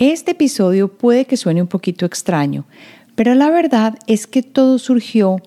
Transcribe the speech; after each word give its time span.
Este 0.00 0.30
episodio 0.30 0.88
puede 0.88 1.26
que 1.26 1.36
suene 1.36 1.60
un 1.60 1.68
poquito 1.68 2.06
extraño, 2.06 2.64
pero 3.16 3.34
la 3.34 3.50
verdad 3.50 3.98
es 4.06 4.26
que 4.26 4.42
todo 4.42 4.78
surgió 4.78 5.42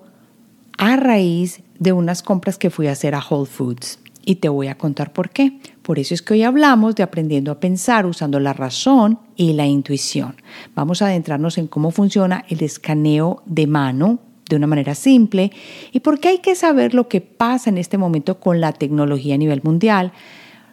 a 0.78 0.94
raíz 0.94 1.64
de 1.80 1.92
unas 1.92 2.22
compras 2.22 2.56
que 2.56 2.70
fui 2.70 2.86
a 2.86 2.92
hacer 2.92 3.16
a 3.16 3.24
Whole 3.28 3.50
Foods. 3.50 3.98
Y 4.24 4.36
te 4.36 4.48
voy 4.48 4.68
a 4.68 4.78
contar 4.78 5.12
por 5.12 5.30
qué. 5.30 5.58
Por 5.82 5.98
eso 5.98 6.14
es 6.14 6.22
que 6.22 6.34
hoy 6.34 6.44
hablamos 6.44 6.94
de 6.94 7.02
aprendiendo 7.02 7.50
a 7.50 7.58
pensar 7.58 8.06
usando 8.06 8.38
la 8.38 8.52
razón 8.52 9.18
y 9.34 9.54
la 9.54 9.66
intuición. 9.66 10.36
Vamos 10.76 11.02
a 11.02 11.06
adentrarnos 11.06 11.58
en 11.58 11.66
cómo 11.66 11.90
funciona 11.90 12.44
el 12.48 12.62
escaneo 12.62 13.42
de 13.46 13.66
mano 13.66 14.20
de 14.48 14.54
una 14.54 14.68
manera 14.68 14.94
simple 14.94 15.50
y 15.90 15.98
por 15.98 16.20
qué 16.20 16.28
hay 16.28 16.38
que 16.38 16.54
saber 16.54 16.94
lo 16.94 17.08
que 17.08 17.20
pasa 17.20 17.70
en 17.70 17.78
este 17.78 17.98
momento 17.98 18.38
con 18.38 18.60
la 18.60 18.72
tecnología 18.72 19.34
a 19.34 19.38
nivel 19.38 19.62
mundial. 19.64 20.12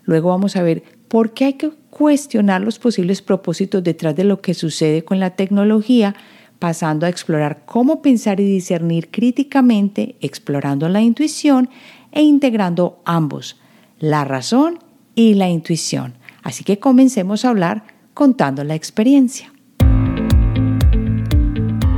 Luego 0.03 0.29
vamos 0.29 0.55
a 0.55 0.61
ver 0.61 0.83
por 1.07 1.33
qué 1.33 1.45
hay 1.45 1.53
que 1.53 1.80
cuestionar 1.91 2.61
los 2.61 2.79
posibles 2.79 3.21
propósitos 3.21 3.83
detrás 3.83 4.15
de 4.15 4.23
lo 4.23 4.41
que 4.41 4.55
sucede 4.55 5.03
con 5.03 5.19
la 5.19 5.35
tecnología, 5.35 6.15
pasando 6.57 7.05
a 7.05 7.09
explorar 7.09 7.63
cómo 7.65 8.01
pensar 8.01 8.39
y 8.39 8.45
discernir 8.45 9.11
críticamente, 9.11 10.15
explorando 10.21 10.89
la 10.89 11.01
intuición 11.01 11.69
e 12.11 12.23
integrando 12.23 13.01
ambos, 13.05 13.59
la 13.99 14.25
razón 14.25 14.79
y 15.13 15.35
la 15.35 15.49
intuición. 15.49 16.15
Así 16.41 16.63
que 16.63 16.79
comencemos 16.79 17.45
a 17.45 17.49
hablar 17.49 17.83
contando 18.13 18.63
la 18.63 18.75
experiencia. 18.75 19.50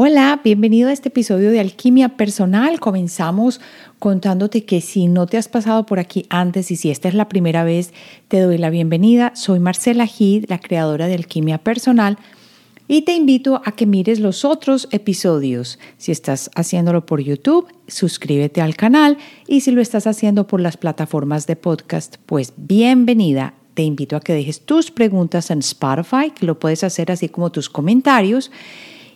Hola, 0.00 0.40
bienvenido 0.44 0.90
a 0.90 0.92
este 0.92 1.08
episodio 1.08 1.50
de 1.50 1.58
Alquimia 1.58 2.10
Personal. 2.10 2.78
Comenzamos 2.78 3.60
contándote 3.98 4.64
que 4.64 4.80
si 4.80 5.08
no 5.08 5.26
te 5.26 5.38
has 5.38 5.48
pasado 5.48 5.86
por 5.86 5.98
aquí 5.98 6.24
antes 6.28 6.70
y 6.70 6.76
si 6.76 6.92
esta 6.92 7.08
es 7.08 7.14
la 7.14 7.28
primera 7.28 7.64
vez, 7.64 7.92
te 8.28 8.38
doy 8.38 8.58
la 8.58 8.70
bienvenida. 8.70 9.32
Soy 9.34 9.58
Marcela 9.58 10.06
Gid, 10.06 10.44
la 10.46 10.60
creadora 10.60 11.08
de 11.08 11.14
Alquimia 11.14 11.58
Personal, 11.58 12.16
y 12.86 13.02
te 13.02 13.16
invito 13.16 13.60
a 13.64 13.72
que 13.72 13.86
mires 13.86 14.20
los 14.20 14.44
otros 14.44 14.86
episodios. 14.92 15.80
Si 15.96 16.12
estás 16.12 16.48
haciéndolo 16.54 17.04
por 17.04 17.20
YouTube, 17.20 17.66
suscríbete 17.88 18.60
al 18.60 18.76
canal 18.76 19.18
y 19.48 19.62
si 19.62 19.72
lo 19.72 19.80
estás 19.80 20.06
haciendo 20.06 20.46
por 20.46 20.60
las 20.60 20.76
plataformas 20.76 21.48
de 21.48 21.56
podcast, 21.56 22.18
pues 22.24 22.52
bienvenida. 22.56 23.54
Te 23.74 23.82
invito 23.82 24.14
a 24.14 24.20
que 24.20 24.32
dejes 24.32 24.60
tus 24.60 24.92
preguntas 24.92 25.50
en 25.50 25.58
Spotify, 25.58 26.30
que 26.30 26.46
lo 26.46 26.60
puedes 26.60 26.84
hacer 26.84 27.10
así 27.10 27.28
como 27.28 27.50
tus 27.50 27.68
comentarios 27.68 28.52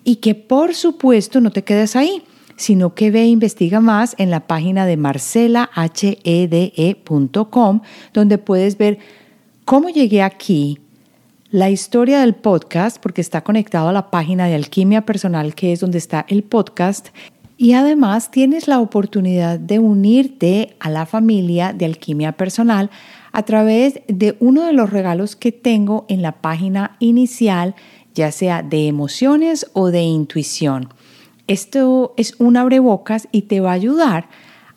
y 0.04 0.16
que 0.16 0.34
por 0.34 0.74
supuesto 0.74 1.40
no 1.40 1.50
te 1.50 1.64
quedes 1.64 1.96
ahí, 1.96 2.22
sino 2.56 2.94
que 2.94 3.10
ve 3.10 3.22
e 3.22 3.28
investiga 3.28 3.80
más 3.80 4.14
en 4.18 4.30
la 4.30 4.46
página 4.46 4.84
de 4.86 4.96
marcelahede.com, 4.96 7.80
donde 8.12 8.38
puedes 8.38 8.78
ver 8.78 8.98
cómo 9.64 9.88
llegué 9.88 10.22
aquí, 10.22 10.78
la 11.50 11.70
historia 11.70 12.20
del 12.20 12.34
podcast, 12.34 13.02
porque 13.02 13.20
está 13.20 13.42
conectado 13.42 13.88
a 13.90 13.92
la 13.92 14.10
página 14.10 14.46
de 14.46 14.54
Alquimia 14.54 15.02
Personal, 15.02 15.54
que 15.54 15.72
es 15.72 15.80
donde 15.80 15.98
está 15.98 16.24
el 16.28 16.44
podcast, 16.44 17.08
y 17.58 17.74
además 17.74 18.30
tienes 18.30 18.68
la 18.68 18.80
oportunidad 18.80 19.58
de 19.58 19.78
unirte 19.78 20.74
a 20.80 20.88
la 20.88 21.04
familia 21.04 21.74
de 21.74 21.84
Alquimia 21.84 22.32
Personal 22.32 22.88
a 23.32 23.42
través 23.42 24.00
de 24.08 24.34
uno 24.40 24.64
de 24.64 24.72
los 24.72 24.88
regalos 24.90 25.36
que 25.36 25.52
tengo 25.52 26.06
en 26.08 26.22
la 26.22 26.32
página 26.32 26.96
inicial 27.00 27.74
ya 28.14 28.32
sea 28.32 28.62
de 28.62 28.88
emociones 28.88 29.66
o 29.72 29.90
de 29.90 30.02
intuición. 30.02 30.88
Esto 31.46 32.14
es 32.16 32.34
un 32.38 32.56
abrebocas 32.56 33.28
y 33.32 33.42
te 33.42 33.60
va 33.60 33.70
a 33.70 33.74
ayudar 33.74 34.28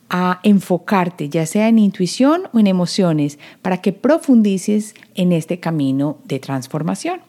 a 0.10 0.40
enfocarte, 0.44 1.30
ya 1.30 1.46
sea 1.46 1.68
en 1.68 1.80
intuición 1.80 2.44
o 2.54 2.60
en 2.60 2.68
emociones, 2.68 3.40
para 3.62 3.82
que 3.82 3.94
profundices 3.94 4.94
en 5.16 5.32
este 5.32 5.60
camino 5.60 6.18
de 6.26 6.40
transformación. 6.40 7.22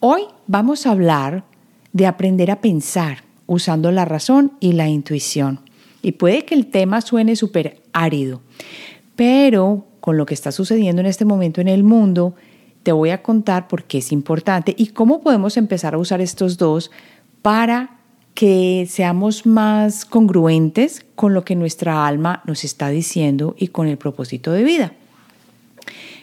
Hoy 0.00 0.22
vamos 0.46 0.86
a 0.86 0.90
hablar 0.90 1.44
de 1.92 2.06
aprender 2.06 2.50
a 2.50 2.60
pensar 2.60 3.24
usando 3.46 3.92
la 3.92 4.04
razón 4.04 4.52
y 4.60 4.72
la 4.72 4.88
intuición. 4.88 5.60
Y 6.02 6.12
puede 6.12 6.44
que 6.44 6.54
el 6.54 6.66
tema 6.66 7.00
suene 7.00 7.36
súper 7.36 7.80
árido, 7.92 8.42
pero 9.16 9.86
con 10.00 10.18
lo 10.18 10.26
que 10.26 10.34
está 10.34 10.52
sucediendo 10.52 11.00
en 11.00 11.06
este 11.06 11.24
momento 11.24 11.60
en 11.60 11.68
el 11.68 11.82
mundo, 11.82 12.34
te 12.84 12.92
voy 12.92 13.10
a 13.10 13.22
contar 13.22 13.66
por 13.66 13.84
qué 13.84 13.98
es 13.98 14.12
importante 14.12 14.74
y 14.78 14.88
cómo 14.88 15.22
podemos 15.22 15.56
empezar 15.56 15.94
a 15.94 15.98
usar 15.98 16.20
estos 16.20 16.58
dos 16.58 16.92
para 17.42 17.96
que 18.34 18.86
seamos 18.88 19.46
más 19.46 20.04
congruentes 20.04 21.04
con 21.14 21.34
lo 21.34 21.44
que 21.44 21.56
nuestra 21.56 22.06
alma 22.06 22.42
nos 22.46 22.62
está 22.62 22.88
diciendo 22.90 23.56
y 23.58 23.68
con 23.68 23.88
el 23.88 23.96
propósito 23.96 24.52
de 24.52 24.64
vida. 24.64 24.92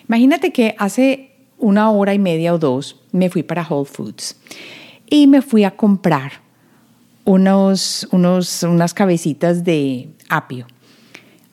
Imagínate 0.08 0.54
que 0.54 0.76
hace 0.78 1.32
una 1.58 1.90
hora 1.90 2.14
y 2.14 2.20
media 2.20 2.54
o 2.54 2.60
dos 2.60 3.02
me 3.12 3.30
fui 3.30 3.44
para 3.44 3.66
Whole 3.68 3.90
Foods 3.90 4.38
y 5.10 5.28
me 5.28 5.42
fui 5.42 5.64
a 5.64 5.72
comprar 5.72 6.34
unos, 7.26 8.08
unos, 8.12 8.64
unas 8.64 8.94
cabecitas 8.94 9.64
de 9.64 10.10
apio. 10.30 10.68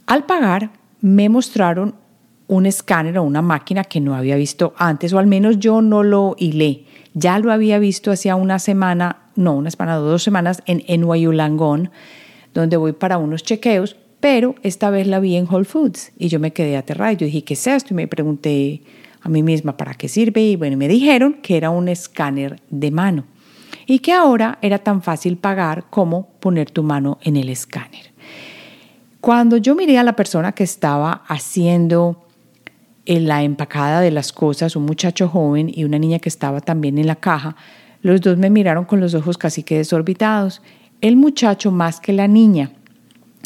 Al 0.06 0.26
pagar 0.26 0.70
me 1.00 1.28
mostraron 1.28 1.94
un 2.48 2.66
escáner 2.66 3.18
o 3.18 3.22
una 3.22 3.42
máquina 3.42 3.84
que 3.84 4.00
no 4.00 4.14
había 4.14 4.36
visto 4.36 4.74
antes, 4.76 5.12
o 5.12 5.18
al 5.18 5.26
menos 5.26 5.58
yo 5.58 5.80
no 5.80 6.02
lo 6.02 6.34
hilé. 6.38 6.84
Ya 7.14 7.38
lo 7.38 7.52
había 7.52 7.78
visto 7.78 8.10
hacía 8.10 8.34
una 8.34 8.58
semana, 8.58 9.18
no, 9.36 9.54
una 9.54 9.70
semana 9.70 9.96
dos 9.96 10.22
semanas 10.22 10.62
en 10.66 10.82
NYU 10.88 11.32
Langón, 11.32 11.90
donde 12.54 12.76
voy 12.76 12.92
para 12.92 13.18
unos 13.18 13.42
chequeos, 13.42 13.96
pero 14.20 14.54
esta 14.62 14.90
vez 14.90 15.06
la 15.06 15.20
vi 15.20 15.36
en 15.36 15.46
Whole 15.48 15.64
Foods 15.64 16.12
y 16.18 16.28
yo 16.28 16.40
me 16.40 16.52
quedé 16.52 16.76
aterrada. 16.76 17.12
Yo 17.12 17.26
dije, 17.26 17.44
¿qué 17.44 17.54
es 17.54 17.66
esto? 17.66 17.92
Y 17.92 17.96
me 17.96 18.08
pregunté 18.08 18.82
a 19.20 19.28
mí 19.28 19.42
misma, 19.42 19.76
¿para 19.76 19.94
qué 19.94 20.08
sirve? 20.08 20.42
Y 20.42 20.56
bueno, 20.56 20.76
me 20.76 20.88
dijeron 20.88 21.34
que 21.42 21.56
era 21.56 21.70
un 21.70 21.88
escáner 21.88 22.60
de 22.70 22.90
mano 22.90 23.24
y 23.86 24.00
que 24.00 24.12
ahora 24.12 24.58
era 24.62 24.78
tan 24.78 25.02
fácil 25.02 25.36
pagar 25.36 25.84
como 25.90 26.28
poner 26.40 26.70
tu 26.70 26.82
mano 26.82 27.18
en 27.22 27.36
el 27.36 27.48
escáner. 27.48 28.12
Cuando 29.20 29.56
yo 29.56 29.74
miré 29.74 29.98
a 29.98 30.04
la 30.04 30.14
persona 30.14 30.52
que 30.52 30.64
estaba 30.64 31.24
haciendo 31.26 32.27
en 33.08 33.26
la 33.26 33.42
empacada 33.42 34.02
de 34.02 34.10
las 34.10 34.32
cosas, 34.32 34.76
un 34.76 34.84
muchacho 34.84 35.28
joven 35.28 35.72
y 35.74 35.84
una 35.84 35.98
niña 35.98 36.18
que 36.18 36.28
estaba 36.28 36.60
también 36.60 36.98
en 36.98 37.06
la 37.06 37.16
caja. 37.16 37.56
Los 38.02 38.20
dos 38.20 38.36
me 38.36 38.50
miraron 38.50 38.84
con 38.84 39.00
los 39.00 39.14
ojos 39.14 39.38
casi 39.38 39.62
que 39.62 39.78
desorbitados. 39.78 40.60
El 41.00 41.16
muchacho 41.16 41.72
más 41.72 42.00
que 42.00 42.12
la 42.12 42.28
niña. 42.28 42.70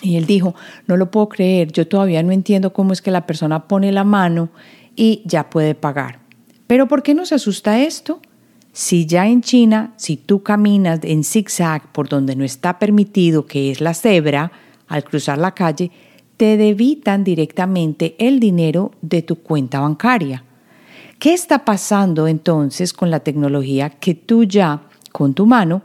Y 0.02 0.16
él 0.16 0.26
dijo, 0.26 0.56
no 0.88 0.96
lo 0.96 1.12
puedo 1.12 1.28
creer, 1.28 1.70
yo 1.70 1.86
todavía 1.86 2.24
no 2.24 2.32
entiendo 2.32 2.72
cómo 2.72 2.92
es 2.92 3.00
que 3.00 3.12
la 3.12 3.24
persona 3.24 3.68
pone 3.68 3.92
la 3.92 4.02
mano 4.02 4.48
y 4.96 5.22
ya 5.26 5.48
puede 5.48 5.76
pagar. 5.76 6.18
Pero 6.66 6.88
¿por 6.88 7.04
qué 7.04 7.14
nos 7.14 7.30
asusta 7.30 7.78
esto? 7.78 8.20
Si 8.72 9.06
ya 9.06 9.28
en 9.28 9.42
China, 9.42 9.92
si 9.96 10.16
tú 10.16 10.42
caminas 10.42 10.98
en 11.04 11.22
zigzag 11.22 11.92
por 11.92 12.08
donde 12.08 12.34
no 12.34 12.42
está 12.42 12.80
permitido, 12.80 13.46
que 13.46 13.70
es 13.70 13.80
la 13.80 13.94
cebra, 13.94 14.50
al 14.88 15.04
cruzar 15.04 15.38
la 15.38 15.54
calle, 15.54 15.92
te 16.42 16.56
debitan 16.56 17.22
directamente 17.22 18.16
el 18.18 18.40
dinero 18.40 18.90
de 19.00 19.22
tu 19.22 19.36
cuenta 19.36 19.78
bancaria. 19.78 20.42
¿Qué 21.20 21.34
está 21.34 21.64
pasando 21.64 22.26
entonces 22.26 22.92
con 22.92 23.12
la 23.12 23.20
tecnología 23.20 23.90
que 23.90 24.16
tú 24.16 24.42
ya 24.42 24.82
con 25.12 25.34
tu 25.34 25.46
mano 25.46 25.82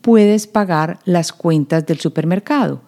puedes 0.00 0.48
pagar 0.48 0.98
las 1.04 1.32
cuentas 1.32 1.86
del 1.86 2.00
supermercado? 2.00 2.80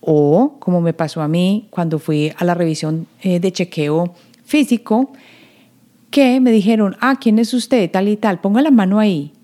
O 0.00 0.56
como 0.58 0.80
me 0.80 0.94
pasó 0.94 1.20
a 1.20 1.28
mí 1.28 1.68
cuando 1.68 1.98
fui 1.98 2.32
a 2.34 2.46
la 2.46 2.54
revisión 2.54 3.06
eh, 3.20 3.40
de 3.40 3.52
chequeo 3.52 4.14
físico, 4.42 5.12
que 6.10 6.40
me 6.40 6.50
dijeron, 6.50 6.96
ah, 7.02 7.16
¿quién 7.20 7.38
es 7.38 7.52
usted? 7.52 7.90
Tal 7.90 8.08
y 8.08 8.16
tal, 8.16 8.40
ponga 8.40 8.62
la 8.62 8.70
mano 8.70 8.98
ahí. 8.98 9.34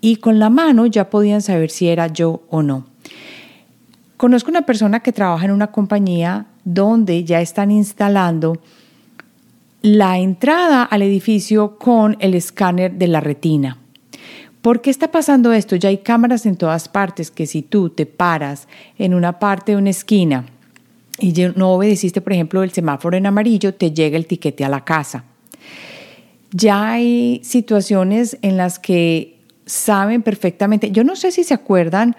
Y 0.00 0.16
con 0.16 0.38
la 0.38 0.48
mano 0.48 0.86
ya 0.86 1.10
podían 1.10 1.42
saber 1.42 1.68
si 1.68 1.88
era 1.88 2.06
yo 2.06 2.44
o 2.48 2.62
no. 2.62 2.86
Conozco 4.16 4.48
una 4.48 4.62
persona 4.62 5.00
que 5.00 5.12
trabaja 5.12 5.44
en 5.44 5.52
una 5.52 5.66
compañía 5.66 6.46
donde 6.66 7.22
ya 7.22 7.40
están 7.40 7.70
instalando 7.70 8.60
la 9.82 10.18
entrada 10.18 10.82
al 10.82 11.00
edificio 11.02 11.78
con 11.78 12.16
el 12.18 12.34
escáner 12.34 12.94
de 12.94 13.06
la 13.06 13.20
retina. 13.20 13.78
¿Por 14.62 14.80
qué 14.80 14.90
está 14.90 15.12
pasando 15.12 15.52
esto? 15.52 15.76
Ya 15.76 15.90
hay 15.90 15.98
cámaras 15.98 16.44
en 16.44 16.56
todas 16.56 16.88
partes 16.88 17.30
que 17.30 17.46
si 17.46 17.62
tú 17.62 17.88
te 17.88 18.04
paras 18.04 18.66
en 18.98 19.14
una 19.14 19.38
parte 19.38 19.72
de 19.72 19.78
una 19.78 19.90
esquina 19.90 20.46
y 21.20 21.32
no 21.54 21.70
obedeciste, 21.70 22.20
por 22.20 22.32
ejemplo, 22.32 22.64
el 22.64 22.72
semáforo 22.72 23.16
en 23.16 23.26
amarillo, 23.26 23.72
te 23.72 23.92
llega 23.92 24.16
el 24.16 24.26
tiquete 24.26 24.64
a 24.64 24.68
la 24.68 24.84
casa. 24.84 25.24
Ya 26.50 26.90
hay 26.90 27.40
situaciones 27.44 28.38
en 28.42 28.56
las 28.56 28.80
que 28.80 29.38
saben 29.66 30.22
perfectamente, 30.22 30.90
yo 30.90 31.04
no 31.04 31.14
sé 31.14 31.30
si 31.30 31.44
se 31.44 31.54
acuerdan 31.54 32.16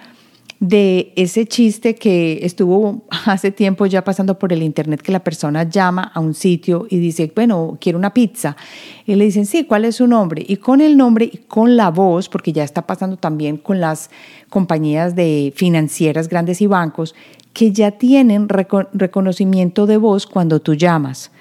de 0.60 1.14
ese 1.16 1.46
chiste 1.46 1.96
que 1.96 2.40
estuvo 2.44 3.04
hace 3.26 3.52
tiempo 3.52 3.86
ya 3.86 4.04
pasando 4.04 4.40
por 4.40 4.54
el 4.54 4.64
internet 4.64 5.02
que 5.02 5.12
la 5.12 5.24
persona 5.24 5.64
llama 5.64 6.12
a 6.14 6.20
un 6.20 6.34
sitio 6.34 6.88
y 6.90 6.98
dice, 6.98 7.32
bueno, 7.36 7.78
quiero 7.80 7.98
una 7.98 8.14
pizza. 8.14 8.58
Y 9.06 9.16
le 9.16 9.26
dicen, 9.26 9.46
sí, 9.46 9.66
¿cuál 9.66 9.86
es 9.86 9.98
su 9.98 10.08
nombre? 10.08 10.44
Y 10.48 10.58
con 10.58 10.82
el 10.82 10.98
nombre 10.98 11.30
y 11.32 11.38
con 11.38 11.78
la 11.78 11.90
voz, 11.90 12.30
porque 12.30 12.54
ya 12.54 12.64
está 12.64 12.88
pasando 12.88 13.18
también 13.18 13.58
con 13.58 13.80
las 13.80 14.10
compañías 14.50 15.16
de 15.16 15.54
financieras 15.56 16.28
grandes 16.28 16.62
y 16.62 16.68
bancos, 16.68 17.16
que 17.54 17.72
ya 17.72 17.92
tienen 17.92 18.48
reconocimiento 18.50 19.88
de 19.88 19.98
voz 19.98 20.28
cuando 20.28 20.60
tú 20.60 20.76
llamas. 20.76 21.32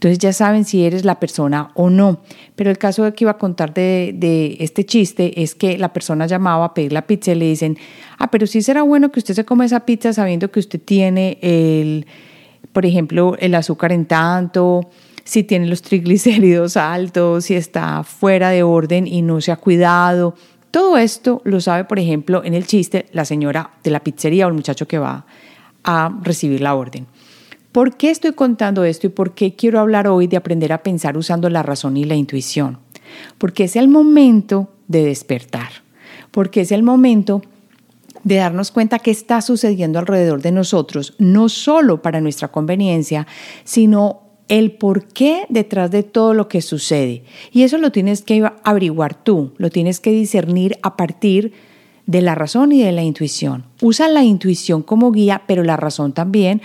Entonces 0.00 0.18
ya 0.18 0.32
saben 0.32 0.64
si 0.64 0.82
eres 0.86 1.04
la 1.04 1.20
persona 1.20 1.72
o 1.74 1.90
no. 1.90 2.22
Pero 2.56 2.70
el 2.70 2.78
caso 2.78 3.12
que 3.12 3.24
iba 3.24 3.32
a 3.32 3.36
contar 3.36 3.74
de, 3.74 4.56
este 4.58 4.86
chiste 4.86 5.42
es 5.42 5.54
que 5.54 5.76
la 5.76 5.92
persona 5.92 6.26
llamaba 6.26 6.64
a 6.64 6.72
pedir 6.72 6.94
la 6.94 7.06
pizza 7.06 7.32
y 7.32 7.34
le 7.34 7.44
dicen, 7.44 7.76
ah, 8.16 8.30
pero 8.30 8.46
sí 8.46 8.62
será 8.62 8.80
bueno 8.80 9.12
que 9.12 9.18
usted 9.18 9.34
se 9.34 9.44
coma 9.44 9.66
esa 9.66 9.80
pizza 9.80 10.14
sabiendo 10.14 10.50
que 10.50 10.58
usted 10.58 10.80
tiene 10.80 11.36
el, 11.42 12.06
por 12.72 12.86
ejemplo, 12.86 13.36
el 13.40 13.54
azúcar 13.54 13.92
en 13.92 14.06
tanto, 14.06 14.88
si 15.24 15.44
tiene 15.44 15.66
los 15.66 15.82
triglicéridos 15.82 16.78
altos, 16.78 17.44
si 17.44 17.54
está 17.54 18.02
fuera 18.02 18.48
de 18.48 18.62
orden 18.62 19.06
y 19.06 19.20
no 19.20 19.42
se 19.42 19.52
ha 19.52 19.56
cuidado. 19.56 20.34
Todo 20.70 20.96
esto 20.96 21.42
lo 21.44 21.60
sabe, 21.60 21.84
por 21.84 21.98
ejemplo, 21.98 22.42
en 22.42 22.54
el 22.54 22.66
chiste 22.66 23.04
la 23.12 23.26
señora 23.26 23.72
de 23.84 23.90
la 23.90 24.00
pizzería 24.00 24.46
o 24.46 24.48
el 24.48 24.54
muchacho 24.54 24.88
que 24.88 24.98
va 24.98 25.26
a 25.84 26.10
recibir 26.22 26.62
la 26.62 26.74
orden. 26.74 27.06
¿Por 27.72 27.96
qué 27.96 28.10
estoy 28.10 28.32
contando 28.32 28.82
esto 28.82 29.06
y 29.06 29.10
por 29.10 29.34
qué 29.34 29.54
quiero 29.54 29.78
hablar 29.78 30.08
hoy 30.08 30.26
de 30.26 30.36
aprender 30.36 30.72
a 30.72 30.82
pensar 30.82 31.16
usando 31.16 31.48
la 31.48 31.62
razón 31.62 31.96
y 31.96 32.04
la 32.04 32.16
intuición? 32.16 32.78
Porque 33.38 33.64
es 33.64 33.76
el 33.76 33.86
momento 33.86 34.70
de 34.88 35.04
despertar, 35.04 35.70
porque 36.32 36.62
es 36.62 36.72
el 36.72 36.82
momento 36.82 37.42
de 38.24 38.36
darnos 38.36 38.72
cuenta 38.72 38.98
qué 38.98 39.12
está 39.12 39.40
sucediendo 39.40 40.00
alrededor 40.00 40.42
de 40.42 40.50
nosotros, 40.50 41.14
no 41.18 41.48
solo 41.48 42.02
para 42.02 42.20
nuestra 42.20 42.48
conveniencia, 42.48 43.28
sino 43.62 44.22
el 44.48 44.72
por 44.72 45.04
qué 45.04 45.46
detrás 45.48 45.92
de 45.92 46.02
todo 46.02 46.34
lo 46.34 46.48
que 46.48 46.62
sucede. 46.62 47.22
Y 47.52 47.62
eso 47.62 47.78
lo 47.78 47.92
tienes 47.92 48.22
que 48.22 48.50
averiguar 48.64 49.14
tú, 49.14 49.52
lo 49.58 49.70
tienes 49.70 50.00
que 50.00 50.10
discernir 50.10 50.76
a 50.82 50.96
partir 50.96 51.52
de 52.06 52.20
la 52.20 52.34
razón 52.34 52.72
y 52.72 52.82
de 52.82 52.90
la 52.90 53.04
intuición. 53.04 53.66
Usa 53.80 54.08
la 54.08 54.24
intuición 54.24 54.82
como 54.82 55.12
guía, 55.12 55.42
pero 55.46 55.62
la 55.62 55.76
razón 55.76 56.12
también, 56.12 56.60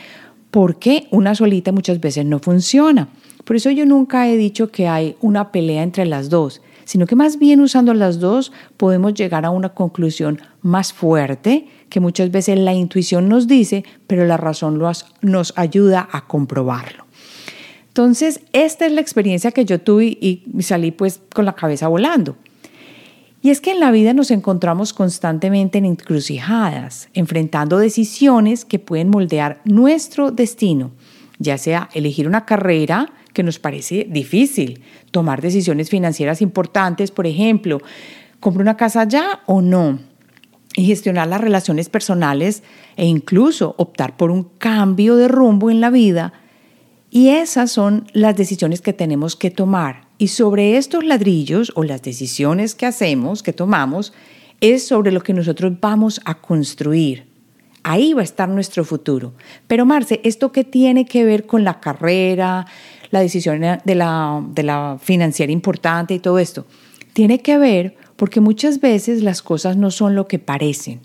porque 0.55 1.09
una 1.11 1.35
solita 1.35 1.73
muchas 1.73 1.99
veces 1.99 2.23
no 2.23 2.39
funciona. 2.39 3.09
Por 3.43 3.57
eso 3.57 3.71
yo 3.71 3.85
nunca 3.85 4.29
he 4.29 4.37
dicho 4.37 4.71
que 4.71 4.87
hay 4.87 5.17
una 5.19 5.51
pelea 5.51 5.83
entre 5.83 6.05
las 6.05 6.29
dos, 6.29 6.61
sino 6.85 7.07
que 7.07 7.17
más 7.17 7.39
bien 7.39 7.59
usando 7.59 7.93
las 7.93 8.21
dos 8.21 8.53
podemos 8.77 9.13
llegar 9.15 9.43
a 9.43 9.49
una 9.49 9.73
conclusión 9.73 10.39
más 10.61 10.93
fuerte 10.93 11.67
que 11.89 11.99
muchas 11.99 12.31
veces 12.31 12.57
la 12.57 12.73
intuición 12.73 13.27
nos 13.27 13.47
dice, 13.49 13.83
pero 14.07 14.23
la 14.23 14.37
razón 14.37 14.81
nos 15.21 15.53
ayuda 15.57 16.07
a 16.09 16.25
comprobarlo. 16.25 17.03
Entonces, 17.89 18.39
esta 18.53 18.85
es 18.85 18.93
la 18.93 19.01
experiencia 19.01 19.51
que 19.51 19.65
yo 19.65 19.81
tuve 19.81 20.05
y 20.05 20.41
salí 20.61 20.91
pues 20.91 21.19
con 21.33 21.43
la 21.43 21.51
cabeza 21.51 21.89
volando. 21.89 22.37
Y 23.45 23.51
es 23.51 23.61
que 23.61 23.69
en 23.69 23.79
la 23.79 23.91
vida 23.91 24.15
nos 24.15 24.31
encontramos 24.31 24.91
constantemente 24.91 25.77
en 25.77 25.85
encrucijadas, 25.85 27.09
enfrentando 27.13 27.77
decisiones 27.77 28.65
que 28.65 28.79
pueden 28.79 29.11
moldear 29.11 29.61
nuestro 29.65 30.31
destino, 30.31 30.89
ya 31.37 31.59
sea 31.59 31.87
elegir 31.93 32.27
una 32.27 32.47
carrera 32.47 33.13
que 33.33 33.43
nos 33.43 33.59
parece 33.59 34.07
difícil, 34.09 34.81
tomar 35.11 35.43
decisiones 35.43 35.91
financieras 35.91 36.41
importantes, 36.41 37.11
por 37.11 37.27
ejemplo, 37.27 37.81
¿compro 38.39 38.63
una 38.63 38.77
casa 38.77 39.03
ya 39.03 39.41
o 39.45 39.61
no? 39.61 39.99
Y 40.75 40.87
gestionar 40.87 41.27
las 41.27 41.41
relaciones 41.41 41.87
personales 41.87 42.63
e 42.95 43.05
incluso 43.05 43.75
optar 43.77 44.17
por 44.17 44.31
un 44.31 44.45
cambio 44.57 45.17
de 45.17 45.27
rumbo 45.27 45.69
en 45.69 45.81
la 45.81 45.91
vida. 45.91 46.33
Y 47.11 47.29
esas 47.29 47.71
son 47.71 48.07
las 48.11 48.35
decisiones 48.35 48.81
que 48.81 48.93
tenemos 48.93 49.35
que 49.35 49.51
tomar 49.51 50.04
y 50.17 50.29
sobre 50.29 50.77
estos 50.77 51.03
ladrillos 51.03 51.71
o 51.75 51.83
las 51.83 52.01
decisiones 52.01 52.75
que 52.75 52.85
hacemos, 52.85 53.43
que 53.43 53.53
tomamos, 53.53 54.13
es 54.61 54.87
sobre 54.87 55.11
lo 55.11 55.21
que 55.21 55.33
nosotros 55.33 55.73
vamos 55.79 56.21
a 56.25 56.35
construir. 56.35 57.25
Ahí 57.83 58.13
va 58.13 58.21
a 58.21 58.23
estar 58.23 58.49
nuestro 58.49 58.83
futuro. 58.83 59.33
Pero 59.67 59.85
Marce, 59.85 60.21
¿esto 60.23 60.51
qué 60.51 60.63
tiene 60.63 61.05
que 61.05 61.23
ver 61.23 61.45
con 61.45 61.63
la 61.63 61.79
carrera, 61.79 62.65
la 63.11 63.19
decisión 63.19 63.61
de 63.61 63.95
la, 63.95 64.43
de 64.49 64.63
la 64.63 64.97
financiera 64.99 65.51
importante 65.51 66.15
y 66.15 66.19
todo 66.19 66.39
esto? 66.39 66.65
Tiene 67.13 67.41
que 67.41 67.57
ver 67.57 67.95
porque 68.15 68.41
muchas 68.41 68.79
veces 68.79 69.21
las 69.21 69.41
cosas 69.41 69.77
no 69.77 69.91
son 69.91 70.15
lo 70.15 70.27
que 70.27 70.39
parecen. 70.39 71.01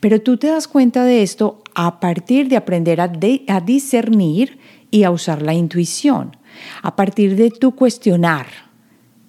Pero 0.00 0.20
tú 0.20 0.36
te 0.36 0.48
das 0.48 0.68
cuenta 0.68 1.04
de 1.04 1.22
esto 1.22 1.62
a 1.74 1.98
partir 1.98 2.48
de 2.48 2.56
aprender 2.56 3.00
a, 3.00 3.10
a 3.48 3.60
discernir 3.60 4.58
y 4.92 5.02
a 5.02 5.10
usar 5.10 5.42
la 5.42 5.54
intuición 5.54 6.36
a 6.82 6.94
partir 6.94 7.34
de 7.34 7.50
tu 7.50 7.74
cuestionar, 7.74 8.46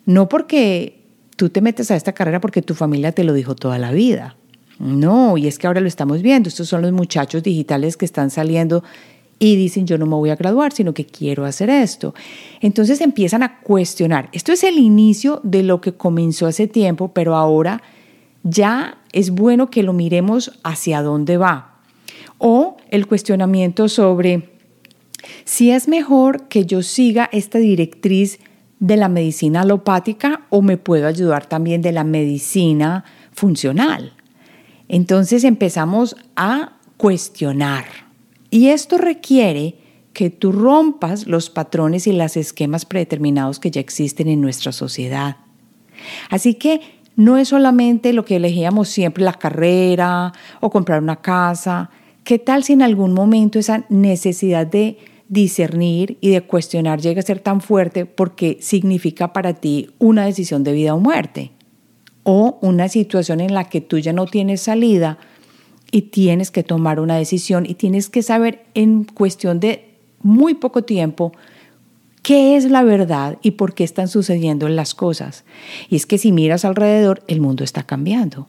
no 0.05 0.29
porque 0.29 1.01
tú 1.35 1.49
te 1.49 1.61
metes 1.61 1.89
a 1.89 1.95
esta 1.95 2.11
carrera 2.11 2.39
porque 2.39 2.61
tu 2.61 2.75
familia 2.75 3.13
te 3.13 3.23
lo 3.23 3.33
dijo 3.33 3.55
toda 3.55 3.79
la 3.79 3.91
vida. 3.91 4.35
No, 4.77 5.37
y 5.37 5.47
es 5.47 5.57
que 5.57 5.65
ahora 5.65 5.81
lo 5.81 5.87
estamos 5.87 6.21
viendo. 6.21 6.49
Estos 6.49 6.67
son 6.67 6.81
los 6.81 6.91
muchachos 6.91 7.41
digitales 7.41 7.95
que 7.95 8.05
están 8.05 8.29
saliendo 8.29 8.83
y 9.39 9.55
dicen 9.55 9.87
yo 9.87 9.97
no 9.97 10.05
me 10.05 10.15
voy 10.15 10.29
a 10.29 10.35
graduar, 10.35 10.73
sino 10.73 10.93
que 10.93 11.05
quiero 11.05 11.45
hacer 11.45 11.69
esto. 11.69 12.13
Entonces 12.59 12.99
empiezan 13.01 13.43
a 13.43 13.59
cuestionar. 13.59 14.29
Esto 14.33 14.51
es 14.51 14.63
el 14.63 14.77
inicio 14.77 15.39
de 15.43 15.63
lo 15.63 15.79
que 15.79 15.93
comenzó 15.93 16.47
hace 16.47 16.67
tiempo, 16.67 17.09
pero 17.13 17.35
ahora 17.35 17.81
ya 18.43 18.97
es 19.13 19.29
bueno 19.29 19.69
que 19.69 19.83
lo 19.83 19.93
miremos 19.93 20.59
hacia 20.63 21.01
dónde 21.01 21.37
va. 21.37 21.79
O 22.37 22.77
el 22.89 23.07
cuestionamiento 23.07 23.87
sobre 23.87 24.52
si 25.45 25.71
es 25.71 25.87
mejor 25.87 26.47
que 26.47 26.65
yo 26.65 26.81
siga 26.81 27.29
esta 27.31 27.59
directriz 27.59 28.39
de 28.79 28.97
la 28.97 29.07
medicina 29.07 29.61
alopática 29.61 30.41
o 30.49 30.61
me 30.61 30.77
puedo 30.77 31.07
ayudar 31.07 31.45
también 31.45 31.81
de 31.81 31.91
la 31.91 32.03
medicina 32.03 33.05
funcional. 33.31 34.13
Entonces 34.89 35.43
empezamos 35.43 36.15
a 36.35 36.73
cuestionar 36.97 37.85
y 38.49 38.67
esto 38.67 38.97
requiere 38.97 39.75
que 40.13 40.29
tú 40.29 40.51
rompas 40.51 41.27
los 41.27 41.49
patrones 41.49 42.07
y 42.07 42.11
los 42.11 42.37
esquemas 42.37 42.85
predeterminados 42.85 43.59
que 43.59 43.71
ya 43.71 43.81
existen 43.81 44.27
en 44.27 44.41
nuestra 44.41 44.71
sociedad. 44.71 45.37
Así 46.29 46.55
que 46.55 46.81
no 47.15 47.37
es 47.37 47.49
solamente 47.49 48.13
lo 48.13 48.25
que 48.25 48.35
elegíamos 48.35 48.89
siempre, 48.89 49.23
la 49.23 49.33
carrera 49.33 50.33
o 50.59 50.69
comprar 50.69 51.01
una 51.01 51.21
casa. 51.21 51.89
¿Qué 52.23 52.39
tal 52.39 52.63
si 52.63 52.73
en 52.73 52.81
algún 52.81 53.13
momento 53.13 53.59
esa 53.59 53.85
necesidad 53.89 54.67
de 54.67 54.97
discernir 55.29 56.17
y 56.21 56.29
de 56.29 56.41
cuestionar 56.41 57.01
llega 57.01 57.19
a 57.19 57.23
ser 57.23 57.39
tan 57.39 57.61
fuerte 57.61 58.05
porque 58.05 58.57
significa 58.61 59.33
para 59.33 59.53
ti 59.53 59.89
una 59.99 60.25
decisión 60.25 60.63
de 60.63 60.73
vida 60.73 60.93
o 60.93 60.99
muerte 60.99 61.51
o 62.23 62.57
una 62.61 62.87
situación 62.89 63.39
en 63.39 63.53
la 63.53 63.65
que 63.65 63.81
tú 63.81 63.99
ya 63.99 64.13
no 64.13 64.25
tienes 64.25 64.61
salida 64.61 65.17
y 65.91 66.03
tienes 66.03 66.51
que 66.51 66.63
tomar 66.63 66.99
una 66.99 67.17
decisión 67.17 67.65
y 67.65 67.75
tienes 67.75 68.09
que 68.09 68.23
saber 68.23 68.65
en 68.73 69.03
cuestión 69.03 69.59
de 69.59 69.95
muy 70.21 70.55
poco 70.55 70.83
tiempo 70.83 71.33
qué 72.21 72.55
es 72.55 72.65
la 72.65 72.83
verdad 72.83 73.37
y 73.41 73.51
por 73.51 73.73
qué 73.75 73.83
están 73.83 74.07
sucediendo 74.07 74.67
las 74.69 74.95
cosas. 74.95 75.43
Y 75.89 75.97
es 75.97 76.05
que 76.05 76.17
si 76.17 76.31
miras 76.31 76.65
alrededor, 76.65 77.23
el 77.27 77.41
mundo 77.41 77.63
está 77.63 77.83
cambiando 77.83 78.47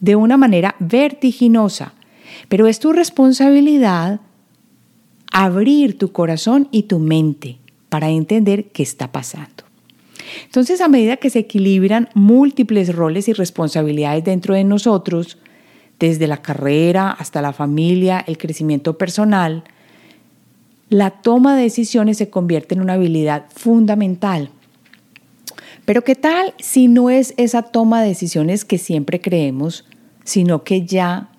de 0.00 0.16
una 0.16 0.36
manera 0.36 0.74
vertiginosa, 0.80 1.94
pero 2.48 2.66
es 2.66 2.80
tu 2.80 2.92
responsabilidad 2.92 4.20
abrir 5.32 5.98
tu 5.98 6.12
corazón 6.12 6.68
y 6.70 6.84
tu 6.84 6.98
mente 6.98 7.58
para 7.88 8.10
entender 8.10 8.66
qué 8.66 8.82
está 8.82 9.10
pasando. 9.10 9.64
Entonces, 10.44 10.80
a 10.80 10.88
medida 10.88 11.16
que 11.16 11.30
se 11.30 11.40
equilibran 11.40 12.08
múltiples 12.14 12.94
roles 12.94 13.28
y 13.28 13.32
responsabilidades 13.32 14.24
dentro 14.24 14.54
de 14.54 14.64
nosotros, 14.64 15.38
desde 15.98 16.26
la 16.26 16.42
carrera 16.42 17.10
hasta 17.10 17.42
la 17.42 17.52
familia, 17.52 18.22
el 18.26 18.38
crecimiento 18.38 18.96
personal, 18.96 19.64
la 20.88 21.10
toma 21.10 21.56
de 21.56 21.62
decisiones 21.62 22.18
se 22.18 22.28
convierte 22.30 22.74
en 22.74 22.82
una 22.82 22.94
habilidad 22.94 23.46
fundamental. 23.54 24.50
Pero 25.84 26.04
¿qué 26.04 26.14
tal 26.14 26.54
si 26.58 26.88
no 26.88 27.10
es 27.10 27.34
esa 27.36 27.62
toma 27.62 28.02
de 28.02 28.08
decisiones 28.08 28.64
que 28.64 28.78
siempre 28.78 29.20
creemos, 29.20 29.84
sino 30.24 30.64
que 30.64 30.84
ya 30.84 31.30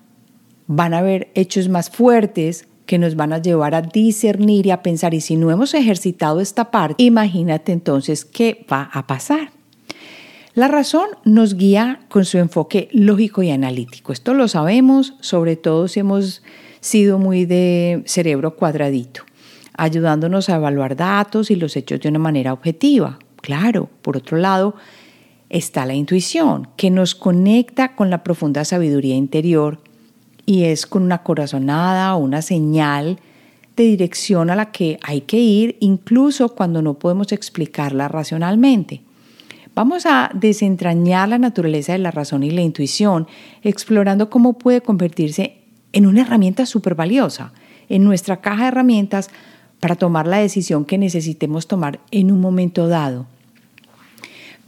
van 0.66 0.94
a 0.94 0.98
haber 0.98 1.30
hechos 1.34 1.68
más 1.68 1.90
fuertes 1.90 2.66
que 2.86 2.98
nos 2.98 3.16
van 3.16 3.32
a 3.32 3.38
llevar 3.38 3.74
a 3.74 3.82
discernir 3.82 4.66
y 4.66 4.70
a 4.70 4.82
pensar, 4.82 5.14
y 5.14 5.20
si 5.20 5.36
no 5.36 5.50
hemos 5.50 5.74
ejercitado 5.74 6.40
esta 6.40 6.70
parte, 6.70 7.02
imagínate 7.02 7.72
entonces 7.72 8.24
qué 8.24 8.66
va 8.70 8.90
a 8.92 9.06
pasar. 9.06 9.50
La 10.54 10.68
razón 10.68 11.08
nos 11.24 11.54
guía 11.54 12.00
con 12.08 12.24
su 12.24 12.38
enfoque 12.38 12.88
lógico 12.92 13.42
y 13.42 13.50
analítico. 13.50 14.12
Esto 14.12 14.34
lo 14.34 14.46
sabemos, 14.46 15.14
sobre 15.20 15.56
todo 15.56 15.88
si 15.88 16.00
hemos 16.00 16.42
sido 16.80 17.18
muy 17.18 17.44
de 17.44 18.02
cerebro 18.06 18.54
cuadradito, 18.54 19.22
ayudándonos 19.76 20.48
a 20.48 20.56
evaluar 20.56 20.94
datos 20.94 21.50
y 21.50 21.56
los 21.56 21.76
hechos 21.76 22.00
de 22.00 22.08
una 22.08 22.20
manera 22.20 22.52
objetiva. 22.52 23.18
Claro, 23.40 23.88
por 24.00 24.16
otro 24.16 24.36
lado, 24.38 24.76
está 25.48 25.86
la 25.86 25.94
intuición, 25.94 26.68
que 26.76 26.90
nos 26.90 27.14
conecta 27.14 27.96
con 27.96 28.10
la 28.10 28.22
profunda 28.22 28.64
sabiduría 28.64 29.16
interior 29.16 29.80
y 30.46 30.64
es 30.64 30.86
con 30.86 31.02
una 31.02 31.22
corazonada 31.22 32.14
o 32.14 32.18
una 32.18 32.42
señal 32.42 33.18
de 33.76 33.84
dirección 33.84 34.50
a 34.50 34.56
la 34.56 34.70
que 34.70 34.98
hay 35.02 35.22
que 35.22 35.38
ir, 35.38 35.76
incluso 35.80 36.50
cuando 36.50 36.82
no 36.82 36.94
podemos 36.94 37.32
explicarla 37.32 38.08
racionalmente. 38.08 39.02
Vamos 39.74 40.06
a 40.06 40.30
desentrañar 40.32 41.28
la 41.28 41.38
naturaleza 41.38 41.92
de 41.92 41.98
la 41.98 42.12
razón 42.12 42.44
y 42.44 42.50
la 42.50 42.60
intuición, 42.60 43.26
explorando 43.62 44.30
cómo 44.30 44.52
puede 44.52 44.80
convertirse 44.80 45.56
en 45.92 46.06
una 46.06 46.22
herramienta 46.22 46.66
súper 46.66 46.94
valiosa 46.94 47.52
en 47.88 48.04
nuestra 48.04 48.40
caja 48.40 48.62
de 48.62 48.68
herramientas 48.68 49.30
para 49.80 49.96
tomar 49.96 50.26
la 50.26 50.38
decisión 50.38 50.84
que 50.84 50.96
necesitemos 50.96 51.66
tomar 51.66 52.00
en 52.10 52.30
un 52.30 52.40
momento 52.40 52.88
dado. 52.88 53.26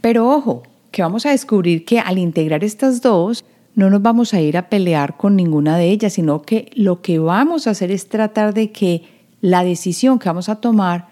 Pero 0.01 0.29
ojo, 0.29 0.63
que 0.91 1.01
vamos 1.01 1.25
a 1.25 1.31
descubrir 1.31 1.85
que 1.85 1.99
al 1.99 2.17
integrar 2.17 2.63
estas 2.63 3.01
dos, 3.01 3.45
no 3.77 3.91
nos 3.91 4.01
vamos 4.01 4.33
a 4.33 4.41
ir 4.41 4.57
a 4.57 4.69
pelear 4.69 5.17
con 5.17 5.35
ninguna 5.35 5.77
de 5.77 5.91
ellas, 5.91 6.13
sino 6.13 6.41
que 6.41 6.71
lo 6.73 7.03
que 7.03 7.19
vamos 7.19 7.67
a 7.67 7.69
hacer 7.69 7.91
es 7.91 8.09
tratar 8.09 8.55
de 8.55 8.71
que 8.71 9.03
la 9.39 9.63
decisión 9.63 10.17
que 10.17 10.27
vamos 10.27 10.49
a 10.49 10.55
tomar 10.55 11.09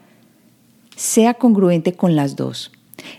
sea 0.96 1.36
congruente 1.36 1.94
con 1.94 2.16
las 2.16 2.36
dos. 2.36 2.72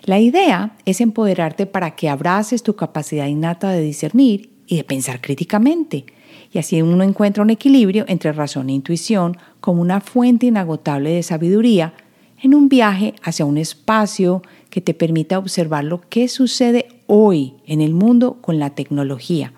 La 0.03 0.19
idea 0.19 0.77
es 0.85 1.01
empoderarte 1.01 1.67
para 1.67 1.93
que 1.95 2.09
abraces 2.09 2.65
tu 2.65 2.75
capacidad 2.75 3.29
innata 3.29 3.71
de 3.71 3.83
discernir 3.83 4.51
y 4.67 4.79
de 4.79 4.85
pensar 4.85 5.21
críticamente. 5.21 6.07
Y 6.53 6.59
así 6.59 6.83
uno 6.83 7.05
encuentra 7.05 7.45
un 7.45 7.51
equilibrio 7.51 8.05
entre 8.09 8.33
razón 8.33 8.69
e 8.69 8.73
intuición 8.73 9.37
como 9.61 9.81
una 9.81 10.01
fuente 10.01 10.47
inagotable 10.47 11.11
de 11.11 11.23
sabiduría 11.23 11.95
en 12.43 12.53
un 12.53 12.69
viaje 12.69 13.15
hacia 13.23 13.45
un 13.45 13.59
espacio 13.59 14.43
que 14.71 14.81
te 14.81 14.93
permita 14.93 15.39
observar 15.39 15.85
lo 15.85 16.01
que 16.01 16.27
sucede 16.27 16.96
hoy 17.07 17.55
en 17.67 17.81
el 17.81 17.95
mundo 17.95 18.39
con 18.41 18.59
la 18.59 18.71
tecnología 18.71 19.53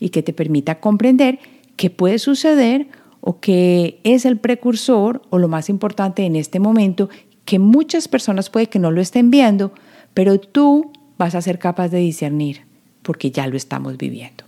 y 0.00 0.10
que 0.10 0.22
te 0.22 0.32
permita 0.32 0.80
comprender 0.80 1.38
qué 1.76 1.90
puede 1.90 2.18
suceder 2.18 2.88
o 3.20 3.40
qué 3.40 4.00
es 4.04 4.24
el 4.24 4.36
precursor 4.38 5.22
o 5.30 5.38
lo 5.38 5.48
más 5.48 5.68
importante 5.68 6.24
en 6.24 6.36
este 6.36 6.58
momento 6.60 7.08
que 7.44 7.58
muchas 7.58 8.08
personas 8.08 8.50
puede 8.50 8.68
que 8.68 8.78
no 8.78 8.90
lo 8.90 9.00
estén 9.00 9.30
viendo, 9.30 9.72
pero 10.14 10.38
tú 10.38 10.92
vas 11.18 11.34
a 11.34 11.42
ser 11.42 11.58
capaz 11.58 11.88
de 11.88 11.98
discernir 11.98 12.62
porque 13.02 13.30
ya 13.30 13.46
lo 13.46 13.56
estamos 13.56 13.96
viviendo. 13.96 14.44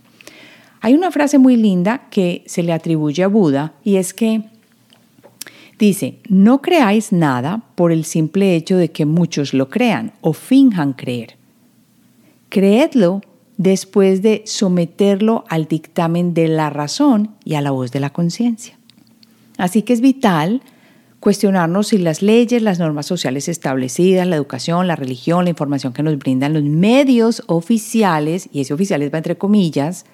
Hay 0.81 0.93
una 0.93 1.11
frase 1.11 1.37
muy 1.37 1.55
linda 1.55 2.07
que 2.09 2.43
se 2.45 2.63
le 2.63 2.73
atribuye 2.73 3.23
a 3.23 3.27
Buda 3.27 3.73
y 3.83 3.95
es 3.95 4.13
que 4.13 4.43
dice, 5.79 6.19
no 6.29 6.61
creáis 6.61 7.11
nada 7.11 7.63
por 7.75 7.91
el 7.91 8.05
simple 8.05 8.55
hecho 8.55 8.77
de 8.77 8.91
que 8.91 9.05
muchos 9.05 9.53
lo 9.53 9.69
crean 9.69 10.13
o 10.21 10.33
finjan 10.33 10.93
creer. 10.93 11.37
Creedlo 12.55 13.19
después 13.57 14.21
de 14.21 14.43
someterlo 14.45 15.43
al 15.49 15.65
dictamen 15.65 16.33
de 16.33 16.47
la 16.47 16.69
razón 16.69 17.35
y 17.43 17.55
a 17.55 17.61
la 17.61 17.71
voz 17.71 17.91
de 17.91 17.99
la 17.99 18.11
conciencia. 18.11 18.79
Así 19.57 19.81
que 19.81 19.91
es 19.91 19.99
vital 19.99 20.61
cuestionarnos 21.19 21.89
si 21.89 21.97
las 21.97 22.21
leyes, 22.21 22.61
las 22.61 22.79
normas 22.79 23.07
sociales 23.07 23.49
establecidas, 23.49 24.25
la 24.25 24.37
educación, 24.37 24.87
la 24.87 24.95
religión, 24.95 25.43
la 25.43 25.49
información 25.49 25.91
que 25.91 26.01
nos 26.01 26.17
brindan 26.17 26.53
los 26.53 26.63
medios 26.63 27.43
oficiales, 27.47 28.47
y 28.53 28.61
ese 28.61 28.73
oficiales 28.73 29.13
va 29.13 29.17
entre 29.17 29.37
comillas, 29.37 30.05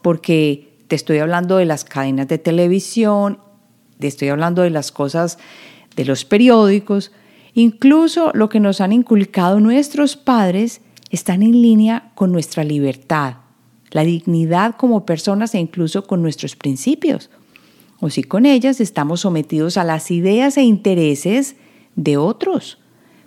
porque 0.00 0.78
te 0.88 0.96
estoy 0.96 1.18
hablando 1.18 1.58
de 1.58 1.66
las 1.66 1.84
cadenas 1.84 2.28
de 2.28 2.38
televisión, 2.38 3.40
te 3.98 4.06
estoy 4.06 4.28
hablando 4.28 4.62
de 4.62 4.70
las 4.70 4.90
cosas 4.90 5.36
de 5.96 6.06
los 6.06 6.24
periódicos, 6.24 7.12
incluso 7.52 8.30
lo 8.32 8.48
que 8.48 8.58
nos 8.58 8.80
han 8.80 8.94
inculcado 8.94 9.60
nuestros 9.60 10.16
padres 10.16 10.80
están 11.14 11.42
en 11.42 11.62
línea 11.62 12.10
con 12.14 12.32
nuestra 12.32 12.64
libertad, 12.64 13.36
la 13.90 14.04
dignidad 14.04 14.76
como 14.76 15.06
personas 15.06 15.54
e 15.54 15.58
incluso 15.58 16.06
con 16.06 16.22
nuestros 16.22 16.56
principios. 16.56 17.30
O 18.00 18.10
si 18.10 18.22
con 18.24 18.44
ellas 18.44 18.80
estamos 18.80 19.20
sometidos 19.20 19.76
a 19.76 19.84
las 19.84 20.10
ideas 20.10 20.56
e 20.56 20.62
intereses 20.62 21.56
de 21.96 22.16
otros, 22.16 22.78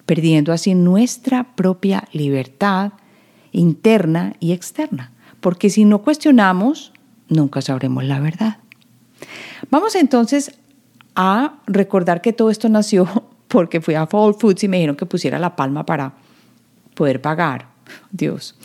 perdiendo 0.05 0.51
así 0.51 0.75
nuestra 0.75 1.55
propia 1.55 2.07
libertad 2.11 2.93
interna 3.51 4.33
y 4.39 4.51
externa. 4.51 5.11
Porque 5.39 5.69
si 5.69 5.85
no 5.85 6.01
cuestionamos, 6.01 6.91
nunca 7.29 7.61
sabremos 7.61 8.03
la 8.03 8.19
verdad. 8.19 8.57
Vamos 9.71 9.95
entonces 9.95 10.51
a 11.15 11.55
recordar 11.65 12.21
que 12.21 12.33
todo 12.33 12.49
esto 12.49 12.69
nació 12.69 13.07
porque 13.47 13.81
fui 13.81 13.95
a 13.95 14.07
Whole 14.11 14.35
Foods 14.37 14.63
y 14.63 14.67
me 14.67 14.77
dijeron 14.77 14.95
que 14.95 15.05
pusiera 15.05 15.39
la 15.39 15.55
palma 15.55 15.85
para 15.85 16.13
poder 16.93 17.21
pagar. 17.21 17.76
Dios. 18.11 18.55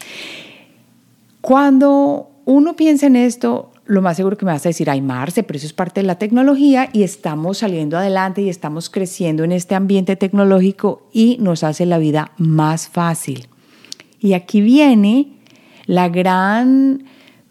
Cuando 1.41 2.31
uno 2.45 2.77
piensa 2.77 3.07
en 3.07 3.17
esto, 3.17 3.73
lo 3.85 4.03
más 4.03 4.17
seguro 4.17 4.37
que 4.37 4.45
me 4.45 4.53
vas 4.53 4.65
a 4.65 4.69
decir, 4.69 4.89
ay 4.89 5.01
Marce, 5.01 5.43
pero 5.43 5.57
eso 5.57 5.67
es 5.67 5.73
parte 5.73 6.01
de 6.01 6.07
la 6.07 6.19
tecnología 6.19 6.89
y 6.93 7.03
estamos 7.03 7.59
saliendo 7.59 7.97
adelante 7.97 8.43
y 8.43 8.49
estamos 8.49 8.91
creciendo 8.91 9.45
en 9.45 9.53
este 9.53 9.75
ambiente 9.75 10.17
tecnológico 10.17 11.09
y 11.13 11.37
nos 11.41 11.65
hace 11.65 11.87
la 11.87 11.99
vida 11.99 12.33
más 12.39 12.89
fácil. 12.89 13.49
Y 14.21 14.35
aquí 14.35 14.61
viene 14.61 15.33
la 15.87 16.09
gran 16.09 17.05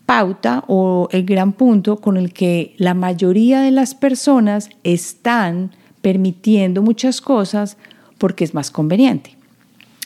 pauta 0.06 0.64
o 0.68 1.10
el 1.12 1.26
gran 1.26 1.54
punto 1.54 1.98
con 1.98 2.18
el 2.18 2.34
que 2.34 2.76
la 2.78 2.94
mayoría 2.94 3.62
de 3.62 3.72
las 3.72 3.94
personas 3.94 4.70
están 4.84 5.72
permitiendo 6.02 6.82
muchas 6.82 7.22
cosas 7.22 7.78
porque 8.18 8.44
es 8.44 8.54
más 8.54 8.72
conveniente 8.72 9.41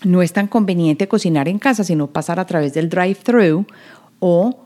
no 0.04 0.22
es 0.22 0.34
tan 0.34 0.48
conveniente 0.48 1.08
cocinar 1.08 1.48
en 1.48 1.60
casa, 1.60 1.84
sino 1.84 2.08
pasar 2.08 2.40
a 2.40 2.46
través 2.46 2.74
del 2.74 2.90
drive-thru 2.90 3.66
o 4.20 4.66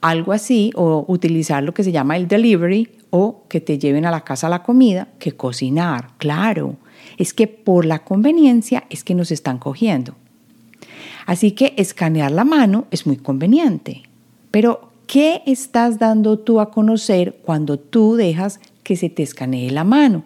algo 0.00 0.32
así, 0.32 0.72
o 0.76 1.04
utilizar 1.08 1.62
lo 1.62 1.74
que 1.74 1.84
se 1.84 1.92
llama 1.92 2.16
el 2.16 2.26
delivery 2.26 2.88
o 3.10 3.44
que 3.48 3.60
te 3.60 3.78
lleven 3.78 4.06
a 4.06 4.10
la 4.10 4.22
casa 4.22 4.48
la 4.48 4.62
comida, 4.62 5.08
que 5.18 5.32
cocinar. 5.32 6.12
Claro, 6.16 6.76
es 7.18 7.34
que 7.34 7.46
por 7.46 7.84
la 7.84 8.00
conveniencia 8.00 8.84
es 8.88 9.04
que 9.04 9.14
nos 9.14 9.30
están 9.30 9.58
cogiendo. 9.58 10.14
Así 11.26 11.52
que 11.52 11.74
escanear 11.76 12.32
la 12.32 12.44
mano 12.44 12.86
es 12.90 13.06
muy 13.06 13.16
conveniente. 13.16 14.02
Pero, 14.50 14.90
¿qué 15.06 15.42
estás 15.46 15.98
dando 15.98 16.38
tú 16.38 16.60
a 16.60 16.70
conocer 16.70 17.38
cuando 17.44 17.78
tú 17.78 18.16
dejas 18.16 18.58
que 18.82 18.96
se 18.96 19.10
te 19.10 19.22
escanee 19.22 19.70
la 19.70 19.84
mano? 19.84 20.24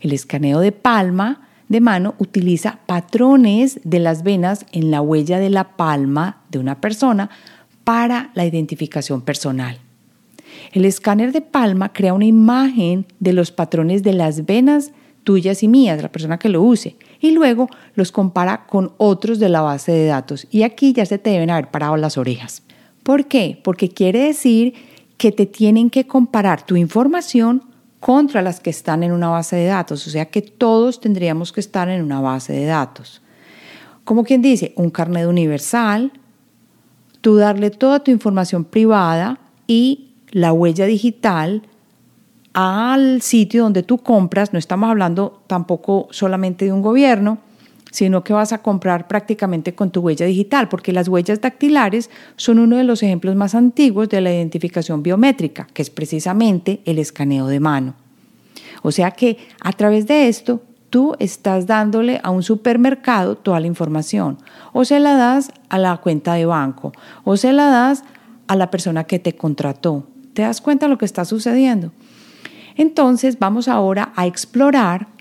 El 0.00 0.12
escaneo 0.12 0.60
de 0.60 0.72
palma 0.72 1.45
de 1.68 1.80
mano 1.80 2.14
utiliza 2.18 2.78
patrones 2.86 3.80
de 3.84 3.98
las 3.98 4.22
venas 4.22 4.66
en 4.72 4.90
la 4.90 5.00
huella 5.00 5.38
de 5.38 5.50
la 5.50 5.76
palma 5.76 6.42
de 6.50 6.58
una 6.58 6.80
persona 6.80 7.30
para 7.84 8.30
la 8.34 8.44
identificación 8.44 9.22
personal. 9.22 9.78
El 10.72 10.84
escáner 10.84 11.32
de 11.32 11.40
palma 11.40 11.92
crea 11.92 12.14
una 12.14 12.24
imagen 12.24 13.06
de 13.20 13.32
los 13.32 13.50
patrones 13.50 14.02
de 14.02 14.12
las 14.12 14.46
venas 14.46 14.92
tuyas 15.24 15.64
y 15.64 15.68
mías, 15.68 16.00
la 16.00 16.12
persona 16.12 16.38
que 16.38 16.48
lo 16.48 16.62
use, 16.62 16.96
y 17.20 17.32
luego 17.32 17.68
los 17.94 18.12
compara 18.12 18.64
con 18.66 18.92
otros 18.96 19.40
de 19.40 19.48
la 19.48 19.60
base 19.60 19.90
de 19.90 20.06
datos. 20.06 20.46
Y 20.52 20.62
aquí 20.62 20.92
ya 20.92 21.04
se 21.04 21.18
te 21.18 21.30
deben 21.30 21.50
haber 21.50 21.70
parado 21.70 21.96
las 21.96 22.16
orejas. 22.16 22.62
¿Por 23.02 23.26
qué? 23.26 23.60
Porque 23.62 23.88
quiere 23.88 24.20
decir 24.20 24.74
que 25.16 25.32
te 25.32 25.46
tienen 25.46 25.90
que 25.90 26.06
comparar 26.06 26.64
tu 26.64 26.76
información 26.76 27.62
contra 28.06 28.40
las 28.40 28.60
que 28.60 28.70
están 28.70 29.02
en 29.02 29.10
una 29.10 29.30
base 29.30 29.56
de 29.56 29.66
datos, 29.66 30.06
o 30.06 30.10
sea 30.10 30.26
que 30.26 30.40
todos 30.40 31.00
tendríamos 31.00 31.50
que 31.50 31.58
estar 31.58 31.88
en 31.88 32.04
una 32.04 32.20
base 32.20 32.52
de 32.52 32.64
datos. 32.64 33.20
Como 34.04 34.22
quien 34.22 34.42
dice, 34.42 34.72
un 34.76 34.90
carnet 34.90 35.26
universal, 35.26 36.12
tú 37.20 37.34
darle 37.34 37.70
toda 37.70 37.98
tu 38.04 38.12
información 38.12 38.62
privada 38.62 39.40
y 39.66 40.12
la 40.30 40.52
huella 40.52 40.86
digital 40.86 41.62
al 42.52 43.22
sitio 43.22 43.64
donde 43.64 43.82
tú 43.82 43.98
compras, 43.98 44.52
no 44.52 44.60
estamos 44.60 44.88
hablando 44.88 45.42
tampoco 45.48 46.06
solamente 46.12 46.66
de 46.66 46.72
un 46.72 46.82
gobierno, 46.82 47.38
sino 47.96 48.22
que 48.22 48.34
vas 48.34 48.52
a 48.52 48.58
comprar 48.58 49.08
prácticamente 49.08 49.74
con 49.74 49.90
tu 49.90 50.00
huella 50.02 50.26
digital, 50.26 50.68
porque 50.68 50.92
las 50.92 51.08
huellas 51.08 51.40
dactilares 51.40 52.10
son 52.36 52.58
uno 52.58 52.76
de 52.76 52.84
los 52.84 53.02
ejemplos 53.02 53.36
más 53.36 53.54
antiguos 53.54 54.10
de 54.10 54.20
la 54.20 54.30
identificación 54.30 55.02
biométrica, 55.02 55.66
que 55.72 55.80
es 55.80 55.88
precisamente 55.88 56.82
el 56.84 56.98
escaneo 56.98 57.46
de 57.46 57.58
mano. 57.58 57.94
O 58.82 58.92
sea 58.92 59.12
que 59.12 59.38
a 59.62 59.72
través 59.72 60.06
de 60.06 60.28
esto 60.28 60.60
tú 60.90 61.16
estás 61.20 61.66
dándole 61.66 62.20
a 62.22 62.28
un 62.28 62.42
supermercado 62.42 63.34
toda 63.34 63.60
la 63.60 63.66
información, 63.66 64.36
o 64.74 64.84
se 64.84 65.00
la 65.00 65.14
das 65.14 65.50
a 65.70 65.78
la 65.78 65.96
cuenta 65.96 66.34
de 66.34 66.44
banco, 66.44 66.92
o 67.24 67.38
se 67.38 67.54
la 67.54 67.70
das 67.70 68.04
a 68.46 68.56
la 68.56 68.70
persona 68.70 69.04
que 69.04 69.18
te 69.18 69.36
contrató. 69.36 70.06
¿Te 70.34 70.42
das 70.42 70.60
cuenta 70.60 70.84
de 70.84 70.90
lo 70.90 70.98
que 70.98 71.06
está 71.06 71.24
sucediendo? 71.24 71.92
Entonces 72.76 73.38
vamos 73.38 73.68
ahora 73.68 74.12
a 74.16 74.26
explorar 74.26 75.15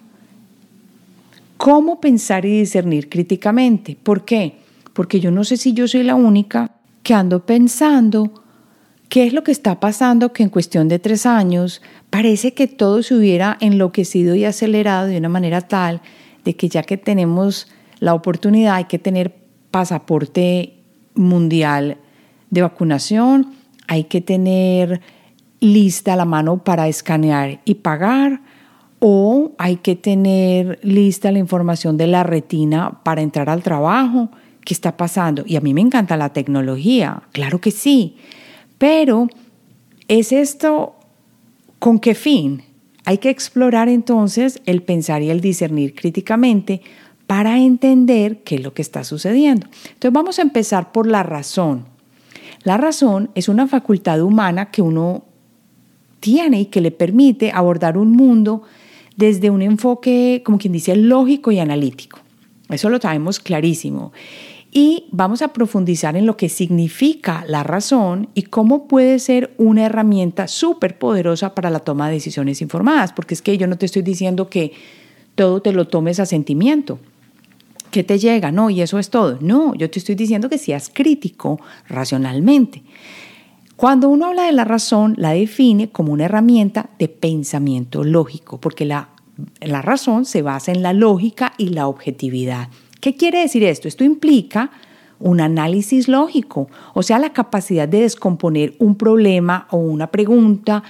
cómo 1.66 2.00
pensar 2.00 2.46
y 2.46 2.60
discernir 2.60 3.10
críticamente. 3.10 3.98
¿Por 4.04 4.24
qué? 4.24 4.60
Porque 4.94 5.20
yo 5.20 5.32
no 5.32 5.44
sé 5.44 5.58
si 5.58 5.74
yo 5.74 5.88
soy 5.88 6.04
la 6.04 6.14
única 6.14 6.76
que 7.02 7.16
ando 7.16 7.44
pensando 7.44 8.44
qué 9.10 9.26
es 9.26 9.34
lo 9.34 9.44
que 9.44 9.52
está 9.52 9.80
pasando 9.80 10.32
que 10.32 10.44
en 10.44 10.50
cuestión 10.50 10.88
de 10.88 11.00
tres 11.00 11.26
años 11.26 11.82
parece 12.12 12.54
que 12.54 12.68
todo 12.68 13.02
se 13.02 13.16
hubiera 13.16 13.58
enloquecido 13.62 14.36
y 14.36 14.46
acelerado 14.46 15.08
de 15.08 15.18
una 15.18 15.28
manera 15.28 15.62
tal 15.62 16.02
de 16.44 16.56
que 16.56 16.70
ya 16.70 16.84
que 16.84 16.98
tenemos 16.98 17.68
la 18.00 18.14
oportunidad 18.14 18.76
hay 18.76 18.86
que 18.86 19.00
tener 19.00 19.36
pasaporte 19.72 20.84
mundial 21.16 21.98
de 22.52 22.62
vacunación, 22.62 23.56
hay 23.88 24.04
que 24.04 24.22
tener 24.22 25.02
lista 25.62 26.14
a 26.14 26.16
la 26.16 26.26
mano 26.26 26.64
para 26.64 26.88
escanear 26.88 27.60
y 27.66 27.74
pagar 27.74 28.42
o 29.08 29.52
hay 29.60 29.76
que 29.76 29.96
tener 29.96 30.80
lista 30.82 31.32
la 31.32 31.38
información 31.38 31.96
de 31.96 32.08
la 32.08 32.24
retina 32.24 33.04
para 33.04 33.22
entrar 33.22 33.52
al 33.52 33.62
trabajo. 33.62 34.32
¿Qué 34.62 34.74
está 34.74 34.98
pasando? 34.98 35.44
Y 35.46 35.58
a 35.58 35.62
mí 35.62 35.76
me 35.76 35.82
encanta 35.82 36.18
la 36.18 36.34
tecnología, 36.34 37.22
claro 37.32 37.62
que 37.62 37.70
sí, 37.70 38.16
pero 38.80 39.28
¿es 40.08 40.32
esto 40.32 40.96
con 41.78 42.00
qué 42.00 42.16
fin? 42.16 42.64
Hay 43.06 43.20
que 43.20 43.30
explorar 43.30 43.90
entonces 43.90 44.60
el 44.66 44.82
pensar 44.82 45.22
y 45.22 45.30
el 45.30 45.40
discernir 45.40 45.94
críticamente 45.94 46.82
para 47.28 47.60
entender 47.60 48.42
qué 48.42 48.56
es 48.56 48.64
lo 48.64 48.74
que 48.74 48.82
está 48.82 49.04
sucediendo. 49.04 49.68
Entonces 49.84 50.14
vamos 50.14 50.40
a 50.40 50.42
empezar 50.42 50.92
por 50.92 51.06
la 51.06 51.22
razón. 51.22 51.86
La 52.64 52.78
razón 52.78 53.30
es 53.36 53.50
una 53.50 53.68
facultad 53.68 54.20
humana 54.24 54.72
que 54.72 54.82
uno 54.82 55.26
tiene 56.20 56.62
y 56.62 56.66
que 56.66 56.82
le 56.82 56.90
permite 56.90 57.52
abordar 57.52 58.00
un 58.00 58.14
mundo 58.14 58.64
desde 59.16 59.50
un 59.50 59.62
enfoque, 59.62 60.42
como 60.46 60.58
quien 60.58 60.74
dice, 60.74 60.96
lógico 60.96 61.52
y 61.52 61.60
analítico. 61.60 62.20
Eso 62.70 62.90
lo 62.90 63.00
sabemos 63.00 63.40
clarísimo. 63.40 64.12
Y 64.72 65.06
vamos 65.12 65.42
a 65.42 65.54
profundizar 65.54 66.18
en 66.18 66.26
lo 66.26 66.36
que 66.36 66.50
significa 66.50 67.46
la 67.48 67.64
razón 67.64 68.28
y 68.34 68.42
cómo 68.42 68.90
puede 68.90 69.20
ser 69.20 69.54
una 69.58 69.86
herramienta 69.86 70.50
súper 70.50 70.98
poderosa 70.98 71.56
para 71.56 71.70
la 71.70 71.80
toma 71.80 72.08
de 72.08 72.16
decisiones 72.16 72.62
informadas, 72.62 73.14
porque 73.14 73.36
es 73.36 73.42
que 73.42 73.58
yo 73.58 73.68
no 73.68 73.78
te 73.78 73.86
estoy 73.86 74.02
diciendo 74.02 74.50
que 74.50 74.74
todo 75.36 75.62
te 75.62 75.72
lo 75.72 75.88
tomes 75.88 76.20
a 76.20 76.26
sentimiento, 76.26 77.00
que 77.90 78.04
te 78.04 78.20
llega, 78.20 78.52
no, 78.52 78.70
y 78.70 78.82
eso 78.82 79.00
es 79.00 79.10
todo. 79.10 79.38
No, 79.40 79.76
yo 79.76 79.90
te 79.90 80.00
estoy 80.00 80.16
diciendo 80.16 80.50
que 80.50 80.58
seas 80.58 80.92
crítico 80.94 81.62
racionalmente. 81.88 82.84
Cuando 83.76 84.08
uno 84.08 84.28
habla 84.28 84.44
de 84.44 84.54
la 84.54 84.64
razón, 84.64 85.16
la 85.18 85.32
define 85.32 85.90
como 85.90 86.14
una 86.14 86.26
herramienta 86.26 86.92
de 86.98 87.10
pensamiento 87.10 88.06
lógico, 88.06 88.60
porque 88.60 88.86
la, 88.86 89.10
la 89.60 89.82
razón 89.82 90.24
se 90.24 90.42
basa 90.42 90.72
en 90.72 90.82
la 90.82 90.94
lógica 90.94 91.54
y 91.58 91.70
la 91.70 91.88
objetividad. 91.88 92.70
¿Qué 93.02 93.16
quiere 93.16 93.40
decir 93.40 93.64
esto? 93.66 93.90
Esto 93.90 94.06
implica 94.06 94.72
un 95.20 95.42
análisis 95.42 96.08
lógico, 96.08 96.70
o 96.94 97.04
sea, 97.04 97.20
la 97.20 97.34
capacidad 97.34 97.88
de 97.88 98.02
descomponer 98.02 98.76
un 98.80 98.96
problema 98.96 99.68
o 99.72 99.78
una 99.78 100.08
pregunta 100.08 100.84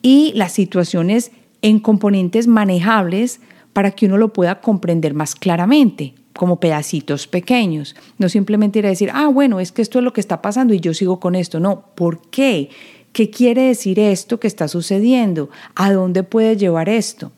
y 0.00 0.32
las 0.34 0.52
situaciones 0.52 1.30
en 1.60 1.78
componentes 1.78 2.46
manejables 2.46 3.40
para 3.74 3.90
que 3.90 4.06
uno 4.06 4.16
lo 4.16 4.32
pueda 4.32 4.60
comprender 4.60 5.12
más 5.14 5.34
claramente 5.34 6.14
como 6.36 6.60
pedacitos 6.60 7.26
pequeños. 7.26 7.94
No 8.18 8.28
simplemente 8.28 8.78
ir 8.78 8.86
a 8.86 8.90
decir, 8.90 9.10
ah, 9.12 9.28
bueno, 9.28 9.60
es 9.60 9.72
que 9.72 9.82
esto 9.82 9.98
es 9.98 10.04
lo 10.04 10.12
que 10.12 10.20
está 10.20 10.42
pasando 10.42 10.74
y 10.74 10.80
yo 10.80 10.94
sigo 10.94 11.20
con 11.20 11.34
esto. 11.34 11.60
No, 11.60 11.86
¿por 11.94 12.20
qué? 12.30 12.70
¿Qué 13.12 13.30
quiere 13.30 13.62
decir 13.62 13.98
esto 13.98 14.40
que 14.40 14.48
está 14.48 14.68
sucediendo? 14.68 15.48
¿A 15.76 15.92
dónde 15.92 16.24
puede 16.24 16.56
llevar 16.56 16.88
esto? 16.88 17.32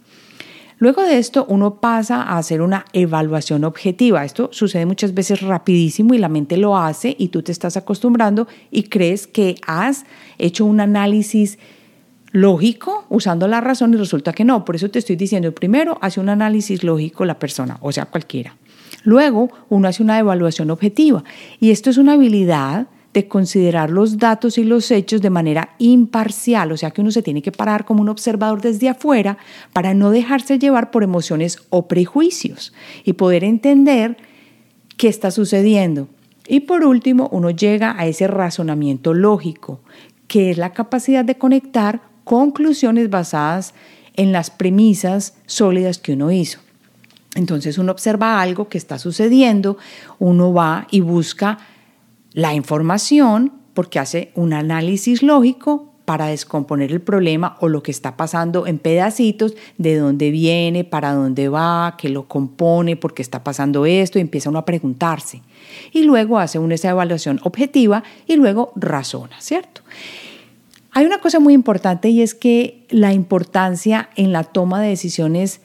Luego 0.78 1.02
de 1.02 1.16
esto, 1.16 1.46
uno 1.48 1.80
pasa 1.80 2.22
a 2.22 2.36
hacer 2.36 2.60
una 2.60 2.84
evaluación 2.92 3.64
objetiva. 3.64 4.24
Esto 4.24 4.50
sucede 4.52 4.84
muchas 4.84 5.14
veces 5.14 5.40
rapidísimo 5.40 6.12
y 6.12 6.18
la 6.18 6.28
mente 6.28 6.58
lo 6.58 6.76
hace 6.76 7.16
y 7.18 7.28
tú 7.28 7.42
te 7.42 7.52
estás 7.52 7.78
acostumbrando 7.78 8.46
y 8.70 8.84
crees 8.84 9.26
que 9.26 9.54
has 9.66 10.04
hecho 10.36 10.66
un 10.66 10.80
análisis 10.80 11.58
lógico 12.32 13.06
usando 13.08 13.48
la 13.48 13.62
razón 13.62 13.94
y 13.94 13.96
resulta 13.96 14.34
que 14.34 14.44
no. 14.44 14.66
Por 14.66 14.76
eso 14.76 14.90
te 14.90 14.98
estoy 14.98 15.16
diciendo, 15.16 15.54
primero 15.54 15.98
hace 16.02 16.20
un 16.20 16.28
análisis 16.28 16.84
lógico 16.84 17.24
la 17.24 17.38
persona, 17.38 17.78
o 17.80 17.90
sea, 17.90 18.04
cualquiera. 18.06 18.56
Luego, 19.06 19.50
uno 19.68 19.86
hace 19.86 20.02
una 20.02 20.18
evaluación 20.18 20.68
objetiva. 20.68 21.22
Y 21.60 21.70
esto 21.70 21.90
es 21.90 21.96
una 21.96 22.14
habilidad 22.14 22.88
de 23.14 23.28
considerar 23.28 23.88
los 23.88 24.18
datos 24.18 24.58
y 24.58 24.64
los 24.64 24.90
hechos 24.90 25.22
de 25.22 25.30
manera 25.30 25.76
imparcial, 25.78 26.72
o 26.72 26.76
sea 26.76 26.90
que 26.90 27.02
uno 27.02 27.12
se 27.12 27.22
tiene 27.22 27.40
que 27.40 27.52
parar 27.52 27.84
como 27.84 28.02
un 28.02 28.08
observador 28.08 28.60
desde 28.60 28.88
afuera 28.88 29.38
para 29.72 29.94
no 29.94 30.10
dejarse 30.10 30.58
llevar 30.58 30.90
por 30.90 31.04
emociones 31.04 31.58
o 31.71 31.86
prejuicios 31.86 32.75
y 33.04 33.12
poder 33.12 33.45
entender 33.45 34.16
qué 34.97 35.06
está 35.06 35.30
sucediendo. 35.30 36.08
Y 36.49 36.60
por 36.60 36.84
último, 36.84 37.28
uno 37.30 37.50
llega 37.50 37.95
a 37.97 38.06
ese 38.06 38.26
razonamiento 38.26 39.14
lógico, 39.14 39.80
que 40.26 40.50
es 40.50 40.58
la 40.58 40.73
capacidad 40.73 41.25
de 41.25 41.38
conectar 41.38 42.02
conclusiones 42.25 43.08
basadas 43.08 43.73
en 44.16 44.32
las 44.32 44.50
premisas 44.50 45.36
sólidas 45.47 45.99
que 45.99 46.14
uno 46.14 46.32
hizo. 46.32 46.65
Entonces 47.36 47.78
uno 47.78 47.92
observa 47.92 48.40
algo 48.40 48.68
que 48.68 48.78
está 48.78 48.99
sucediendo, 48.99 49.76
uno 50.18 50.52
va 50.52 50.88
y 50.90 51.00
busca 51.00 51.58
la 52.32 52.54
información 52.54 53.52
porque 53.75 53.99
hace 53.99 54.32
un 54.34 54.54
análisis 54.54 55.22
lógico 55.22 55.92
para 56.06 56.28
descomponer 56.28 56.92
el 56.92 57.02
problema 57.02 57.56
o 57.60 57.68
lo 57.68 57.82
que 57.82 57.90
está 57.90 58.16
pasando 58.16 58.66
en 58.66 58.78
pedacitos, 58.78 59.54
de 59.76 59.96
dónde 59.96 60.30
viene, 60.30 60.84
para 60.84 61.12
dónde 61.12 61.49
va, 61.49 61.96
qué 61.99 62.08
lo 62.08 62.26
compone, 62.26 62.96
por 62.96 63.12
qué 63.12 63.22
está 63.22 63.44
pasando 63.44 63.84
esto, 63.84 64.18
y 64.18 64.22
empieza 64.22 64.49
uno 64.49 64.60
a 64.60 64.64
preguntarse. 64.64 65.42
Y 65.92 66.04
luego 66.04 66.38
hace 66.38 66.58
una 66.58 66.76
esa 66.76 66.90
evaluación 66.90 67.40
objetiva 67.42 68.02
y 68.26 68.36
luego 68.36 68.72
razona, 68.76 69.40
¿cierto? 69.40 69.82
Hay 70.92 71.04
una 71.04 71.18
cosa 71.18 71.40
muy 71.40 71.52
importante 71.52 72.08
y 72.08 72.22
es 72.22 72.34
que 72.34 72.86
la 72.88 73.12
importancia 73.12 74.08
en 74.16 74.32
la 74.32 74.44
toma 74.44 74.80
de 74.80 74.88
decisiones 74.88 75.60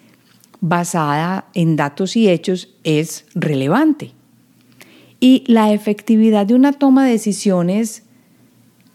basada 0.62 1.46
en 1.54 1.76
datos 1.76 2.16
y 2.16 2.30
hechos 2.30 2.70
es 2.84 3.26
relevante. 3.34 4.14
Y 5.20 5.44
la 5.48 5.74
efectividad 5.74 6.46
de 6.46 6.56
una 6.56 6.74
toma 6.74 7.06
de 7.06 7.12
decisiones 7.12 8.04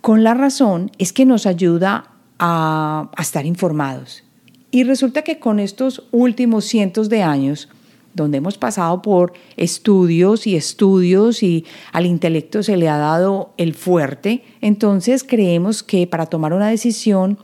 con 0.01 0.25
la 0.25 0.35
razón 0.35 0.91
es 0.99 1.13
que 1.13 1.25
nos 1.25 1.47
ayuda 1.47 2.13
a, 2.39 3.11
estar 3.19 3.45
informados. 3.45 4.23
Y 4.71 4.85
resulta 4.85 5.23
que 5.23 5.39
con 5.39 5.59
estos 5.59 6.05
últimos 6.13 6.65
cientos 6.65 7.09
de 7.09 7.23
años, 7.23 7.69
donde 8.15 8.39
hemos 8.39 8.59
pasado 8.59 9.03
por 9.03 9.33
estudios 9.57 10.47
y 10.47 10.57
estudios 10.57 11.43
y 11.43 11.65
al 11.93 12.07
intelecto 12.07 12.63
se 12.63 12.77
le 12.77 12.89
ha 12.89 12.99
dado 12.99 13.53
el 13.57 13.75
fuerte, 13.75 14.43
entonces 14.61 15.25
creemos 15.25 15.83
que 15.83 16.07
para 16.07 16.27
tomar 16.27 16.53
una 16.53 16.69
decisión 16.69 17.39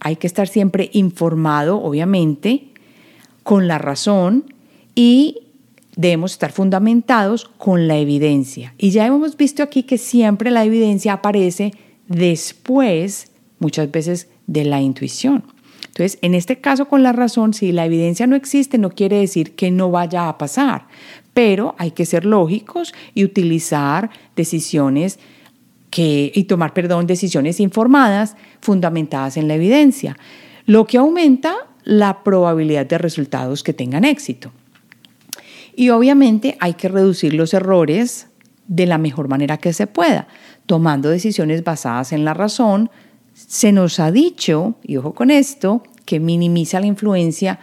hay 0.00 0.16
que 0.16 0.26
estar 0.26 0.48
siempre 0.48 0.90
informado, 0.92 1.82
obviamente, 1.82 2.67
con 3.48 3.66
la 3.66 3.78
razón 3.78 4.44
y 4.94 5.38
debemos 5.96 6.32
estar 6.32 6.52
fundamentados 6.52 7.46
con 7.56 7.88
la 7.88 7.96
evidencia. 7.96 8.74
Y 8.76 8.90
ya 8.90 9.06
hemos 9.06 9.38
visto 9.38 9.62
aquí 9.62 9.84
que 9.84 9.96
siempre 9.96 10.50
la 10.50 10.66
evidencia 10.66 11.14
aparece 11.14 11.72
después, 12.08 13.32
muchas 13.58 13.90
veces, 13.90 14.28
de 14.46 14.66
la 14.66 14.82
intuición. 14.82 15.44
Entonces, 15.86 16.18
en 16.20 16.34
este 16.34 16.60
caso 16.60 16.88
con 16.88 17.02
la 17.02 17.14
razón, 17.14 17.54
si 17.54 17.72
la 17.72 17.86
evidencia 17.86 18.26
no 18.26 18.36
existe, 18.36 18.76
no 18.76 18.90
quiere 18.90 19.16
decir 19.16 19.54
que 19.54 19.70
no 19.70 19.90
vaya 19.90 20.28
a 20.28 20.36
pasar, 20.36 20.86
pero 21.32 21.74
hay 21.78 21.92
que 21.92 22.04
ser 22.04 22.26
lógicos 22.26 22.92
y 23.14 23.24
utilizar 23.24 24.10
decisiones 24.36 25.18
que, 25.88 26.32
y 26.34 26.44
tomar, 26.44 26.74
perdón, 26.74 27.06
decisiones 27.06 27.60
informadas 27.60 28.36
fundamentadas 28.60 29.38
en 29.38 29.48
la 29.48 29.54
evidencia, 29.54 30.18
lo 30.66 30.86
que 30.86 30.98
aumenta 30.98 31.67
la 31.88 32.22
probabilidad 32.22 32.84
de 32.84 32.98
resultados 32.98 33.62
que 33.62 33.72
tengan 33.72 34.04
éxito. 34.04 34.52
Y 35.74 35.88
obviamente 35.88 36.58
hay 36.60 36.74
que 36.74 36.90
reducir 36.90 37.32
los 37.32 37.54
errores 37.54 38.26
de 38.66 38.84
la 38.84 38.98
mejor 38.98 39.28
manera 39.28 39.56
que 39.56 39.72
se 39.72 39.86
pueda, 39.86 40.28
tomando 40.66 41.08
decisiones 41.08 41.64
basadas 41.64 42.12
en 42.12 42.26
la 42.26 42.34
razón. 42.34 42.90
Se 43.32 43.72
nos 43.72 44.00
ha 44.00 44.10
dicho, 44.10 44.74
y 44.82 44.98
ojo 44.98 45.14
con 45.14 45.30
esto, 45.30 45.82
que 46.04 46.20
minimiza 46.20 46.78
la 46.78 46.88
influencia 46.88 47.58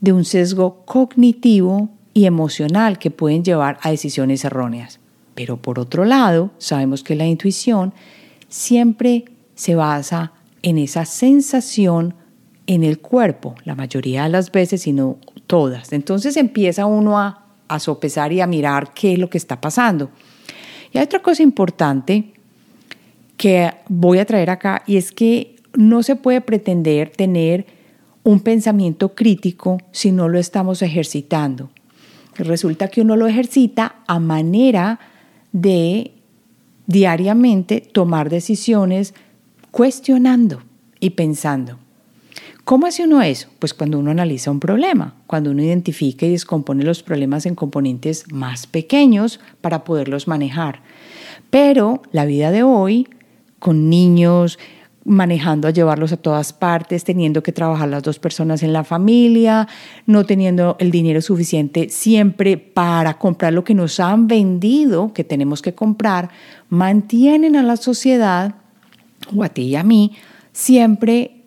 de 0.00 0.12
un 0.12 0.24
sesgo 0.24 0.82
cognitivo 0.84 1.88
y 2.14 2.24
emocional 2.24 2.98
que 2.98 3.12
pueden 3.12 3.44
llevar 3.44 3.78
a 3.82 3.92
decisiones 3.92 4.44
erróneas. 4.44 4.98
Pero 5.36 5.56
por 5.56 5.78
otro 5.78 6.04
lado, 6.04 6.50
sabemos 6.58 7.04
que 7.04 7.14
la 7.14 7.26
intuición 7.26 7.94
siempre 8.48 9.26
se 9.54 9.76
basa 9.76 10.32
en 10.62 10.78
esa 10.78 11.04
sensación 11.04 12.16
en 12.66 12.84
el 12.84 13.00
cuerpo, 13.00 13.54
la 13.64 13.74
mayoría 13.74 14.24
de 14.24 14.28
las 14.30 14.50
veces, 14.52 14.82
sino 14.82 15.18
todas. 15.46 15.92
Entonces 15.92 16.36
empieza 16.36 16.86
uno 16.86 17.18
a, 17.18 17.46
a 17.68 17.78
sopesar 17.78 18.32
y 18.32 18.40
a 18.40 18.46
mirar 18.46 18.92
qué 18.94 19.14
es 19.14 19.18
lo 19.18 19.28
que 19.28 19.38
está 19.38 19.60
pasando. 19.60 20.10
Y 20.92 20.98
hay 20.98 21.04
otra 21.04 21.22
cosa 21.22 21.42
importante 21.42 22.32
que 23.36 23.72
voy 23.88 24.18
a 24.18 24.24
traer 24.24 24.50
acá 24.50 24.82
y 24.86 24.96
es 24.96 25.10
que 25.10 25.56
no 25.74 26.02
se 26.02 26.16
puede 26.16 26.40
pretender 26.40 27.10
tener 27.10 27.66
un 28.24 28.40
pensamiento 28.40 29.14
crítico 29.14 29.78
si 29.90 30.12
no 30.12 30.28
lo 30.28 30.38
estamos 30.38 30.82
ejercitando. 30.82 31.70
Resulta 32.36 32.88
que 32.88 33.00
uno 33.00 33.16
lo 33.16 33.26
ejercita 33.26 33.96
a 34.06 34.18
manera 34.18 35.00
de 35.52 36.12
diariamente 36.86 37.80
tomar 37.80 38.30
decisiones 38.30 39.14
cuestionando 39.70 40.62
y 41.00 41.10
pensando. 41.10 41.78
¿Cómo 42.64 42.86
hace 42.86 43.04
uno 43.04 43.20
eso? 43.22 43.48
Pues 43.58 43.74
cuando 43.74 43.98
uno 43.98 44.12
analiza 44.12 44.50
un 44.50 44.60
problema, 44.60 45.14
cuando 45.26 45.50
uno 45.50 45.62
identifica 45.62 46.26
y 46.26 46.30
descompone 46.30 46.84
los 46.84 47.02
problemas 47.02 47.44
en 47.44 47.56
componentes 47.56 48.24
más 48.32 48.68
pequeños 48.68 49.40
para 49.60 49.82
poderlos 49.82 50.28
manejar. 50.28 50.80
Pero 51.50 52.02
la 52.12 52.24
vida 52.24 52.52
de 52.52 52.62
hoy, 52.62 53.08
con 53.58 53.90
niños, 53.90 54.60
manejando 55.04 55.66
a 55.66 55.72
llevarlos 55.72 56.12
a 56.12 56.16
todas 56.16 56.52
partes, 56.52 57.02
teniendo 57.02 57.42
que 57.42 57.50
trabajar 57.50 57.88
las 57.88 58.04
dos 58.04 58.20
personas 58.20 58.62
en 58.62 58.72
la 58.72 58.84
familia, 58.84 59.66
no 60.06 60.24
teniendo 60.24 60.76
el 60.78 60.92
dinero 60.92 61.20
suficiente 61.20 61.88
siempre 61.88 62.56
para 62.56 63.18
comprar 63.18 63.52
lo 63.52 63.64
que 63.64 63.74
nos 63.74 63.98
han 63.98 64.28
vendido, 64.28 65.12
que 65.12 65.24
tenemos 65.24 65.62
que 65.62 65.74
comprar, 65.74 66.30
mantienen 66.68 67.56
a 67.56 67.64
la 67.64 67.76
sociedad, 67.76 68.54
o 69.34 69.42
a 69.42 69.48
ti 69.48 69.62
y 69.62 69.76
a 69.76 69.82
mí, 69.82 70.12
siempre 70.52 71.41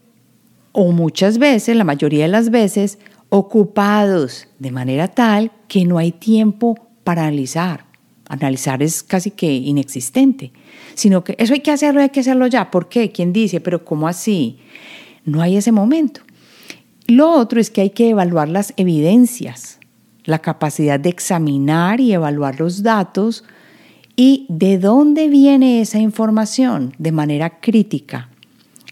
o 0.75 0.91
muchas 0.91 1.37
veces, 1.37 1.75
la 1.75 1.83
mayoría 1.83 2.25
de 2.25 2.31
las 2.31 2.49
veces, 2.51 2.99
ocupados 3.29 4.47
de 4.59 4.71
manera 4.71 5.07
tal 5.07 5.51
que 5.67 5.85
no 5.85 5.97
hay 5.97 6.11
tiempo 6.11 6.75
para 7.03 7.23
analizar. 7.23 7.85
Analizar 8.27 8.83
es 8.83 9.01
casi 9.01 9.31
que 9.31 9.51
inexistente 9.51 10.51
sino 10.95 11.23
que 11.23 11.35
eso 11.37 11.53
hay 11.53 11.59
que 11.59 11.71
hacerlo, 11.71 12.01
hay 12.01 12.09
que 12.09 12.21
hacerlo 12.21 12.47
ya. 12.47 12.71
¿Por 12.71 12.89
qué? 12.89 13.11
¿Quién 13.11 13.31
dice? 13.31 13.61
Pero 13.61 13.85
¿cómo 13.85 14.07
así? 14.07 14.57
No 15.25 15.41
hay 15.41 15.57
ese 15.57 15.71
momento. 15.71 16.21
Lo 17.07 17.29
otro 17.31 17.59
es 17.59 17.69
que 17.69 17.81
hay 17.81 17.89
que 17.91 18.09
evaluar 18.09 18.49
las 18.49 18.73
evidencias, 18.77 19.79
la 20.23 20.39
capacidad 20.39 20.99
de 20.99 21.09
examinar 21.09 21.99
y 21.99 22.13
evaluar 22.13 22.59
los 22.59 22.81
datos 22.81 23.43
y 24.15 24.47
de 24.49 24.79
dónde 24.79 25.27
viene 25.27 25.81
esa 25.81 25.99
información 25.99 26.93
de 26.97 27.11
manera 27.11 27.59
crítica. 27.59 28.29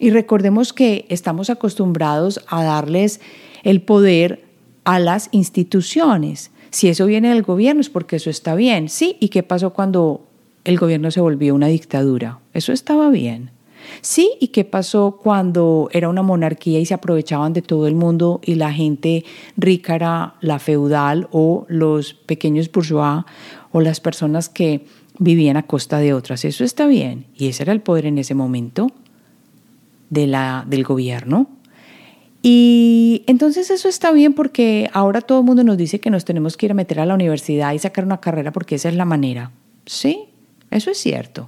Y 0.04 0.10
recordemos 0.10 0.74
que 0.74 1.06
estamos 1.08 1.50
acostumbrados 1.50 2.42
a 2.48 2.62
darles 2.62 3.22
el 3.64 3.82
poder 3.82 4.44
a 4.84 5.00
las 5.00 5.30
instituciones. 5.32 6.52
Si 6.72 6.90
eso 6.90 7.06
viene 7.06 7.30
del 7.30 7.42
gobierno 7.42 7.80
es 7.80 7.90
porque 7.90 8.18
eso 8.18 8.30
está 8.30 8.54
bien. 8.54 8.90
Sí, 8.90 9.16
¿y 9.22 9.30
qué 9.30 9.44
pasó 9.44 9.70
cuando 9.70 10.26
el 10.66 10.78
gobierno 10.78 11.10
se 11.10 11.22
volvió 11.22 11.56
una 11.56 11.68
dictadura. 11.68 12.40
Eso 12.54 12.74
estaba 12.74 13.12
bien. 13.12 13.52
Sí, 14.02 14.32
¿y 14.42 14.50
qué 14.50 14.66
pasó 14.66 15.20
cuando 15.24 15.88
era 15.94 16.10
una 16.10 16.22
monarquía 16.22 16.82
y 16.82 16.86
se 16.86 16.96
aprovechaban 16.96 17.54
de 17.54 17.62
todo 17.62 17.88
el 17.88 17.96
mundo 17.96 18.42
y 18.44 18.56
la 18.56 18.74
gente 18.74 19.24
rica 19.56 19.96
era 19.96 20.36
la 20.42 20.60
feudal 20.60 21.30
o 21.32 21.66
los 21.70 22.14
pequeños 22.14 22.70
bourgeois 22.70 23.24
o 23.72 23.80
las 23.80 24.02
personas 24.02 24.50
que 24.50 24.86
vivían 25.18 25.56
a 25.56 25.64
costa 25.64 26.00
de 26.00 26.14
otras? 26.14 26.44
Eso 26.44 26.66
está 26.66 26.88
bien. 26.88 27.26
Y 27.38 27.48
ese 27.48 27.64
era 27.64 27.72
el 27.72 27.80
poder 27.80 28.06
en 28.06 28.18
ese 28.18 28.36
momento 28.36 28.92
de 30.10 30.28
la, 30.28 30.66
del 30.68 30.84
gobierno. 30.84 31.48
Y 32.46 33.24
entonces 33.26 33.72
eso 33.72 33.88
está 33.88 34.12
bien 34.12 34.34
porque 34.34 34.90
ahora 34.92 35.22
todo 35.22 35.40
el 35.40 35.46
mundo 35.46 35.64
nos 35.64 35.78
dice 35.78 36.02
que 36.02 36.10
nos 36.10 36.26
tenemos 36.26 36.58
que 36.58 36.66
ir 36.66 36.74
a 36.74 36.76
meter 36.76 37.00
a 37.00 37.06
la 37.06 37.14
universidad 37.14 37.74
y 37.74 37.80
sacar 37.80 38.04
una 38.04 38.20
carrera 38.20 38.52
porque 38.52 38.76
esa 38.76 38.90
es 38.90 38.96
la 38.96 39.06
manera. 39.06 39.52
Sí, 39.86 40.26
eso 40.70 40.92
es 40.92 40.98
cierto. 40.98 41.48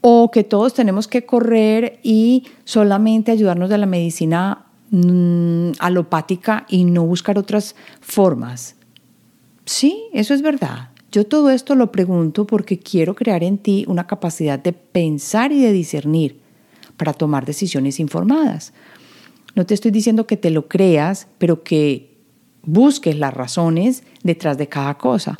O 0.00 0.30
que 0.30 0.44
todos 0.44 0.72
tenemos 0.72 1.08
que 1.08 1.26
correr 1.26 1.98
y 2.04 2.44
solamente 2.64 3.32
ayudarnos 3.32 3.68
de 3.68 3.78
la 3.78 3.86
medicina 3.86 4.66
mm, 4.90 5.72
alopática 5.80 6.64
y 6.68 6.84
no 6.84 7.04
buscar 7.04 7.36
otras 7.36 7.74
formas. 8.00 8.76
Sí, 9.64 10.04
eso 10.12 10.32
es 10.32 10.42
verdad. 10.42 10.90
Yo 11.10 11.26
todo 11.26 11.50
esto 11.50 11.74
lo 11.74 11.90
pregunto 11.90 12.46
porque 12.46 12.78
quiero 12.78 13.16
crear 13.16 13.42
en 13.42 13.58
ti 13.58 13.84
una 13.88 14.06
capacidad 14.06 14.60
de 14.60 14.72
pensar 14.72 15.50
y 15.50 15.60
de 15.60 15.72
discernir 15.72 16.38
para 17.00 17.14
tomar 17.14 17.46
decisiones 17.46 17.98
informadas. 17.98 18.74
No 19.54 19.64
te 19.64 19.72
estoy 19.72 19.90
diciendo 19.90 20.26
que 20.26 20.36
te 20.36 20.50
lo 20.50 20.68
creas, 20.68 21.28
pero 21.38 21.62
que 21.62 22.18
busques 22.62 23.16
las 23.16 23.32
razones 23.32 24.02
detrás 24.22 24.58
de 24.58 24.68
cada 24.68 24.98
cosa. 24.98 25.38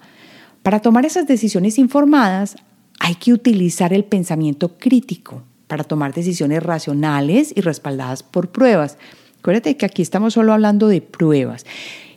Para 0.62 0.80
tomar 0.80 1.04
esas 1.04 1.26
decisiones 1.26 1.78
informadas 1.78 2.56
hay 2.98 3.14
que 3.16 3.34
utilizar 3.34 3.92
el 3.92 4.04
pensamiento 4.04 4.78
crítico 4.78 5.42
para 5.66 5.84
tomar 5.84 6.14
decisiones 6.14 6.62
racionales 6.62 7.52
y 7.54 7.60
respaldadas 7.60 8.22
por 8.22 8.48
pruebas. 8.48 8.96
Acuérdate 9.40 9.76
que 9.76 9.84
aquí 9.84 10.00
estamos 10.00 10.32
solo 10.32 10.54
hablando 10.54 10.88
de 10.88 11.02
pruebas. 11.02 11.66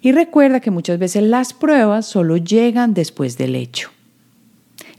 Y 0.02 0.14
recuerda 0.14 0.62
que 0.62 0.72
muchas 0.72 1.00
veces 1.00 1.24
las 1.24 1.52
pruebas 1.52 2.06
solo 2.06 2.38
llegan 2.38 2.94
después 2.94 3.38
del 3.38 3.58
hecho. 3.58 3.90